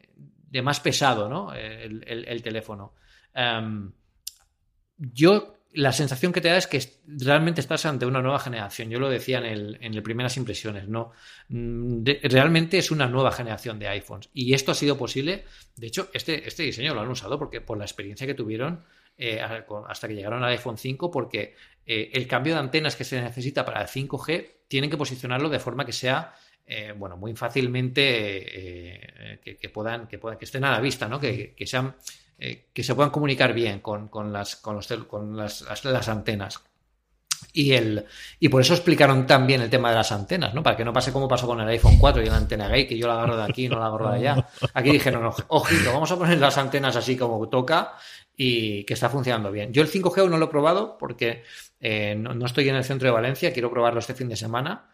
de 0.51 0.63
más 0.63 0.81
pesado, 0.81 1.29
¿no? 1.29 1.53
El, 1.53 2.05
el, 2.07 2.43
teléfono. 2.43 2.95
Em, 3.35 3.93
yo 4.97 5.58
la 5.73 5.93
sensación 5.93 6.33
que 6.33 6.41
te 6.41 6.49
da 6.49 6.57
es 6.57 6.67
que 6.67 6.83
realmente 7.07 7.61
estás 7.61 7.85
ante 7.85 8.07
una 8.07 8.23
nueva 8.23 8.39
generación. 8.39 8.89
Yo 8.89 8.99
lo 8.99 9.11
decía 9.11 9.39
en 9.39 9.45
el, 9.45 9.79
en 9.81 10.03
primeras 10.03 10.37
impresiones, 10.37 10.89
¿no? 10.89 11.13
Mm, 11.49 12.05
realmente 12.23 12.79
es 12.79 12.91
una 12.91 13.07
nueva 13.07 13.33
generación 13.33 13.79
de 13.79 13.89
iPhones. 13.89 14.31
Y 14.33 14.55
esto 14.55 14.73
ha 14.73 14.75
sido 14.75 14.97
posible. 14.97 15.45
De 15.77 15.87
hecho, 15.87 16.09
este, 16.15 16.49
este 16.49 16.63
diseño 16.63 16.95
lo 16.95 17.03
han 17.03 17.09
usado 17.09 17.39
porque 17.39 17.61
por 17.61 17.77
la 17.77 17.85
experiencia 17.85 18.27
que 18.27 18.35
tuvieron 18.35 18.85
eh, 19.19 19.41
hasta 19.41 20.09
que 20.09 20.15
llegaron 20.15 20.43
al 20.43 20.53
iPhone 20.53 20.79
5, 20.79 21.11
porque 21.11 21.55
eh, 21.85 22.11
el 22.15 22.27
cambio 22.27 22.55
de 22.55 22.61
antenas 22.61 22.97
que 22.97 23.05
se 23.05 23.21
necesita 23.21 23.65
para 23.65 23.83
el 23.83 23.89
5G 23.89 24.53
tienen 24.69 24.89
que 24.89 24.97
posicionarlo 24.97 25.49
de 25.49 25.59
forma 25.59 25.85
que 25.85 25.93
sea 25.93 26.35
eh, 26.67 26.93
bueno, 26.97 27.17
muy 27.17 27.35
fácilmente 27.35 29.41
que, 29.43 29.69
puedan, 29.71 30.07
que 30.07 30.19
puedan, 30.19 30.39
que 30.39 30.45
estén 30.45 30.65
a 30.65 30.71
la 30.71 30.81
vista, 30.81 31.09
¿no? 31.09 31.19
Que 31.19 31.55
sean 31.67 31.95
eh, 32.39 32.69
que 32.73 32.85
se 32.85 32.95
puedan 32.95 33.11
comunicar 33.11 33.53
bien 33.53 33.81
con, 33.81 34.09
las, 34.33 34.57
con, 34.57 34.77
los, 34.77 34.87
con 35.09 35.37
las, 35.37 35.85
las, 35.85 36.09
antenas. 36.09 36.63
Y, 37.53 37.73
el, 37.73 38.05
y 38.39 38.49
por 38.49 38.61
eso 38.61 38.75
explicaron 38.75 39.27
también 39.27 39.61
el 39.61 39.71
tema 39.71 39.91
de 39.91 39.97
las 39.97 40.13
antenas, 40.13 40.55
¿no? 40.55 40.63
Para 40.63 40.77
que 40.77 40.85
no 40.85 40.93
pase 40.93 41.13
como 41.13 41.27
pasó 41.27 41.47
con 41.47 41.61
el 41.61 41.69
iPhone 41.69 41.99
4 41.99 42.23
y 42.23 42.27
la 42.27 42.37
antena 42.37 42.69
gay, 42.69 42.87
que 42.87 42.97
yo 42.97 43.09
la 43.09 43.15
agarro 43.15 43.37
de 43.37 43.43
aquí 43.43 43.67
y 43.67 43.69
no 43.69 43.79
la 43.79 43.87
agarro 43.87 44.11
de 44.11 44.19
allá. 44.19 44.49
Aquí 44.75 44.93
dijeron, 44.93 45.33
ojito, 45.49 45.93
vamos 45.93 46.11
a 46.13 46.17
poner 46.17 46.39
las 46.39 46.59
antenas 46.59 46.95
así 46.95 47.17
como 47.17 47.49
toca 47.49 47.95
y 48.37 48.85
que 48.85 48.95
está 48.95 49.09
funcionando 49.09 49.51
bien. 49.51 49.73
Yo 49.73 49.83
el 49.83 49.91
5G 49.91 50.31
no 50.31 50.39
lo 50.39 50.45
he 50.47 50.49
probado 50.49 50.97
porque 50.97 51.43
eh, 51.81 52.15
no, 52.17 52.47
estoy 52.47 52.69
en 52.69 52.77
el 52.77 52.85
centro 52.85 53.09
de 53.09 53.13
Valencia, 53.13 53.53
quiero 53.53 53.71
probarlo 53.71 53.99
este 53.99 54.15
fin 54.15 54.29
de 54.29 54.37
semana 54.37 54.91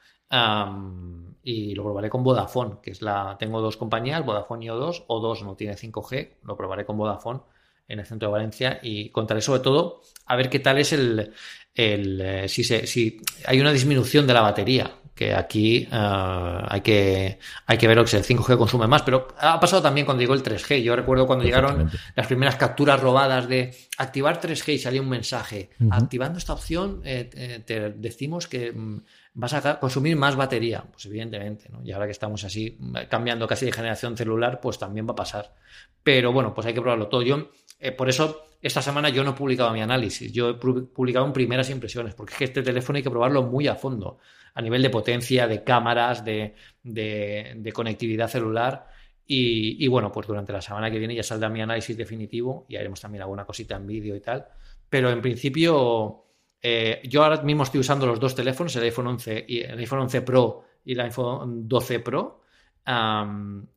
y 1.44 1.74
lo 1.74 1.84
probaré 1.84 2.08
con 2.08 2.24
Vodafone, 2.24 2.76
que 2.82 2.90
es 2.90 3.02
la. 3.02 3.36
Tengo 3.38 3.60
dos 3.60 3.76
compañías, 3.76 4.24
Vodafone 4.24 4.64
y 4.64 4.68
O2. 4.68 5.06
O2 5.06 5.44
no 5.44 5.54
tiene 5.54 5.76
5G, 5.76 6.36
lo 6.42 6.56
probaré 6.56 6.86
con 6.86 6.96
Vodafone 6.96 7.40
en 7.86 8.00
el 8.00 8.06
centro 8.06 8.28
de 8.28 8.32
Valencia 8.32 8.80
y 8.82 9.10
contaré 9.10 9.42
sobre 9.42 9.60
todo 9.60 10.00
a 10.26 10.36
ver 10.36 10.48
qué 10.48 10.58
tal 10.58 10.78
es 10.78 10.92
el. 10.94 11.32
el 11.74 12.20
eh, 12.20 12.48
si, 12.48 12.64
se, 12.64 12.86
si 12.86 13.20
hay 13.46 13.60
una 13.60 13.72
disminución 13.72 14.26
de 14.26 14.32
la 14.32 14.40
batería, 14.40 14.90
que 15.14 15.32
aquí 15.34 15.86
eh, 15.90 16.58
hay, 16.68 16.80
que, 16.80 17.38
hay 17.66 17.78
que 17.78 17.86
ver 17.86 18.04
que 18.04 18.16
el 18.16 18.24
5G 18.24 18.58
consume 18.58 18.86
más, 18.86 19.02
pero 19.02 19.28
ha 19.38 19.60
pasado 19.60 19.82
también 19.82 20.04
cuando 20.04 20.22
llegó 20.22 20.34
el 20.34 20.42
3G. 20.42 20.82
Yo 20.82 20.96
recuerdo 20.96 21.26
cuando 21.26 21.44
llegaron 21.44 21.90
las 22.16 22.26
primeras 22.26 22.56
capturas 22.56 23.00
robadas 23.00 23.48
de 23.48 23.76
activar 23.98 24.40
3G 24.40 24.74
y 24.74 24.78
salía 24.78 25.00
un 25.00 25.08
mensaje. 25.08 25.70
Activando 25.90 26.38
esta 26.38 26.54
opción, 26.54 27.00
eh, 27.04 27.62
te 27.64 27.90
decimos 27.90 28.48
que 28.48 28.72
mm, 28.72 29.02
vas 29.34 29.52
a 29.52 29.80
consumir 29.80 30.16
más 30.16 30.36
batería. 30.36 30.84
Pues 30.90 31.04
evidentemente, 31.06 31.68
¿no? 31.68 31.82
Y 31.84 31.92
ahora 31.92 32.06
que 32.06 32.12
estamos 32.12 32.44
así 32.44 32.78
cambiando 33.08 33.46
casi 33.46 33.66
de 33.66 33.72
generación 33.72 34.16
celular, 34.16 34.60
pues 34.60 34.78
también 34.78 35.06
va 35.06 35.12
a 35.12 35.16
pasar. 35.16 35.54
Pero 36.02 36.32
bueno, 36.32 36.54
pues 36.54 36.66
hay 36.66 36.74
que 36.74 36.80
probarlo 36.80 37.08
todo. 37.08 37.22
Yo, 37.22 37.50
eh, 37.80 37.92
por 37.92 38.08
eso, 38.08 38.48
esta 38.62 38.80
semana 38.80 39.08
yo 39.08 39.24
no 39.24 39.30
he 39.30 39.34
publicado 39.34 39.72
mi 39.72 39.82
análisis. 39.82 40.32
Yo 40.32 40.50
he 40.50 40.54
publicado 40.54 41.26
en 41.26 41.32
primeras 41.32 41.68
impresiones, 41.70 42.14
porque 42.14 42.32
es 42.32 42.38
que 42.38 42.44
este 42.44 42.62
teléfono 42.62 42.96
hay 42.96 43.02
que 43.02 43.10
probarlo 43.10 43.42
muy 43.42 43.66
a 43.66 43.74
fondo, 43.74 44.18
a 44.54 44.62
nivel 44.62 44.82
de 44.82 44.90
potencia, 44.90 45.48
de 45.48 45.64
cámaras, 45.64 46.24
de, 46.24 46.54
de, 46.82 47.72
conectividad 47.74 48.28
celular. 48.28 48.86
Y, 49.26 49.88
bueno, 49.88 50.12
pues 50.12 50.26
durante 50.26 50.52
la 50.52 50.60
semana 50.60 50.90
que 50.90 50.98
viene 50.98 51.14
ya 51.14 51.22
saldrá 51.22 51.48
mi 51.48 51.60
análisis 51.60 51.96
definitivo 51.96 52.66
y 52.68 52.76
haremos 52.76 53.00
también 53.00 53.22
alguna 53.22 53.44
cosita 53.44 53.74
en 53.76 53.86
vídeo 53.86 54.14
y 54.14 54.20
tal. 54.20 54.46
Pero 54.88 55.10
en 55.10 55.20
principio 55.22 56.23
eh, 56.66 57.02
yo 57.04 57.22
ahora 57.22 57.42
mismo 57.42 57.62
estoy 57.62 57.80
usando 57.80 58.06
los 58.06 58.18
dos 58.18 58.34
teléfonos, 58.34 58.74
el 58.76 58.84
iPhone 58.84 59.06
11 59.08 59.44
y 59.46 59.60
el 59.60 59.78
iPhone 59.78 59.98
11 60.00 60.22
Pro 60.22 60.64
y 60.82 60.92
el 60.92 61.00
iPhone 61.00 61.68
12 61.68 62.00
Pro. 62.00 62.40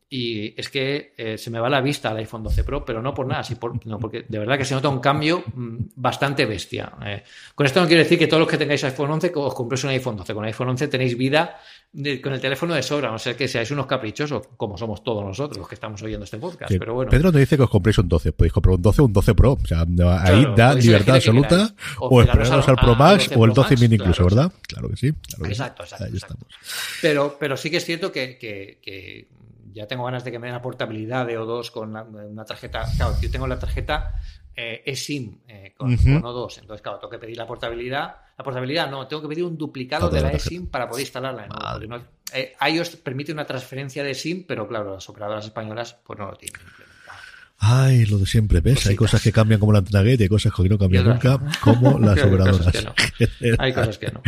y 0.09 0.57
es 0.57 0.69
que 0.69 1.13
eh, 1.17 1.37
se 1.37 1.51
me 1.51 1.59
va 1.59 1.69
la 1.69 1.81
vista 1.81 2.11
al 2.11 2.17
iPhone 2.17 2.43
12 2.43 2.63
Pro, 2.63 2.85
pero 2.85 3.01
no 3.01 3.13
por 3.13 3.27
nada, 3.27 3.43
porque 3.99 4.25
de 4.29 4.39
verdad 4.39 4.57
que 4.57 4.63
se 4.63 4.73
nota 4.73 4.87
un 4.87 5.01
cambio 5.01 5.43
mm, 5.53 5.77
bastante 5.95 6.45
bestia. 6.45 6.93
Eh, 7.05 7.23
con 7.53 7.65
esto 7.65 7.81
no 7.81 7.87
quiero 7.87 8.03
decir 8.03 8.17
que 8.17 8.27
todos 8.27 8.39
los 8.39 8.49
que 8.49 8.57
tengáis 8.57 8.85
iPhone 8.85 9.11
11 9.11 9.33
os 9.35 9.53
compréis 9.53 9.83
un 9.83 9.89
iPhone 9.89 10.15
12. 10.15 10.33
Con 10.33 10.45
iPhone 10.45 10.69
11 10.69 10.87
tenéis 10.87 11.17
vida 11.17 11.59
con 12.21 12.33
el 12.33 12.41
teléfono 12.41 12.73
de 12.73 12.83
sobra, 12.83 13.09
no 13.09 13.17
ser 13.17 13.35
que 13.35 13.47
seáis 13.47 13.71
unos 13.71 13.87
caprichosos, 13.87 14.47
como 14.55 14.77
somos 14.77 15.03
todos 15.03 15.23
nosotros 15.23 15.57
los 15.57 15.67
que 15.67 15.75
estamos 15.75 16.01
oyendo 16.03 16.25
este 16.25 16.37
podcast. 16.37 16.73
Pero 16.77 16.93
bueno. 16.93 17.09
Pedro 17.09 17.31
te 17.31 17.39
dice 17.39 17.57
que 17.57 17.63
os 17.63 17.69
compréis 17.69 17.97
un 17.97 18.07
12, 18.07 18.33
podéis 18.33 18.53
comprar 18.53 18.75
un 18.75 18.81
12 18.81 19.01
o 19.01 19.05
un 19.05 19.13
12 19.13 19.35
Pro. 19.35 19.53
O 19.53 19.65
sea, 19.65 19.85
ahí 20.21 20.45
da 20.55 20.73
libertad 20.73 21.15
absoluta. 21.15 21.73
O, 21.99 22.21
esperaros 22.21 22.67
al, 22.67 22.75
Pro 22.75 22.95
Max 22.95 23.29
o 23.35 23.45
el 23.45 23.53
12 23.53 23.77
mini 23.77 23.95
incluso, 23.95 24.23
¿verdad? 24.23 24.51
Claro 24.67 24.89
que 24.89 24.97
sí. 24.97 25.13
exacto, 25.45 25.83
exacto. 25.83 26.37
Pero, 27.01 27.37
pero 27.39 27.57
sí 27.57 27.71
que 27.71 27.77
es 27.77 27.85
cierto 27.85 28.11
que, 28.11 28.37
que 28.37 29.27
ya 29.77 29.87
tengo 29.87 30.05
ganas 30.05 30.23
de 30.23 30.31
que 30.31 30.39
me 30.39 30.47
den 30.47 30.55
la 30.55 30.61
portabilidad 30.61 31.25
de 31.25 31.39
O2 31.39 31.71
con 31.71 31.95
una, 31.95 32.45
tarjeta. 32.45 32.85
Claro, 32.97 33.13
yo 33.21 33.29
tengo 33.29 33.47
la 33.47 33.59
tarjeta 33.59 34.15
eh, 34.55 34.81
eSIM 34.85 35.37
eh, 35.47 35.73
con, 35.77 35.95
O2, 35.95 36.61
entonces, 36.61 36.81
claro, 36.81 36.97
tengo 36.97 37.11
que 37.11 37.19
pedir 37.19 37.37
la 37.37 37.45
portabilidad. 37.45 38.17
La 38.37 38.43
portabilidad 38.43 38.89
no, 38.89 39.07
tengo 39.07 39.21
que 39.23 39.27
pedir 39.29 39.43
un 39.43 39.57
duplicado 39.57 40.09
de 40.09 40.21
la, 40.21 40.29
eSIM 40.29 40.67
para 40.67 40.87
poder 40.87 41.01
instalarla. 41.01 41.45
En 41.45 41.89
no, 41.89 42.01
eh, 42.33 42.53
iOS 42.71 42.97
permite 42.97 43.31
una 43.31 43.45
transferencia 43.45 44.03
de 44.03 44.13
SIM, 44.13 44.45
pero 44.47 44.67
claro, 44.67 44.93
las 44.93 45.09
operadoras 45.09 45.45
españolas 45.45 45.95
pues 46.05 46.19
no 46.19 46.27
lo 46.27 46.35
tienen 46.35 46.61
Ay, 47.59 48.05
lo 48.05 48.19
de 48.19 48.27
siempre, 48.27 48.61
¿ves? 48.61 48.85
Hay 48.85 48.95
cosas 48.95 49.21
que 49.21 49.31
cambian 49.31 49.59
como 49.59 49.71
la 49.71 49.79
antena 49.79 50.03
gate, 50.03 50.23
hay 50.23 50.29
cosas 50.29 50.53
que 50.53 50.69
no 50.69 50.77
cambian 50.77 51.05
nunca, 51.05 51.39
como 51.61 51.97
las 51.97 52.19
operadoras. 52.23 52.87
Hay 53.57 53.73
cosas 53.73 53.97
que 53.97 54.11
no. 54.11 54.21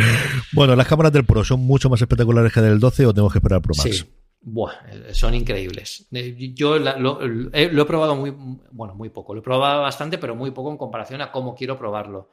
bueno, 0.54 0.76
las 0.76 0.88
cámaras 0.88 1.14
del 1.14 1.26
Pro 1.26 1.44
son 1.44 1.60
mucho 1.60 1.90
más 1.90 2.02
espectaculares 2.02 2.52
que 2.52 2.62
del 2.62 2.80
12 2.80 3.06
o 3.06 3.14
tenemos 3.14 3.32
que 3.32 3.38
esperar 3.38 3.62
Pro 3.62 3.76
Max. 3.78 3.98
Sí. 3.98 4.04
Buah, 4.42 4.72
eh, 4.90 5.14
son 5.14 5.36
increíbles. 5.36 6.08
Eh, 6.12 6.54
yo 6.54 6.80
lo, 6.80 7.20
he 7.54 7.86
probado 7.86 8.16
muy, 8.16 8.34
bueno, 8.72 8.96
muy 8.96 9.10
poco. 9.10 9.34
Lo 9.34 9.42
he 9.42 9.44
probado 9.44 9.82
bastante, 9.82 10.18
pero 10.18 10.36
muy 10.36 10.52
poco 10.52 10.72
en 10.72 10.78
comparación 10.78 11.22
a 11.22 11.32
cómo 11.32 11.54
quiero 11.54 11.78
probarlo. 11.78 12.32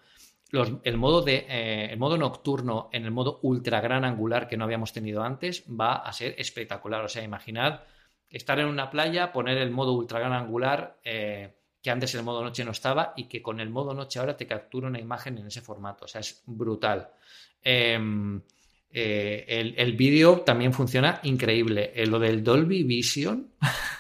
El, 0.52 0.96
modo 0.96 1.22
de, 1.22 1.46
eh, 1.48 1.88
el 1.90 1.98
modo 1.98 2.16
nocturno 2.16 2.88
en 2.92 3.04
el 3.04 3.10
modo 3.10 3.40
ultra 3.42 3.80
gran 3.80 4.04
angular 4.04 4.48
que 4.48 4.56
no 4.56 4.64
habíamos 4.64 4.92
tenido 4.92 5.22
antes 5.22 5.64
va 5.68 5.96
a 5.96 6.12
ser 6.12 6.34
espectacular. 6.38 7.04
O 7.04 7.08
sea, 7.08 7.22
imaginad 7.22 7.80
estar 8.28 8.58
en 8.58 8.66
una 8.66 8.90
playa, 8.90 9.32
poner 9.32 9.58
el 9.58 9.70
modo 9.70 9.92
ultra 9.92 10.20
gran 10.20 10.32
angular, 10.32 10.98
que 11.02 11.90
antes 11.90 12.14
el 12.14 12.22
modo 12.24 12.42
noche 12.42 12.64
no 12.64 12.72
estaba, 12.72 13.12
y 13.16 13.24
que 13.24 13.40
con 13.40 13.60
el 13.60 13.70
modo 13.70 13.94
noche 13.94 14.18
ahora 14.18 14.36
te 14.36 14.46
captura 14.46 14.88
una 14.88 14.98
imagen 14.98 15.38
en 15.38 15.46
ese 15.46 15.60
formato. 15.60 16.04
O 16.04 16.08
sea, 16.08 16.20
es 16.20 16.42
brutal. 16.46 17.08
Em, 17.62 18.40
eh, 18.90 19.74
el, 19.76 19.92
vídeo 19.92 20.40
también 20.40 20.72
funciona 20.72 21.20
increíble. 21.24 21.92
Eh, 21.94 22.06
lo 22.06 22.18
del 22.18 22.42
Dolby 22.42 22.84
Vision 22.84 23.50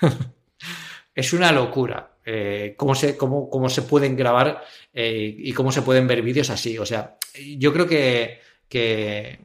es 1.14 1.32
una 1.32 1.52
locura. 1.52 2.15
Eh, 2.28 2.74
cómo, 2.76 2.96
se, 2.96 3.16
cómo, 3.16 3.48
cómo, 3.48 3.68
se 3.68 3.82
pueden 3.82 4.16
grabar 4.16 4.64
y 4.92 5.52
cómo 5.52 5.70
se 5.70 5.82
pueden 5.82 6.08
ver 6.08 6.22
vídeos 6.22 6.50
así. 6.50 6.76
O 6.76 6.84
sea, 6.84 7.16
yo 7.56 7.72
creo 7.72 7.86
que, 7.86 8.40
que, 8.68 9.38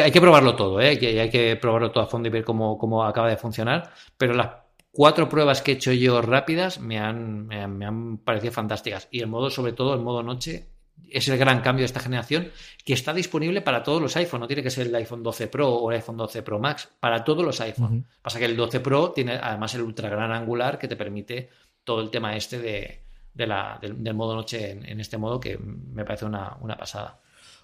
hay 0.00 0.12
que 0.12 0.20
probarlo 0.20 0.54
todo, 0.54 0.78
que 0.78 1.20
hay 1.20 1.30
que 1.30 1.56
probarlo 1.56 1.90
todo 1.90 2.04
a 2.04 2.06
fondo 2.06 2.28
y 2.28 2.30
ver 2.30 2.44
cómo, 2.44 2.78
cómo 2.78 3.04
acaba 3.04 3.28
de 3.28 3.36
funcionar. 3.36 3.92
Pero 4.16 4.34
las 4.34 4.50
cuatro 4.92 5.28
pruebas 5.28 5.60
que 5.60 5.72
he 5.72 5.74
hecho 5.74 5.92
yo 5.92 6.22
rápidas 6.22 6.78
me 6.78 7.00
han, 7.00 7.48
me 7.48 7.84
han 7.84 8.18
parecido 8.18 8.52
fantásticas. 8.52 9.08
Y 9.10 9.20
el 9.20 9.26
modo, 9.26 9.50
sobre 9.50 9.72
todo, 9.72 9.92
el 9.94 10.00
modo 10.00 10.22
noche, 10.22 10.68
es 11.12 11.28
el 11.28 11.38
gran 11.38 11.60
cambio 11.60 11.82
de 11.82 11.86
esta 11.86 12.00
generación 12.00 12.50
que 12.84 12.94
está 12.94 13.12
disponible 13.12 13.60
para 13.60 13.82
todos 13.82 14.00
los 14.00 14.16
iPhones. 14.16 14.40
No 14.40 14.46
tiene 14.46 14.62
que 14.62 14.70
ser 14.70 14.86
el 14.86 14.94
iPhone 14.94 15.22
12 15.22 15.48
Pro 15.48 15.68
o 15.68 15.90
el 15.90 15.96
iPhone 15.96 16.16
12 16.16 16.42
Pro 16.42 16.58
Max, 16.58 16.88
para 16.98 17.22
todos 17.22 17.44
los 17.44 17.60
iPhones. 17.60 18.04
Pasa 18.20 18.38
que 18.38 18.46
el 18.46 18.56
12 18.56 18.80
Pro 18.80 19.12
tiene 19.12 19.34
además 19.34 19.74
el 19.74 19.82
ultra 19.82 20.08
gran 20.08 20.32
angular 20.32 20.78
que 20.78 20.88
te 20.88 20.96
permite 20.96 21.50
todo 21.84 22.02
el 22.02 22.10
tema 22.10 22.36
este 22.36 22.58
de, 22.58 23.46
la, 23.46 23.78
del, 23.80 24.14
modo 24.14 24.34
noche 24.34 24.70
en, 24.70 25.00
este 25.00 25.18
modo 25.18 25.40
que 25.40 25.58
me 25.58 26.04
parece 26.04 26.26
una 26.26 26.76
pasada. 26.78 27.22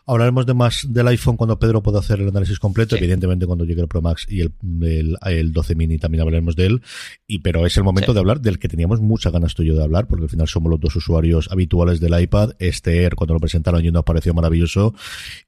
Hablaremos 0.08 0.46
de 0.46 0.54
más 0.54 0.86
del 0.88 1.06
iPhone 1.08 1.36
cuando 1.36 1.58
Pedro 1.58 1.82
pueda 1.82 1.98
hacer 1.98 2.18
el 2.20 2.28
análisis 2.28 2.58
completo. 2.58 2.96
Evidentemente, 2.96 3.44
cuando 3.44 3.66
llegue 3.66 3.82
el 3.82 3.88
Pro 3.88 4.00
Max 4.00 4.24
y 4.26 4.40
el, 4.40 5.18
el, 5.26 5.52
12 5.52 5.74
mini 5.74 5.98
también 5.98 6.22
hablaremos 6.22 6.56
de 6.56 6.64
él. 6.64 6.82
Y, 7.26 7.40
pero 7.40 7.66
es 7.66 7.76
el 7.76 7.84
momento 7.84 8.14
de 8.14 8.20
hablar 8.20 8.40
del 8.40 8.58
que 8.58 8.68
teníamos 8.68 9.02
muchas 9.02 9.34
ganas 9.34 9.54
tú 9.54 9.64
y 9.64 9.66
yo 9.66 9.76
de 9.76 9.84
hablar, 9.84 10.06
porque 10.06 10.22
al 10.22 10.30
final 10.30 10.48
somos 10.48 10.70
los 10.70 10.80
dos 10.80 10.96
usuarios 10.96 11.50
habituales 11.52 12.00
del 12.00 12.18
iPad. 12.18 12.52
Este 12.58 13.02
Air, 13.02 13.16
cuando 13.16 13.34
lo 13.34 13.40
presentaron, 13.40 13.84
y 13.84 13.90
nos 13.90 14.04
pareció 14.04 14.32
maravilloso. 14.32 14.94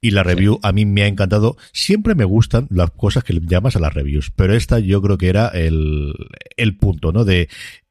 Y 0.03 0.11
la 0.11 0.25
review 0.25 0.61
a 0.63 0.73
mí 0.73 0.85
me 0.85 1.05
ha 1.05 1.07
encantado. 1.07 1.57
Siempre 1.73 2.15
me 2.15 2.27
gustan 2.27 2.67
las 2.69 2.91
cosas 2.91 3.25
que 3.25 3.33
llamas 3.41 3.77
a 3.77 3.81
las 3.81 3.95
reviews, 3.95 4.31
pero 4.31 4.55
esta 4.55 4.79
yo 4.79 5.01
creo 5.01 5.17
que 5.17 5.31
era 5.31 5.49
el, 5.49 6.13
el 6.59 6.77
punto, 6.77 7.13
¿no? 7.13 7.25
De 7.25 7.49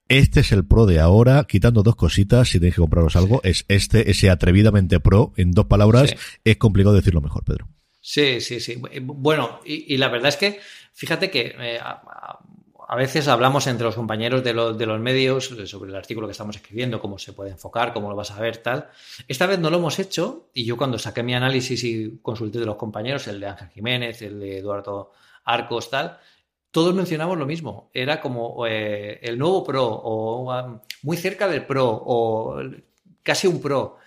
este 0.10 0.42
es 0.42 0.52
el 0.52 0.66
Pro 0.66 0.86
de 0.86 1.00
ahora, 1.00 1.46
quitando 1.48 1.84
dos 1.84 1.96
cositas, 1.96 2.50
si 2.50 2.60
tenéis 2.60 2.76
que 2.76 2.82
compraros 2.82 3.16
algo, 3.16 3.42
es 3.44 3.64
este, 3.68 4.12
ese 4.12 4.30
atrevidamente 4.30 5.00
Pro, 5.00 5.34
en 5.38 5.52
dos 5.52 5.66
palabras, 5.66 6.16
es 6.44 6.58
complicado 6.58 6.96
decirlo 6.96 7.22
mejor, 7.22 7.46
Pedro. 7.46 7.70
Sí, 8.02 8.42
sí, 8.42 8.60
sí. 8.60 8.82
Bueno, 9.02 9.60
y, 9.64 9.96
la 9.98 10.08
verdad 10.10 10.30
es 10.30 10.38
que, 10.38 10.60
fíjate 10.94 11.30
que 11.30 11.56
eh, 11.60 11.80
a, 11.80 12.96
veces 12.96 13.28
hablamos 13.28 13.68
entre 13.68 13.86
los 13.86 13.94
compañeros 13.94 14.44
de, 14.44 14.54
de, 14.54 14.86
los 14.88 15.00
medios 15.00 15.54
sobre 15.66 15.92
el 15.92 15.96
artículo 15.96 16.26
que 16.26 16.32
estamos 16.32 16.56
escribiendo, 16.56 17.00
cómo 17.00 17.20
se 17.20 17.34
puede 17.34 17.52
enfocar, 17.52 17.94
cómo 17.94 18.10
lo 18.10 18.16
vas 18.16 18.32
a 18.32 18.40
ver, 18.40 18.58
tal. 18.58 18.90
Esta 19.28 19.46
vez 19.46 19.60
no 19.60 19.70
lo 19.70 19.78
hemos 19.78 20.00
hecho 20.00 20.50
y 20.56 20.66
yo 20.66 20.76
cuando 20.76 20.98
saqué 20.98 21.22
mi 21.22 21.36
análisis 21.36 21.84
y 21.84 22.18
consulté 22.24 22.58
de 22.58 22.66
los 22.66 22.78
compañeros, 22.78 23.28
el 23.28 23.40
de 23.40 23.46
Ángel 23.46 23.70
Jiménez, 23.70 24.24
el 24.24 24.40
de 24.40 24.58
Eduardo 24.58 25.12
Arcos, 25.46 25.92
tal, 25.92 26.18
todos 26.72 26.94
mencionamos 26.94 27.38
lo 27.38 27.46
mismo. 27.46 27.90
Era 27.94 28.22
como 28.22 28.66
eh, 28.68 29.20
el 29.22 29.38
nuevo 29.38 29.64
Pro 29.64 29.86
o 29.86 30.54
um, 30.54 30.80
muy 31.04 31.18
cerca 31.18 31.48
del 31.48 31.66
Pro 31.66 31.88
o 31.90 32.62
casi 33.24 33.48
un 33.48 33.62
Pro. 33.62 33.98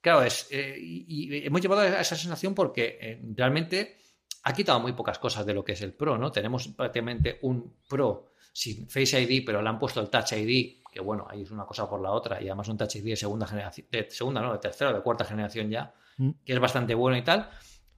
Claro, 0.00 0.22
es, 0.22 0.48
eh, 0.50 0.76
y, 0.78 1.46
hemos 1.46 1.60
llevado 1.60 1.82
a 1.82 2.00
esa 2.00 2.16
sensación 2.16 2.54
porque 2.54 2.98
eh, 3.00 3.20
realmente 3.36 3.98
ha 4.44 4.52
quitado 4.52 4.80
muy 4.80 4.92
pocas 4.92 5.18
cosas 5.18 5.46
de 5.46 5.54
lo 5.54 5.64
que 5.64 5.72
es 5.72 5.82
el 5.82 5.92
Pro, 5.92 6.18
¿no? 6.18 6.32
Tenemos 6.32 6.68
prácticamente 6.68 7.38
un 7.42 7.76
Pro 7.88 8.32
sin 8.52 8.88
Face 8.88 9.20
ID, 9.20 9.44
pero 9.44 9.62
le 9.62 9.68
han 9.68 9.78
puesto 9.78 10.00
el 10.00 10.10
Touch 10.10 10.32
ID, 10.32 10.82
que 10.90 11.00
bueno, 11.00 11.26
ahí 11.30 11.42
es 11.42 11.50
una 11.50 11.64
cosa 11.64 11.88
por 11.88 12.00
la 12.00 12.10
otra, 12.10 12.42
y 12.42 12.46
además 12.46 12.68
un 12.68 12.76
Touch 12.76 12.96
ID 12.96 13.04
de 13.04 13.16
segunda 13.16 13.46
generación, 13.46 13.86
de 13.90 14.10
segunda, 14.10 14.40
no, 14.40 14.52
de 14.52 14.58
tercera, 14.58 14.92
de 14.92 15.00
cuarta 15.00 15.24
generación 15.24 15.70
ya, 15.70 15.94
mm. 16.16 16.30
que 16.44 16.52
es 16.52 16.58
bastante 16.58 16.94
bueno 16.94 17.16
y 17.16 17.22
tal. 17.22 17.48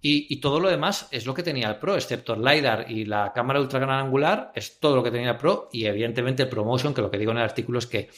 Y, 0.06 0.36
todo 0.36 0.60
lo 0.60 0.68
demás 0.68 1.08
es 1.12 1.24
lo 1.24 1.32
que 1.32 1.42
tenía 1.42 1.66
el 1.66 1.76
Pro, 1.76 1.94
excepto 1.94 2.34
el 2.34 2.44
LiDAR 2.44 2.90
y 2.90 3.06
la 3.06 3.32
cámara 3.32 3.58
ultra 3.58 3.78
gran 3.78 4.00
angular, 4.00 4.52
es 4.54 4.78
todo 4.78 4.96
lo 4.96 5.02
que 5.02 5.10
tenía 5.10 5.30
el 5.30 5.38
Pro 5.38 5.70
y 5.72 5.86
evidentemente 5.86 6.42
el 6.42 6.50
ProMotion, 6.50 6.92
que 6.92 7.00
lo 7.00 7.10
que 7.10 7.16
digo 7.16 7.32
en 7.32 7.38
el 7.38 7.44
artículo 7.44 7.78
es 7.78 7.86
que, 7.86 8.10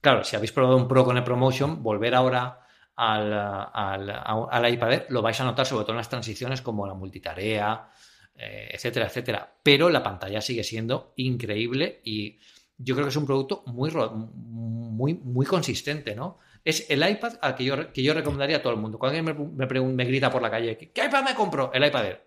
claro, 0.00 0.22
si 0.22 0.36
habéis 0.36 0.52
probado 0.52 0.76
un 0.76 0.86
Pro 0.86 1.04
con 1.04 1.16
el 1.16 1.24
ProMotion, 1.24 1.82
volver 1.82 2.14
ahora 2.14 2.60
al, 2.94 3.32
al, 3.32 4.72
iPad 4.72 5.00
lo 5.08 5.20
vais 5.20 5.40
a 5.40 5.44
notar 5.44 5.66
sobre 5.66 5.82
todo 5.82 5.94
en 5.94 5.96
las 5.96 6.08
transiciones 6.08 6.62
como 6.62 6.86
la 6.86 6.94
multitarea, 6.94 7.90
eh, 8.36 8.68
etcétera, 8.70 9.06
etcétera. 9.06 9.52
Pero 9.64 9.90
la 9.90 10.04
pantalla 10.04 10.40
sigue 10.40 10.62
siendo 10.62 11.12
increíble 11.16 12.02
y 12.04 12.38
yo 12.78 12.94
creo 12.94 13.06
que 13.06 13.10
es 13.10 13.16
un 13.16 13.26
producto 13.26 13.64
muy, 13.66 13.90
muy, 13.90 15.14
muy 15.14 15.44
consistente, 15.44 16.14
¿no? 16.14 16.38
Es 16.64 16.88
el 16.90 17.08
iPad 17.08 17.34
al 17.40 17.54
que 17.54 17.64
yo, 17.64 17.92
que 17.92 18.02
yo 18.02 18.14
recomendaría 18.14 18.58
a 18.58 18.62
todo 18.62 18.72
el 18.72 18.78
mundo. 18.78 18.98
Cuando 18.98 19.18
alguien 19.18 19.56
me, 19.56 19.92
me, 19.92 20.04
grita 20.04 20.30
por 20.30 20.42
la 20.42 20.50
calle, 20.50 20.76
¿qué 20.76 21.04
iPad 21.04 21.24
me 21.24 21.34
compro? 21.34 21.70
El 21.72 21.84
iPad 21.84 22.06
Air. 22.06 22.26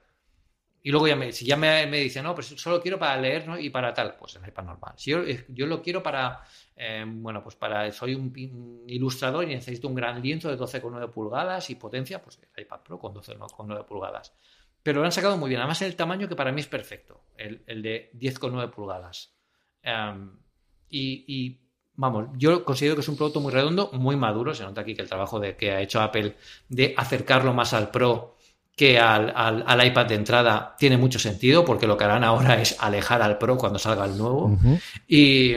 Y 0.83 0.91
luego 0.91 1.07
ya 1.07 1.15
me, 1.15 1.31
si 1.31 1.45
ya 1.45 1.57
me, 1.57 1.87
dice, 1.87 2.21
no, 2.21 2.35
pues 2.35 2.47
solo 2.47 2.79
quiero 2.79 2.99
para 2.99 3.19
leer 3.19 3.45
y 3.59 3.71
para 3.71 3.93
tal, 3.93 4.15
pues 4.17 4.35
el 4.35 4.47
iPad 4.47 4.65
normal. 4.65 4.93
Si 4.97 5.09
yo, 5.09 5.23
yo 5.47 5.65
lo 5.65 5.81
quiero 5.81 6.03
para, 6.03 6.43
eh, 6.75 7.03
bueno, 7.07 7.41
pues 7.41 7.55
para, 7.55 7.91
soy 7.91 8.13
un, 8.13 8.83
ilustrador 8.87 9.45
y 9.45 9.47
necesito 9.47 9.87
un 9.87 9.95
gran 9.95 10.21
lienzo 10.21 10.47
de 10.49 10.57
12,9 10.57 11.09
pulgadas 11.09 11.71
y 11.71 11.75
potencia, 11.75 12.21
pues 12.21 12.39
el 12.55 12.63
iPad 12.63 12.81
Pro 12.81 12.99
con 12.99 13.15
12,9 13.15 13.83
pulgadas. 13.85 14.35
Pero 14.83 14.99
lo 14.99 15.05
han 15.05 15.11
sacado 15.11 15.37
muy 15.37 15.49
bien. 15.49 15.59
Además, 15.61 15.81
el 15.81 15.95
tamaño 15.95 16.27
que 16.27 16.35
para 16.35 16.51
mí 16.51 16.61
es 16.61 16.67
perfecto, 16.67 17.23
el, 17.35 17.63
el 17.65 17.81
de 17.81 18.11
10,9 18.13 18.69
pulgadas. 18.69 19.33
Em, 19.81 20.37
y 20.87 21.64
vamos, 21.95 22.27
yo 22.37 22.63
considero 22.63 22.95
que 22.95 23.01
es 23.01 23.07
un 23.07 23.17
producto 23.17 23.39
muy 23.39 23.51
redondo, 23.51 23.89
muy 23.93 24.15
maduro. 24.15 24.53
Se 24.53 24.63
nota 24.63 24.81
aquí 24.81 24.95
que 24.95 25.01
el 25.01 25.09
trabajo 25.09 25.39
de, 25.39 25.55
que 25.55 25.71
ha 25.71 25.81
hecho 25.81 26.01
Apple 26.01 26.35
de 26.69 26.93
acercarlo 26.97 27.53
más 27.53 27.73
al 27.73 27.89
Pro 27.89 28.35
que 28.75 28.99
al, 28.99 29.31
al, 29.65 29.87
iPad 29.87 30.05
de 30.05 30.15
entrada 30.15 30.75
tiene 30.77 30.97
mucho 30.97 31.17
sentido 31.17 31.63
porque 31.63 31.87
lo 31.87 31.95
que 31.95 32.03
harán 32.03 32.25
ahora 32.25 32.61
es 32.61 32.75
alejar 32.81 33.21
al 33.21 33.37
Pro 33.37 33.57
cuando 33.57 33.79
salga 33.79 34.03
el 34.03 34.17
nuevo. 34.17 34.57
y, 35.07 35.53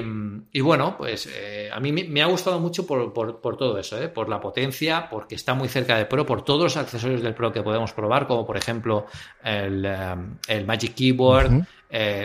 y, 0.53 0.61
bueno, 0.61 0.97
pues 0.97 1.29
eh, 1.35 1.69
a 1.73 1.81
mí 1.81 1.91
me, 1.91 2.23
ha 2.23 2.27
gustado 2.27 2.61
mucho 2.61 2.87
por, 2.87 3.13
por, 3.13 3.57
todo 3.57 3.77
eso, 3.77 4.01
¿eh? 4.01 4.09
por 4.09 4.29
la 4.29 4.41
potencia, 4.41 5.09
porque 5.11 5.35
está 5.35 5.55
muy 5.55 5.69
cerca 5.69 5.97
del 5.97 6.07
Pro, 6.07 6.25
por 6.25 6.45
todos 6.45 6.63
los 6.63 6.77
accesorios 6.77 7.21
del 7.21 7.35
Pro 7.35 7.53
que 7.53 7.63
podemos 7.63 7.93
probar, 7.93 8.29
como 8.29 8.47
por 8.47 8.57
ejemplo 8.57 9.07
el, 9.43 9.85
eh, 9.85 10.15
el 10.47 10.65
Magic 10.65 10.95
Keyboard, 10.95 11.67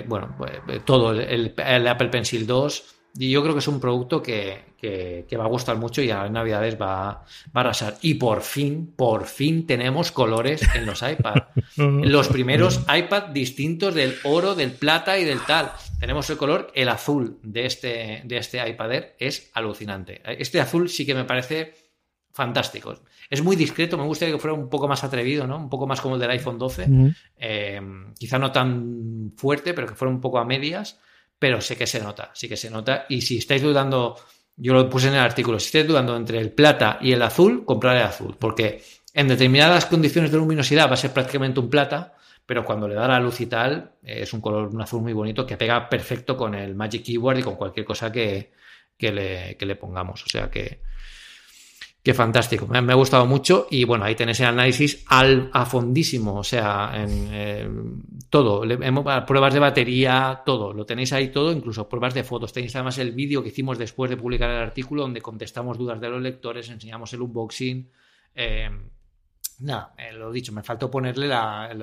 bueno, 0.06 0.36
pues, 0.38 0.86
todo, 0.86 1.12
el, 1.12 1.56
el, 1.58 1.88
Apple 1.88 2.10
Pencil 2.10 2.46
2 2.46 2.94
Y 3.16 3.30
yo 3.30 3.44
creo 3.44 3.54
que 3.54 3.60
es 3.60 3.68
un 3.68 3.80
producto 3.80 4.24
que, 4.24 4.74
va 5.38 5.44
a 5.44 5.48
gustar 5.48 5.78
mucho 5.78 6.02
y 6.02 6.10
a 6.10 6.24
las 6.24 6.32
navidades 6.32 6.82
va, 6.82 6.88
va, 7.06 7.26
a 7.54 7.60
arrasar. 7.60 7.98
Y 8.02 8.16
por 8.16 8.42
fin, 8.42 8.92
por 8.96 9.26
fin 9.26 9.68
tenemos 9.68 10.12
colores 10.12 10.64
en 10.74 10.88
los 10.88 11.04
iPad. 11.04 11.36
los 11.78 12.28
primeros 12.30 12.82
iPad 12.94 13.26
distintos 13.28 13.94
del 13.94 14.16
oro, 14.24 14.56
del 14.56 14.72
plata 14.72 15.20
y 15.20 15.26
del 15.26 15.42
tal. 15.46 15.72
Tenemos 16.00 16.28
el 16.32 16.38
color, 16.38 16.72
el 16.74 16.90
azul 16.90 17.38
de 17.44 17.68
este, 17.68 18.22
de 18.26 18.38
este 18.38 18.68
iPad 18.68 18.92
Air 18.92 19.16
es 19.20 19.52
alucinante. 19.54 20.22
Este 20.26 20.60
azul 20.60 20.90
sí 20.90 21.06
que 21.06 21.14
me 21.14 21.26
parece 21.26 21.76
fantástico. 22.32 22.96
Es 23.30 23.44
muy 23.44 23.56
discreto, 23.56 23.96
me 23.96 24.06
gustaría 24.06 24.34
que 24.34 24.42
fuera 24.42 24.56
un 24.56 24.70
poco 24.70 24.88
más 24.88 25.04
atrevido, 25.04 25.46
¿no? 25.46 25.58
Un 25.58 25.70
poco 25.70 25.86
más 25.86 26.02
como 26.02 26.16
el 26.16 26.22
del 26.22 26.32
iPhone 26.32 26.58
12. 26.58 26.88
Eh, 27.38 27.82
quizá 28.18 28.40
no 28.40 28.52
tan 28.52 29.34
fuerte, 29.38 29.76
pero 29.76 29.88
que 29.88 29.94
fuera 29.94 30.12
un 30.12 30.20
poco 30.20 30.40
a 30.40 30.46
medias 30.46 31.00
pero 31.44 31.60
sé 31.60 31.76
que 31.76 31.86
se 31.86 32.00
nota, 32.00 32.32
sí 32.34 32.48
que 32.48 32.56
se 32.56 32.70
nota. 32.70 33.06
Y 33.10 33.20
si 33.20 33.40
estáis 33.40 33.62
dudando, 33.62 34.16
yo 34.56 34.74
lo 34.74 34.90
puse 34.90 35.10
en 35.10 35.16
el 35.16 35.20
artículo, 35.20 35.60
si 35.60 35.66
estáis 35.66 35.86
dudando 35.86 36.16
entre 36.16 36.40
el 36.40 36.54
plata 36.54 37.00
y 37.02 37.12
el 37.12 37.22
azul, 37.22 37.66
comprad 37.66 37.98
el 37.98 38.04
azul, 38.04 38.38
porque 38.40 38.82
en 39.14 39.28
determinadas 39.28 39.86
condiciones 39.86 40.32
de 40.32 40.38
luminosidad 40.38 40.88
va 40.88 40.94
a 40.94 40.96
ser 40.96 41.12
prácticamente 41.12 41.60
un 41.60 41.70
plata, 41.70 42.16
pero 42.46 42.64
cuando 42.64 42.88
le 42.88 42.96
da 42.96 43.10
la 43.10 43.20
luz 43.20 43.42
y 43.42 43.48
tal, 43.48 43.92
es 44.02 44.32
un 44.32 44.40
color, 44.40 44.70
un 44.70 44.82
azul 44.82 45.02
muy 45.02 45.12
bonito 45.12 45.46
que 45.46 45.58
pega 45.58 45.90
perfecto 45.90 46.38
con 46.38 46.56
el 46.56 46.76
Magic 46.76 47.04
Keyboard 47.04 47.40
y 47.40 47.44
con 47.44 47.58
cualquier 47.58 47.86
cosa 47.86 48.10
que, 48.10 48.54
que 48.98 49.12
le 49.12 49.76
pongamos. 49.76 50.24
O 50.24 50.30
sea 50.30 50.50
que, 50.50 50.80
Qué 52.04 52.14
fantástico, 52.14 52.68
me, 52.68 52.80
ha 52.80 52.96
gustado 52.96 53.26
mucho 53.26 53.66
y 53.72 53.86
bueno, 53.86 54.04
ahí 54.04 54.14
tenéis 54.14 54.42
el 54.42 54.48
análisis 54.48 55.06
al, 55.08 55.50
a 55.54 55.66
fondísimo, 55.66 56.36
o 56.36 56.44
sea, 56.44 56.92
en, 56.96 57.30
eh, 57.32 57.70
todo, 58.30 58.64
pruebas 59.26 59.54
de 59.54 59.60
batería, 59.62 60.42
todo, 60.46 60.74
lo 60.74 60.86
tenéis 60.86 61.14
ahí 61.14 61.30
todo, 61.30 61.54
incluso 61.54 61.88
pruebas 61.88 62.14
de 62.14 62.26
fotos. 62.26 62.52
Tenéis 62.52 62.76
además 62.76 62.98
el 62.98 63.14
vídeo 63.14 63.42
que 63.42 63.50
hicimos 63.50 63.78
después 63.78 64.10
de 64.10 64.18
publicar 64.18 64.50
el 64.50 64.58
artículo 64.58 65.04
donde 65.04 65.22
contestamos 65.22 65.78
dudas 65.78 66.02
de 66.02 66.10
los 66.10 66.22
lectores, 66.22 66.70
enseñamos 66.70 67.14
el 67.14 67.22
unboxing. 67.22 67.90
Eh, 68.36 68.70
Nada, 69.64 69.94
eh, 69.98 70.12
lo 70.12 70.30
dicho, 70.30 70.52
me 70.52 70.62
faltó 70.62 70.92
ponerle 70.92 71.26
la, 71.26 71.74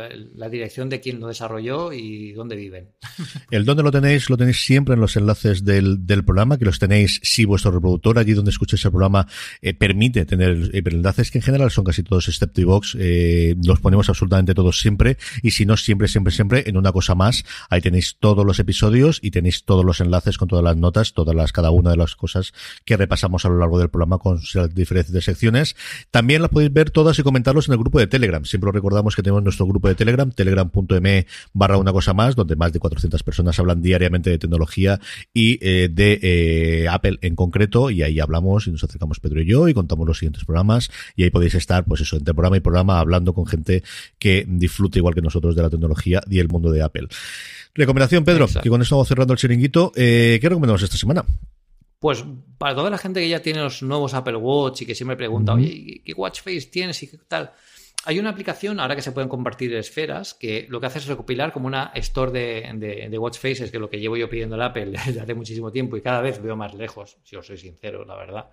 dirección 0.51 0.91
de 0.91 1.01
quién 1.01 1.18
lo 1.18 1.28
desarrolló 1.28 1.95
y 1.95 2.33
dónde 2.33 2.55
viven. 2.55 2.91
El 3.51 3.64
dónde 3.64 3.83
lo 3.83 3.91
tenéis, 3.91 4.28
lo 4.28 4.37
tenéis 4.37 4.62
siempre 4.62 4.97
en 4.97 5.01
los 5.01 5.16
enlaces 5.16 5.64
del, 5.64 5.99
programa, 6.26 6.59
que 6.59 6.66
los 6.66 6.78
tenéis 6.78 7.20
si 7.22 7.47
vuestro 7.47 7.70
reproductor 7.70 8.18
allí 8.18 8.35
donde 8.35 8.51
escuchéis 8.51 8.85
el 8.85 8.91
programa 8.91 9.26
eh, 9.62 9.72
permite 9.72 10.26
tener 10.26 10.70
enlaces 10.74 11.31
que 11.31 11.39
en 11.39 11.43
general 11.43 11.70
son 11.70 11.85
casi 11.85 12.03
todos 12.03 12.28
excepto 12.28 12.61
iVox, 12.61 12.97
eh, 12.99 13.57
los 13.64 13.81
ponemos 13.81 14.11
absolutamente 14.11 14.53
todos 14.53 14.78
siempre 14.78 15.16
y 15.43 15.53
si 15.53 15.64
no 15.64 15.78
siempre, 15.78 16.07
siempre, 16.07 16.35
siempre 16.35 16.64
en 16.66 16.76
una 16.76 16.93
cosa 16.93 17.14
más, 17.14 17.47
ahí 17.70 17.81
tenéis 17.81 18.16
todos 18.20 18.45
los 18.45 18.59
episodios 18.59 19.20
y 19.22 19.31
tenéis 19.31 19.64
todos 19.64 19.87
los 19.87 20.03
enlaces 20.03 20.37
con 20.37 20.49
todas 20.49 20.64
las 20.64 20.76
notas, 20.76 21.14
todas 21.14 21.35
las, 21.35 21.53
cada 21.53 21.70
una 21.70 21.93
de 21.93 21.97
las 21.97 22.14
cosas 22.14 22.53
que 22.85 22.99
repasamos 22.99 23.47
a 23.47 23.49
lo 23.49 23.57
largo 23.57 23.78
del 23.78 23.89
programa 23.89 24.18
con 24.18 24.39
diferentes 24.74 25.24
secciones. 25.24 25.76
También 26.11 26.43
las 26.43 26.51
podéis 26.51 26.74
ver 26.74 26.91
todas 26.91 27.18
y 27.18 27.22
comentarlos 27.22 27.70
en 27.71 27.75
el 27.75 27.79
grupo 27.81 27.99
de 27.99 28.07
Telegram. 28.07 28.45
Siempre 28.45 28.71
recordamos 28.73 29.16
que 29.16 29.23
tenemos 29.23 29.43
nuestro 29.43 29.66
grupo 29.66 29.89
de 29.89 29.95
Telegram, 29.95 30.31
telegram.me 30.31 31.27
barra 31.53 31.79
una 31.79 31.93
cosa 31.93 32.14
más, 32.14 32.37
donde 32.37 32.57
más 32.57 32.73
de 32.73 32.81
400 32.81 33.23
personas 33.23 33.59
hablan 33.59 33.81
diariamente 33.81 34.31
de 34.31 34.39
tecnología 34.39 35.01
y 35.33 35.59
eh, 35.61 35.89
de 35.91 36.18
eh, 36.23 36.89
Apple 36.89 37.18
en 37.23 37.37
concreto, 37.37 37.91
y 37.91 38.03
ahí 38.03 38.21
hablamos 38.21 38.66
y 38.66 38.73
nos 38.73 38.85
acercamos 38.85 39.21
Pedro 39.21 39.41
y 39.41 39.47
yo 39.47 39.68
y 39.68 39.75
contamos 39.75 40.07
los 40.07 40.18
siguientes 40.18 40.45
programas, 40.45 40.91
y 41.16 41.25
ahí 41.25 41.31
podéis 41.31 41.55
estar, 41.55 41.85
pues 41.85 42.01
eso, 42.01 42.16
entre 42.16 42.35
programa 42.35 42.57
y 42.57 42.61
programa, 42.61 42.99
hablando 42.99 43.33
con 43.33 43.47
gente 43.47 43.83
que 44.18 44.45
disfruta 44.49 44.99
igual 44.99 45.14
que 45.14 45.23
nosotros 45.23 45.55
de 45.55 45.62
la 45.62 45.71
tecnología 45.71 46.21
y 46.29 46.39
el 46.39 46.49
mundo 46.49 46.71
de 46.71 46.83
Apple. 46.83 47.09
Recomendación, 47.75 48.25
Pedro, 48.25 48.47
que 48.62 48.68
con 48.68 48.83
esto 48.83 48.97
vamos 48.97 49.09
cerrando 49.09 49.33
el 49.33 49.39
chiringuito. 49.39 49.93
Eh, 49.95 50.39
¿Qué 50.41 50.49
recomendamos 50.49 50.83
esta 50.83 50.97
semana? 50.97 51.25
Pues 52.01 52.25
para 52.57 52.75
toda 52.75 52.89
la 52.89 52.97
gente 52.97 53.21
que 53.21 53.29
ya 53.29 53.43
tiene 53.43 53.61
los 53.61 53.83
nuevos 53.83 54.15
Apple 54.15 54.37
Watch 54.37 54.83
y 54.83 54.87
que 54.87 54.95
siempre 54.95 55.19
pregunta, 55.19 55.53
oye, 55.53 56.01
¿qué 56.03 56.15
watch 56.15 56.41
face 56.41 56.63
tienes 56.73 57.03
y 57.03 57.09
qué 57.09 57.19
tal? 57.29 57.53
Hay 58.07 58.19
una 58.19 58.31
aplicación, 58.31 58.81
ahora 58.81 58.97
que 58.97 59.03
se 59.03 59.13
pueden 59.13 59.29
compartir 59.29 59.75
esferas, 59.75 60.33
que 60.33 60.67
lo 60.71 60.81
que 60.81 60.87
hace 60.87 61.01
es 61.01 61.07
recopilar 61.07 61.53
como 61.53 61.67
una 61.67 61.93
store 61.97 62.33
de, 62.33 63.19
watch 63.19 63.37
faces, 63.37 63.71
que 63.71 63.77
es 63.77 63.81
lo 63.81 63.91
que 63.91 64.01
llevo 64.01 64.17
yo 64.17 64.31
pidiendo 64.31 64.57
el 64.57 64.63
Apple 64.63 64.87
desde 65.07 65.21
hace 65.21 65.35
muchísimo 65.35 65.71
tiempo 65.71 65.95
y 65.99 66.01
cada 66.01 66.23
vez 66.23 66.41
veo 66.43 66.57
más 66.57 66.73
lejos, 66.73 67.19
si 67.23 67.37
os 67.37 67.47
soy 67.47 67.59
sincero, 67.59 68.07
la 68.07 68.17
verdad. 68.17 68.47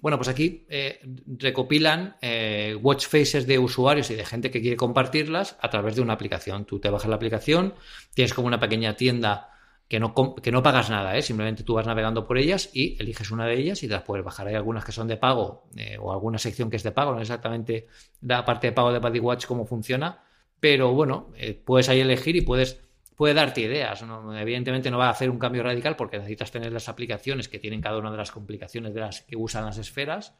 bueno, 0.00 0.16
pues 0.16 0.28
aquí 0.28 0.66
eh, 0.68 1.00
recopilan 1.26 2.14
eh, 2.22 2.78
watch 2.80 3.08
faces 3.08 3.48
de 3.48 3.58
usuarios 3.58 4.08
y 4.12 4.14
de 4.14 4.24
gente 4.24 4.52
que 4.52 4.60
quiere 4.60 4.76
compartirlas 4.76 5.56
a 5.60 5.68
través 5.68 5.96
de 5.96 6.02
una 6.02 6.12
aplicación. 6.12 6.64
Tú 6.64 6.78
te 6.78 6.90
bajas 6.90 7.08
la 7.08 7.16
aplicación, 7.16 7.74
tienes 8.14 8.32
como 8.32 8.46
una 8.46 8.60
pequeña 8.60 8.94
tienda 8.94 9.50
que 9.88 10.00
no, 10.00 10.34
que 10.34 10.50
no 10.50 10.62
pagas 10.62 10.90
nada, 10.90 11.16
¿eh? 11.16 11.22
simplemente 11.22 11.62
tú 11.62 11.74
vas 11.74 11.86
navegando 11.86 12.26
por 12.26 12.38
ellas 12.38 12.70
y 12.72 12.96
eliges 13.00 13.30
una 13.30 13.46
de 13.46 13.54
ellas 13.54 13.82
y 13.82 13.88
te 13.88 13.94
las 13.94 14.02
puedes 14.02 14.24
bajar. 14.24 14.48
Hay 14.48 14.54
algunas 14.54 14.84
que 14.84 14.90
son 14.90 15.06
de 15.06 15.16
pago 15.16 15.68
eh, 15.76 15.96
o 16.00 16.12
alguna 16.12 16.38
sección 16.38 16.70
que 16.70 16.76
es 16.76 16.82
de 16.82 16.90
pago, 16.90 17.14
no 17.14 17.20
exactamente 17.20 17.86
la 18.20 18.44
parte 18.44 18.68
de 18.68 18.72
pago 18.72 18.92
de 18.92 18.98
Buddy 18.98 19.20
Watch 19.20 19.46
cómo 19.46 19.64
funciona, 19.64 20.24
pero 20.58 20.92
bueno, 20.92 21.30
eh, 21.36 21.54
puedes 21.54 21.88
ahí 21.88 22.00
elegir 22.00 22.34
y 22.34 22.40
puedes 22.40 22.80
puede 23.14 23.32
darte 23.32 23.62
ideas. 23.62 24.04
Evidentemente 24.38 24.90
no 24.90 24.98
va 24.98 25.06
a 25.06 25.10
hacer 25.10 25.30
un 25.30 25.38
cambio 25.38 25.62
radical 25.62 25.96
porque 25.96 26.18
necesitas 26.18 26.50
tener 26.50 26.70
las 26.70 26.90
aplicaciones 26.90 27.48
que 27.48 27.58
tienen 27.58 27.80
cada 27.80 27.96
una 27.96 28.10
de 28.10 28.18
las 28.18 28.30
complicaciones 28.30 28.92
de 28.92 29.00
las 29.00 29.22
que 29.22 29.36
usan 29.36 29.64
las 29.64 29.78
esferas, 29.78 30.34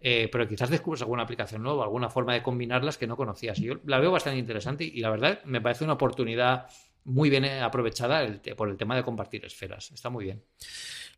pero 0.00 0.46
quizás 0.46 0.70
descubres 0.70 1.02
alguna 1.02 1.24
aplicación 1.24 1.64
nueva, 1.64 1.82
alguna 1.82 2.08
forma 2.08 2.34
de 2.34 2.42
combinarlas 2.44 2.98
que 2.98 3.08
no 3.08 3.16
conocías. 3.16 3.58
yo 3.58 3.80
la 3.84 3.98
veo 3.98 4.12
bastante 4.12 4.38
interesante 4.38 4.84
y 4.84 5.00
la 5.00 5.10
verdad 5.10 5.40
me 5.44 5.60
parece 5.60 5.82
una 5.82 5.94
oportunidad 5.94 6.68
muy 7.04 7.30
bien 7.30 7.44
aprovechada 7.44 8.26
por 8.56 8.68
el 8.68 8.76
tema 8.76 8.96
de 8.96 9.02
compartir 9.02 9.44
esferas. 9.44 9.90
Está 9.92 10.10
muy 10.10 10.24
bien. 10.24 10.42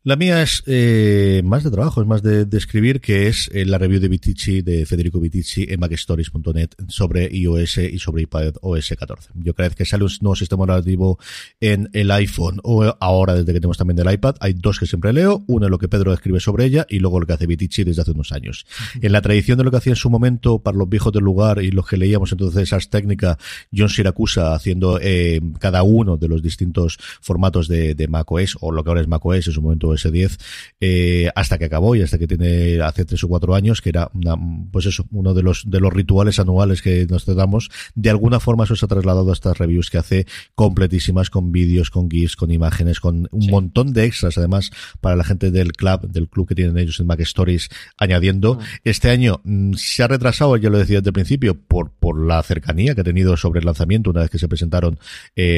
La 0.05 0.17
mía 0.17 0.41
es 0.41 0.63
eh, 0.65 1.41
más 1.45 1.63
de 1.63 1.71
trabajo, 1.71 2.01
es 2.01 2.07
más 2.07 2.21
de, 2.21 2.45
escribir, 2.57 2.99
que 2.99 3.27
es 3.27 3.49
eh, 3.53 3.63
la 3.63 3.77
review 3.77 4.01
de 4.01 4.09
Vitici, 4.09 4.61
de 4.61 4.85
Federico 4.85 5.17
Vitici 5.17 5.65
en 5.69 5.79
MacStories.net 5.79 6.71
sobre 6.89 7.33
iOS 7.33 7.77
y 7.77 7.99
sobre 7.99 8.23
iPad 8.23 8.55
OS 8.59 8.95
14. 8.99 9.29
Yo 9.35 9.53
creo 9.53 9.69
que 9.69 9.85
sale 9.85 10.03
un 10.03 10.11
nuevo 10.19 10.35
sistema 10.35 10.65
operativo 10.65 11.19
en 11.61 11.89
el 11.93 12.11
iPhone 12.11 12.59
o 12.63 12.83
ahora 12.99 13.33
desde 13.33 13.53
que 13.53 13.61
tenemos 13.61 13.77
también 13.77 13.95
del 13.95 14.13
iPad. 14.13 14.35
Hay 14.41 14.51
dos 14.51 14.77
que 14.77 14.87
siempre 14.87 15.13
leo. 15.13 15.45
Uno 15.47 15.67
es 15.67 15.71
lo 15.71 15.79
que 15.79 15.87
Pedro 15.87 16.11
escribe 16.11 16.41
sobre 16.41 16.65
ella 16.65 16.85
y 16.89 16.99
luego 16.99 17.21
lo 17.21 17.25
que 17.25 17.31
hace 17.31 17.47
Vitici 17.47 17.85
desde 17.85 18.01
hace 18.01 18.11
unos 18.11 18.33
años. 18.33 18.65
En 19.01 19.11
la 19.13 19.21
tradición 19.21 19.57
de 19.57 19.63
lo 19.63 19.71
que 19.71 19.77
hacía 19.77 19.91
en 19.91 19.97
su 19.97 20.09
momento 20.09 20.59
para 20.59 20.77
los 20.77 20.89
viejos 20.89 21.13
del 21.13 21.23
lugar 21.23 21.61
y 21.61 21.71
los 21.71 21.87
que 21.87 21.95
leíamos 21.95 22.31
entonces 22.33 22.63
esas 22.63 22.89
técnicas, 22.89 23.37
John 23.73 23.89
Siracusa 23.89 24.53
haciendo 24.53 24.99
eh, 25.01 25.39
cada 25.59 25.72
uno 25.81 26.17
de 26.17 26.27
los 26.27 26.43
distintos 26.43 26.99
formatos 27.21 27.67
de, 27.67 27.95
de 27.95 28.07
macOS 28.07 28.57
o 28.61 28.71
lo 28.71 28.83
que 28.83 28.91
ahora 28.91 29.01
es 29.01 29.07
macOS 29.07 29.47
en 29.47 29.53
su 29.53 29.61
momento 29.61 29.93
s 29.93 30.11
10 30.11 30.37
eh, 30.79 31.29
hasta 31.35 31.57
que 31.57 31.65
acabó 31.65 31.95
y 31.95 32.01
hasta 32.03 32.19
que 32.19 32.27
tiene 32.27 32.81
hace 32.81 33.05
tres 33.05 33.23
o 33.23 33.27
cuatro 33.27 33.55
años, 33.55 33.81
que 33.81 33.89
era 33.89 34.11
una, 34.13 34.35
pues 34.71 34.85
eso, 34.85 35.05
uno 35.11 35.33
de 35.33 35.41
los, 35.41 35.69
de 35.69 35.79
los 35.79 35.91
rituales 35.91 36.39
anuales 36.39 36.81
que 36.81 37.07
nos 37.09 37.25
damos. 37.25 37.69
De 37.95 38.09
alguna 38.09 38.39
forma 38.39 38.65
eso 38.65 38.75
se 38.75 38.85
ha 38.85 38.89
trasladado 38.89 39.29
a 39.29 39.33
estas 39.33 39.57
reviews 39.57 39.89
que 39.89 39.97
hace 39.97 40.27
completísimas 40.55 41.29
con 41.29 41.51
vídeos, 41.51 41.89
con 41.89 42.09
GIFs, 42.09 42.35
con 42.35 42.51
imágenes, 42.51 42.99
con 42.99 43.27
un 43.31 43.47
montón 43.47 43.93
de 43.93 44.05
extras 44.05 44.37
además 44.37 44.71
para 45.01 45.15
la 45.15 45.23
gente 45.23 45.51
del 45.51 45.71
club, 45.73 46.09
del 46.09 46.27
club 46.27 46.47
que 46.47 46.55
tienen 46.55 46.77
ellos 46.77 46.99
en 46.99 47.07
Mac 47.07 47.19
Stories 47.21 47.69
añadiendo. 47.97 48.59
Ah. 48.59 48.65
Este 48.83 49.09
año 49.09 49.41
mm, 49.43 49.73
se 49.73 50.03
ha 50.03 50.07
retrasado, 50.07 50.57
ya 50.57 50.69
lo 50.69 50.77
decía 50.77 50.99
desde 50.99 51.09
el 51.09 51.13
principio, 51.13 51.59
por, 51.59 51.91
por 51.91 52.25
la 52.25 52.41
cercanía 52.43 52.95
que 52.95 53.01
ha 53.01 53.05
tenido 53.05 53.37
sobre 53.37 53.59
el 53.59 53.65
lanzamiento 53.65 54.09
una 54.09 54.21
vez 54.21 54.29
que 54.29 54.39
se 54.39 54.47
presentaron 54.47 54.99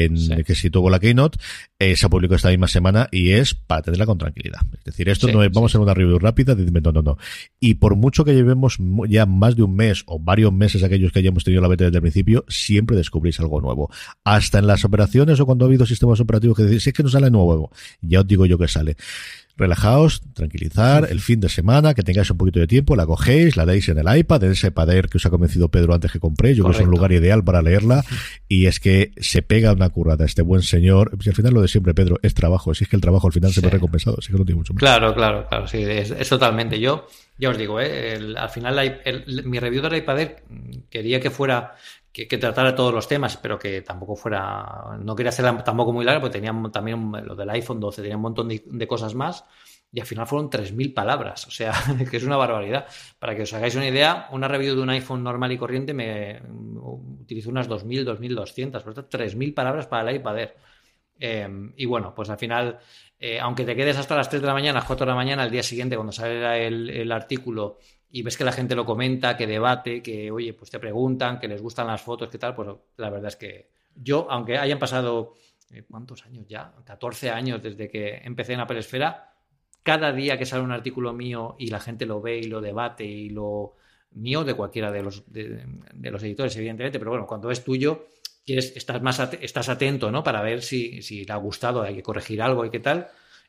en 0.06 0.44
que 0.44 0.54
se 0.54 0.70
tuvo 0.70 0.90
la 0.90 0.98
Keynote. 0.98 1.38
Eh, 1.78 1.96
se 1.96 2.06
ha 2.06 2.08
publicado 2.08 2.36
esta 2.36 2.48
misma 2.48 2.68
semana 2.68 3.08
y 3.12 3.32
es 3.32 3.54
para 3.54 3.82
tenerla 3.82 4.06
con 4.06 4.18
tranquilidad. 4.18 4.60
Es 4.78 4.84
decir, 4.84 5.08
esto 5.08 5.28
no 5.28 5.42
es, 5.42 5.50
vamos 5.52 5.70
a 5.70 5.72
hacer 5.72 5.80
una 5.80 5.94
review 5.94 6.18
rápida, 6.18 6.54
no, 6.54 6.92
no, 6.92 7.02
no. 7.02 7.18
Y 7.60 7.74
por 7.74 7.96
mucho 7.96 8.24
que 8.24 8.34
llevemos 8.34 8.78
ya 9.08 9.26
más 9.26 9.56
de 9.56 9.62
un 9.62 9.76
mes 9.76 10.02
o 10.06 10.18
varios 10.18 10.52
meses 10.52 10.82
aquellos 10.82 11.12
que 11.12 11.18
hayamos 11.18 11.44
tenido 11.44 11.62
la 11.62 11.68
beta 11.68 11.84
desde 11.84 11.98
el 11.98 12.02
principio, 12.02 12.44
siempre 12.48 12.96
descubrís 12.96 13.38
algo 13.40 13.60
nuevo. 13.60 13.90
Hasta 14.24 14.58
en 14.58 14.66
las 14.66 14.84
operaciones 14.84 15.38
o 15.40 15.46
cuando 15.46 15.64
ha 15.64 15.68
habido 15.68 15.86
sistemas 15.86 16.20
operativos 16.20 16.56
que 16.56 16.62
decís, 16.64 16.86
es 16.86 16.92
que 16.92 17.02
no 17.02 17.08
sale 17.08 17.30
nuevo, 17.30 17.70
ya 18.00 18.20
os 18.20 18.26
digo 18.26 18.46
yo 18.46 18.58
que 18.58 18.68
sale 18.68 18.96
relajaos, 19.56 20.22
tranquilizar, 20.34 21.08
el 21.10 21.20
fin 21.20 21.40
de 21.40 21.48
semana, 21.48 21.94
que 21.94 22.02
tengáis 22.02 22.30
un 22.30 22.36
poquito 22.36 22.60
de 22.60 22.66
tiempo, 22.66 22.94
la 22.96 23.06
cogéis, 23.06 23.56
la 23.56 23.64
deis 23.64 23.88
en 23.88 23.98
el 23.98 24.18
iPad, 24.18 24.44
en 24.44 24.52
ese 24.52 24.68
iPad 24.68 24.90
Air 24.90 25.08
que 25.08 25.16
os 25.16 25.26
ha 25.26 25.30
convencido 25.30 25.68
Pedro 25.68 25.94
antes 25.94 26.12
que 26.12 26.20
compré, 26.20 26.54
yo 26.54 26.64
creo 26.64 26.72
que 26.72 26.78
es 26.82 26.84
un 26.84 26.90
lugar 26.90 27.12
ideal 27.12 27.42
para 27.42 27.62
leerla, 27.62 28.04
y 28.48 28.66
es 28.66 28.80
que 28.80 29.12
se 29.16 29.42
pega 29.42 29.72
una 29.72 29.88
currada 29.88 30.24
este 30.24 30.42
buen 30.42 30.62
señor, 30.62 31.12
al 31.12 31.34
final 31.34 31.54
lo 31.54 31.62
de 31.62 31.68
siempre, 31.68 31.94
Pedro, 31.94 32.18
es 32.22 32.34
trabajo, 32.34 32.74
si 32.74 32.84
es 32.84 32.90
que 32.90 32.96
el 32.96 33.02
trabajo 33.02 33.26
al 33.26 33.32
final 33.32 33.52
se 33.52 33.60
ve 33.60 33.70
recompensado, 33.70 34.16
así 34.18 34.30
que 34.30 34.38
no 34.38 34.44
tiene 34.44 34.58
mucho 34.58 34.74
más. 34.74 34.80
Claro, 34.80 35.14
claro, 35.14 35.46
claro, 35.48 35.66
sí, 35.66 35.78
es, 35.82 36.28
totalmente. 36.28 36.78
Yo, 36.78 37.06
ya 37.38 37.50
os 37.50 37.58
digo, 37.58 37.80
¿eh? 37.80 38.18
al 38.36 38.50
final 38.50 39.00
mi 39.44 39.58
review 39.58 39.82
del 39.82 39.96
iPad 39.96 40.20
Air 40.20 40.36
quería 40.90 41.20
que 41.20 41.30
fuera 41.30 41.74
que, 42.24 42.38
tratara 42.38 42.74
todos 42.74 42.94
los 42.94 43.06
temas, 43.06 43.36
pero 43.36 43.58
que 43.58 43.82
tampoco 43.82 44.16
fuera, 44.16 44.96
no 44.98 45.14
quería 45.14 45.28
hacerla 45.28 45.62
tampoco 45.62 45.92
muy 45.92 46.04
larga, 46.04 46.20
porque 46.20 46.40
tenía 46.40 46.54
también 46.72 47.12
lo 47.12 47.34
del 47.34 47.50
iPhone 47.50 47.78
12, 47.78 48.00
tenía 48.00 48.16
un 48.16 48.22
montón 48.22 48.48
de, 48.48 48.86
cosas 48.86 49.14
más, 49.14 49.44
y 49.92 50.00
al 50.00 50.06
final 50.06 50.26
fueron 50.26 50.48
3.000 50.48 50.94
palabras, 50.94 51.46
o 51.46 51.50
sea, 51.50 51.74
que 52.10 52.16
es 52.16 52.24
una 52.24 52.36
barbaridad. 52.36 52.86
Para 53.18 53.36
que 53.36 53.42
os 53.42 53.52
hagáis 53.52 53.74
una 53.74 53.86
idea, 53.86 54.28
una 54.32 54.48
review 54.48 54.74
de 54.74 54.82
un 54.82 54.90
iPhone 54.90 55.22
normal 55.22 55.52
y 55.52 55.58
corriente 55.58 55.92
me 55.92 56.40
utilizó 56.80 57.50
unas 57.50 57.68
2.000, 57.68 58.18
2.200, 58.18 58.82
por 58.82 58.94
3.000 58.94 59.54
palabras 59.54 59.86
para 59.86 60.10
el 60.10 60.16
iPad 60.16 60.38
Air. 60.38 60.54
Em, 61.18 61.72
y 61.76 61.86
bueno, 61.86 62.14
pues 62.14 62.28
al 62.28 62.38
final, 62.38 62.78
eh, 63.18 63.40
aunque 63.40 63.64
te 63.64 63.74
quedes 63.74 63.96
hasta 63.96 64.16
las 64.16 64.28
3 64.28 64.42
de 64.42 64.48
la 64.48 64.54
mañana, 64.54 64.80
las 64.80 64.86
4 64.86 65.06
de 65.06 65.10
la 65.10 65.16
mañana, 65.16 65.42
al 65.42 65.50
día 65.50 65.62
siguiente, 65.62 65.96
cuando 65.96 66.12
sale 66.12 66.66
el, 66.66 66.90
el, 66.90 67.10
artículo 67.12 67.78
y 68.10 68.22
ves 68.22 68.36
que 68.36 68.44
la 68.44 68.52
gente 68.52 68.74
lo 68.74 68.84
comenta, 68.84 69.36
que 69.36 69.46
debate, 69.46 70.02
que, 70.02 70.30
oye, 70.30 70.54
pues 70.54 70.70
te 70.70 70.78
preguntan, 70.78 71.38
que 71.38 71.48
les 71.48 71.60
gustan 71.60 71.86
las 71.86 72.02
fotos, 72.02 72.28
qué 72.28 72.38
tal, 72.38 72.54
pues 72.54 72.68
la 72.96 73.10
verdad 73.10 73.28
es 73.28 73.36
que 73.36 73.70
yo, 73.94 74.26
aunque 74.30 74.58
hayan 74.58 74.78
pasado, 74.78 75.34
eh, 75.70 75.84
¿cuántos 75.88 76.24
años 76.24 76.46
ya? 76.48 76.72
14 76.84 77.30
años 77.30 77.62
desde 77.62 77.88
que 77.88 78.20
empecé 78.24 78.52
en 78.52 78.60
Apple 78.60 78.78
Esfera, 78.78 79.32
cada 79.82 80.12
día 80.12 80.36
que 80.38 80.46
sale 80.46 80.62
un 80.62 80.72
artículo 80.72 81.12
mío 81.12 81.56
y 81.58 81.68
la 81.68 81.80
gente 81.80 82.06
lo 82.06 82.20
ve 82.20 82.38
y 82.38 82.44
lo 82.44 82.60
debate 82.60 83.04
y 83.04 83.30
lo 83.30 83.76
mío 84.12 84.44
de 84.44 84.54
cualquiera 84.54 84.90
de 84.90 85.02
los, 85.02 85.30
de, 85.32 85.64
los 86.10 86.22
editores, 86.22 86.56
evidentemente, 86.56 86.98
pero 86.98 87.12
bueno, 87.12 87.26
cuando 87.26 87.50
es 87.50 87.62
tuyo, 87.62 88.08
quieres, 88.44 88.76
estás 88.76 89.02
más 89.02 89.20
estás 89.40 89.68
atento, 89.68 90.10
¿no? 90.10 90.22
Para 90.24 90.42
ver 90.42 90.62
si, 90.62 91.02
si 91.02 91.24
le 91.24 91.32
ha 91.32 91.36
gustado, 91.36 91.82
hay 91.82 91.94
que 91.94 92.02
corregir 92.02 92.42
algo 92.42 92.64
y 92.64 92.70
qué 92.70 92.80
tal. 92.80 93.08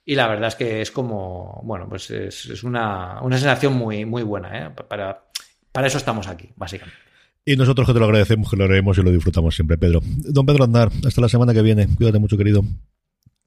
Y 0.09 0.15
la 0.15 0.25
verdad 0.29 0.47
es 0.47 0.55
que 0.55 0.81
es 0.81 0.89
como, 0.89 1.59
bueno, 1.65 1.85
pues 1.89 2.09
es, 2.11 2.45
es 2.45 2.63
una, 2.63 3.19
una, 3.21 3.37
sensación 3.37 3.73
muy, 3.73 4.05
muy 4.05 4.23
buena, 4.23 4.57
¿eh? 4.57 4.69
Para, 4.87 5.25
para 5.69 5.87
eso 5.87 5.97
estamos 5.97 6.27
aquí, 6.27 6.49
básicamente. 6.55 6.97
Y 7.43 7.57
nosotros 7.57 7.85
que 7.85 7.91
te 7.91 7.99
lo 7.99 8.05
agradecemos, 8.05 8.49
que 8.49 8.55
lo 8.55 8.63
haremos 8.63 8.97
y 8.97 9.01
lo 9.01 9.11
disfrutamos 9.11 9.53
siempre, 9.53 9.77
Pedro. 9.77 9.99
Don 10.03 10.45
Pedro 10.45 10.63
Andar, 10.63 10.89
hasta 11.05 11.19
la 11.19 11.27
semana 11.27 11.53
que 11.53 11.61
viene. 11.61 11.89
Cuídate 11.93 12.19
mucho, 12.19 12.37
querido. 12.37 12.63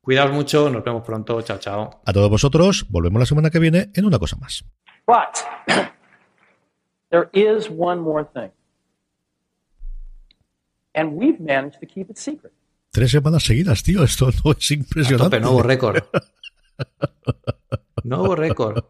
Cuidaos 0.02 0.32
mucho, 0.32 0.68
nos 0.68 0.84
vemos 0.84 1.02
pronto. 1.02 1.40
Chao, 1.40 1.56
chao. 1.56 2.02
A 2.04 2.12
todos 2.12 2.28
vosotros, 2.28 2.84
volvemos 2.90 3.20
la 3.20 3.26
semana 3.26 3.48
que 3.48 3.58
viene 3.58 3.90
en 3.94 4.04
una 4.04 4.18
cosa 4.18 4.36
más. 4.36 4.62
But 5.06 5.38
there 7.10 7.30
is 7.32 7.70
one 7.70 8.02
more 8.02 8.26
thing. 8.34 8.50
And 10.94 11.14
we've 11.14 11.40
managed 11.40 11.80
to 11.80 11.86
keep 11.86 12.10
it 12.10 12.18
secret. 12.18 12.52
Tres 12.90 13.12
semanas 13.12 13.44
seguidas, 13.44 13.82
tío. 13.82 14.04
Esto 14.04 14.28
no 14.44 14.52
es 14.52 14.70
impresionante. 14.72 15.36
A 15.36 15.40
tope, 15.40 15.40
nuevo 15.40 15.62
récord. 15.62 16.04
nuevo 18.04 18.34
récord. 18.34 18.84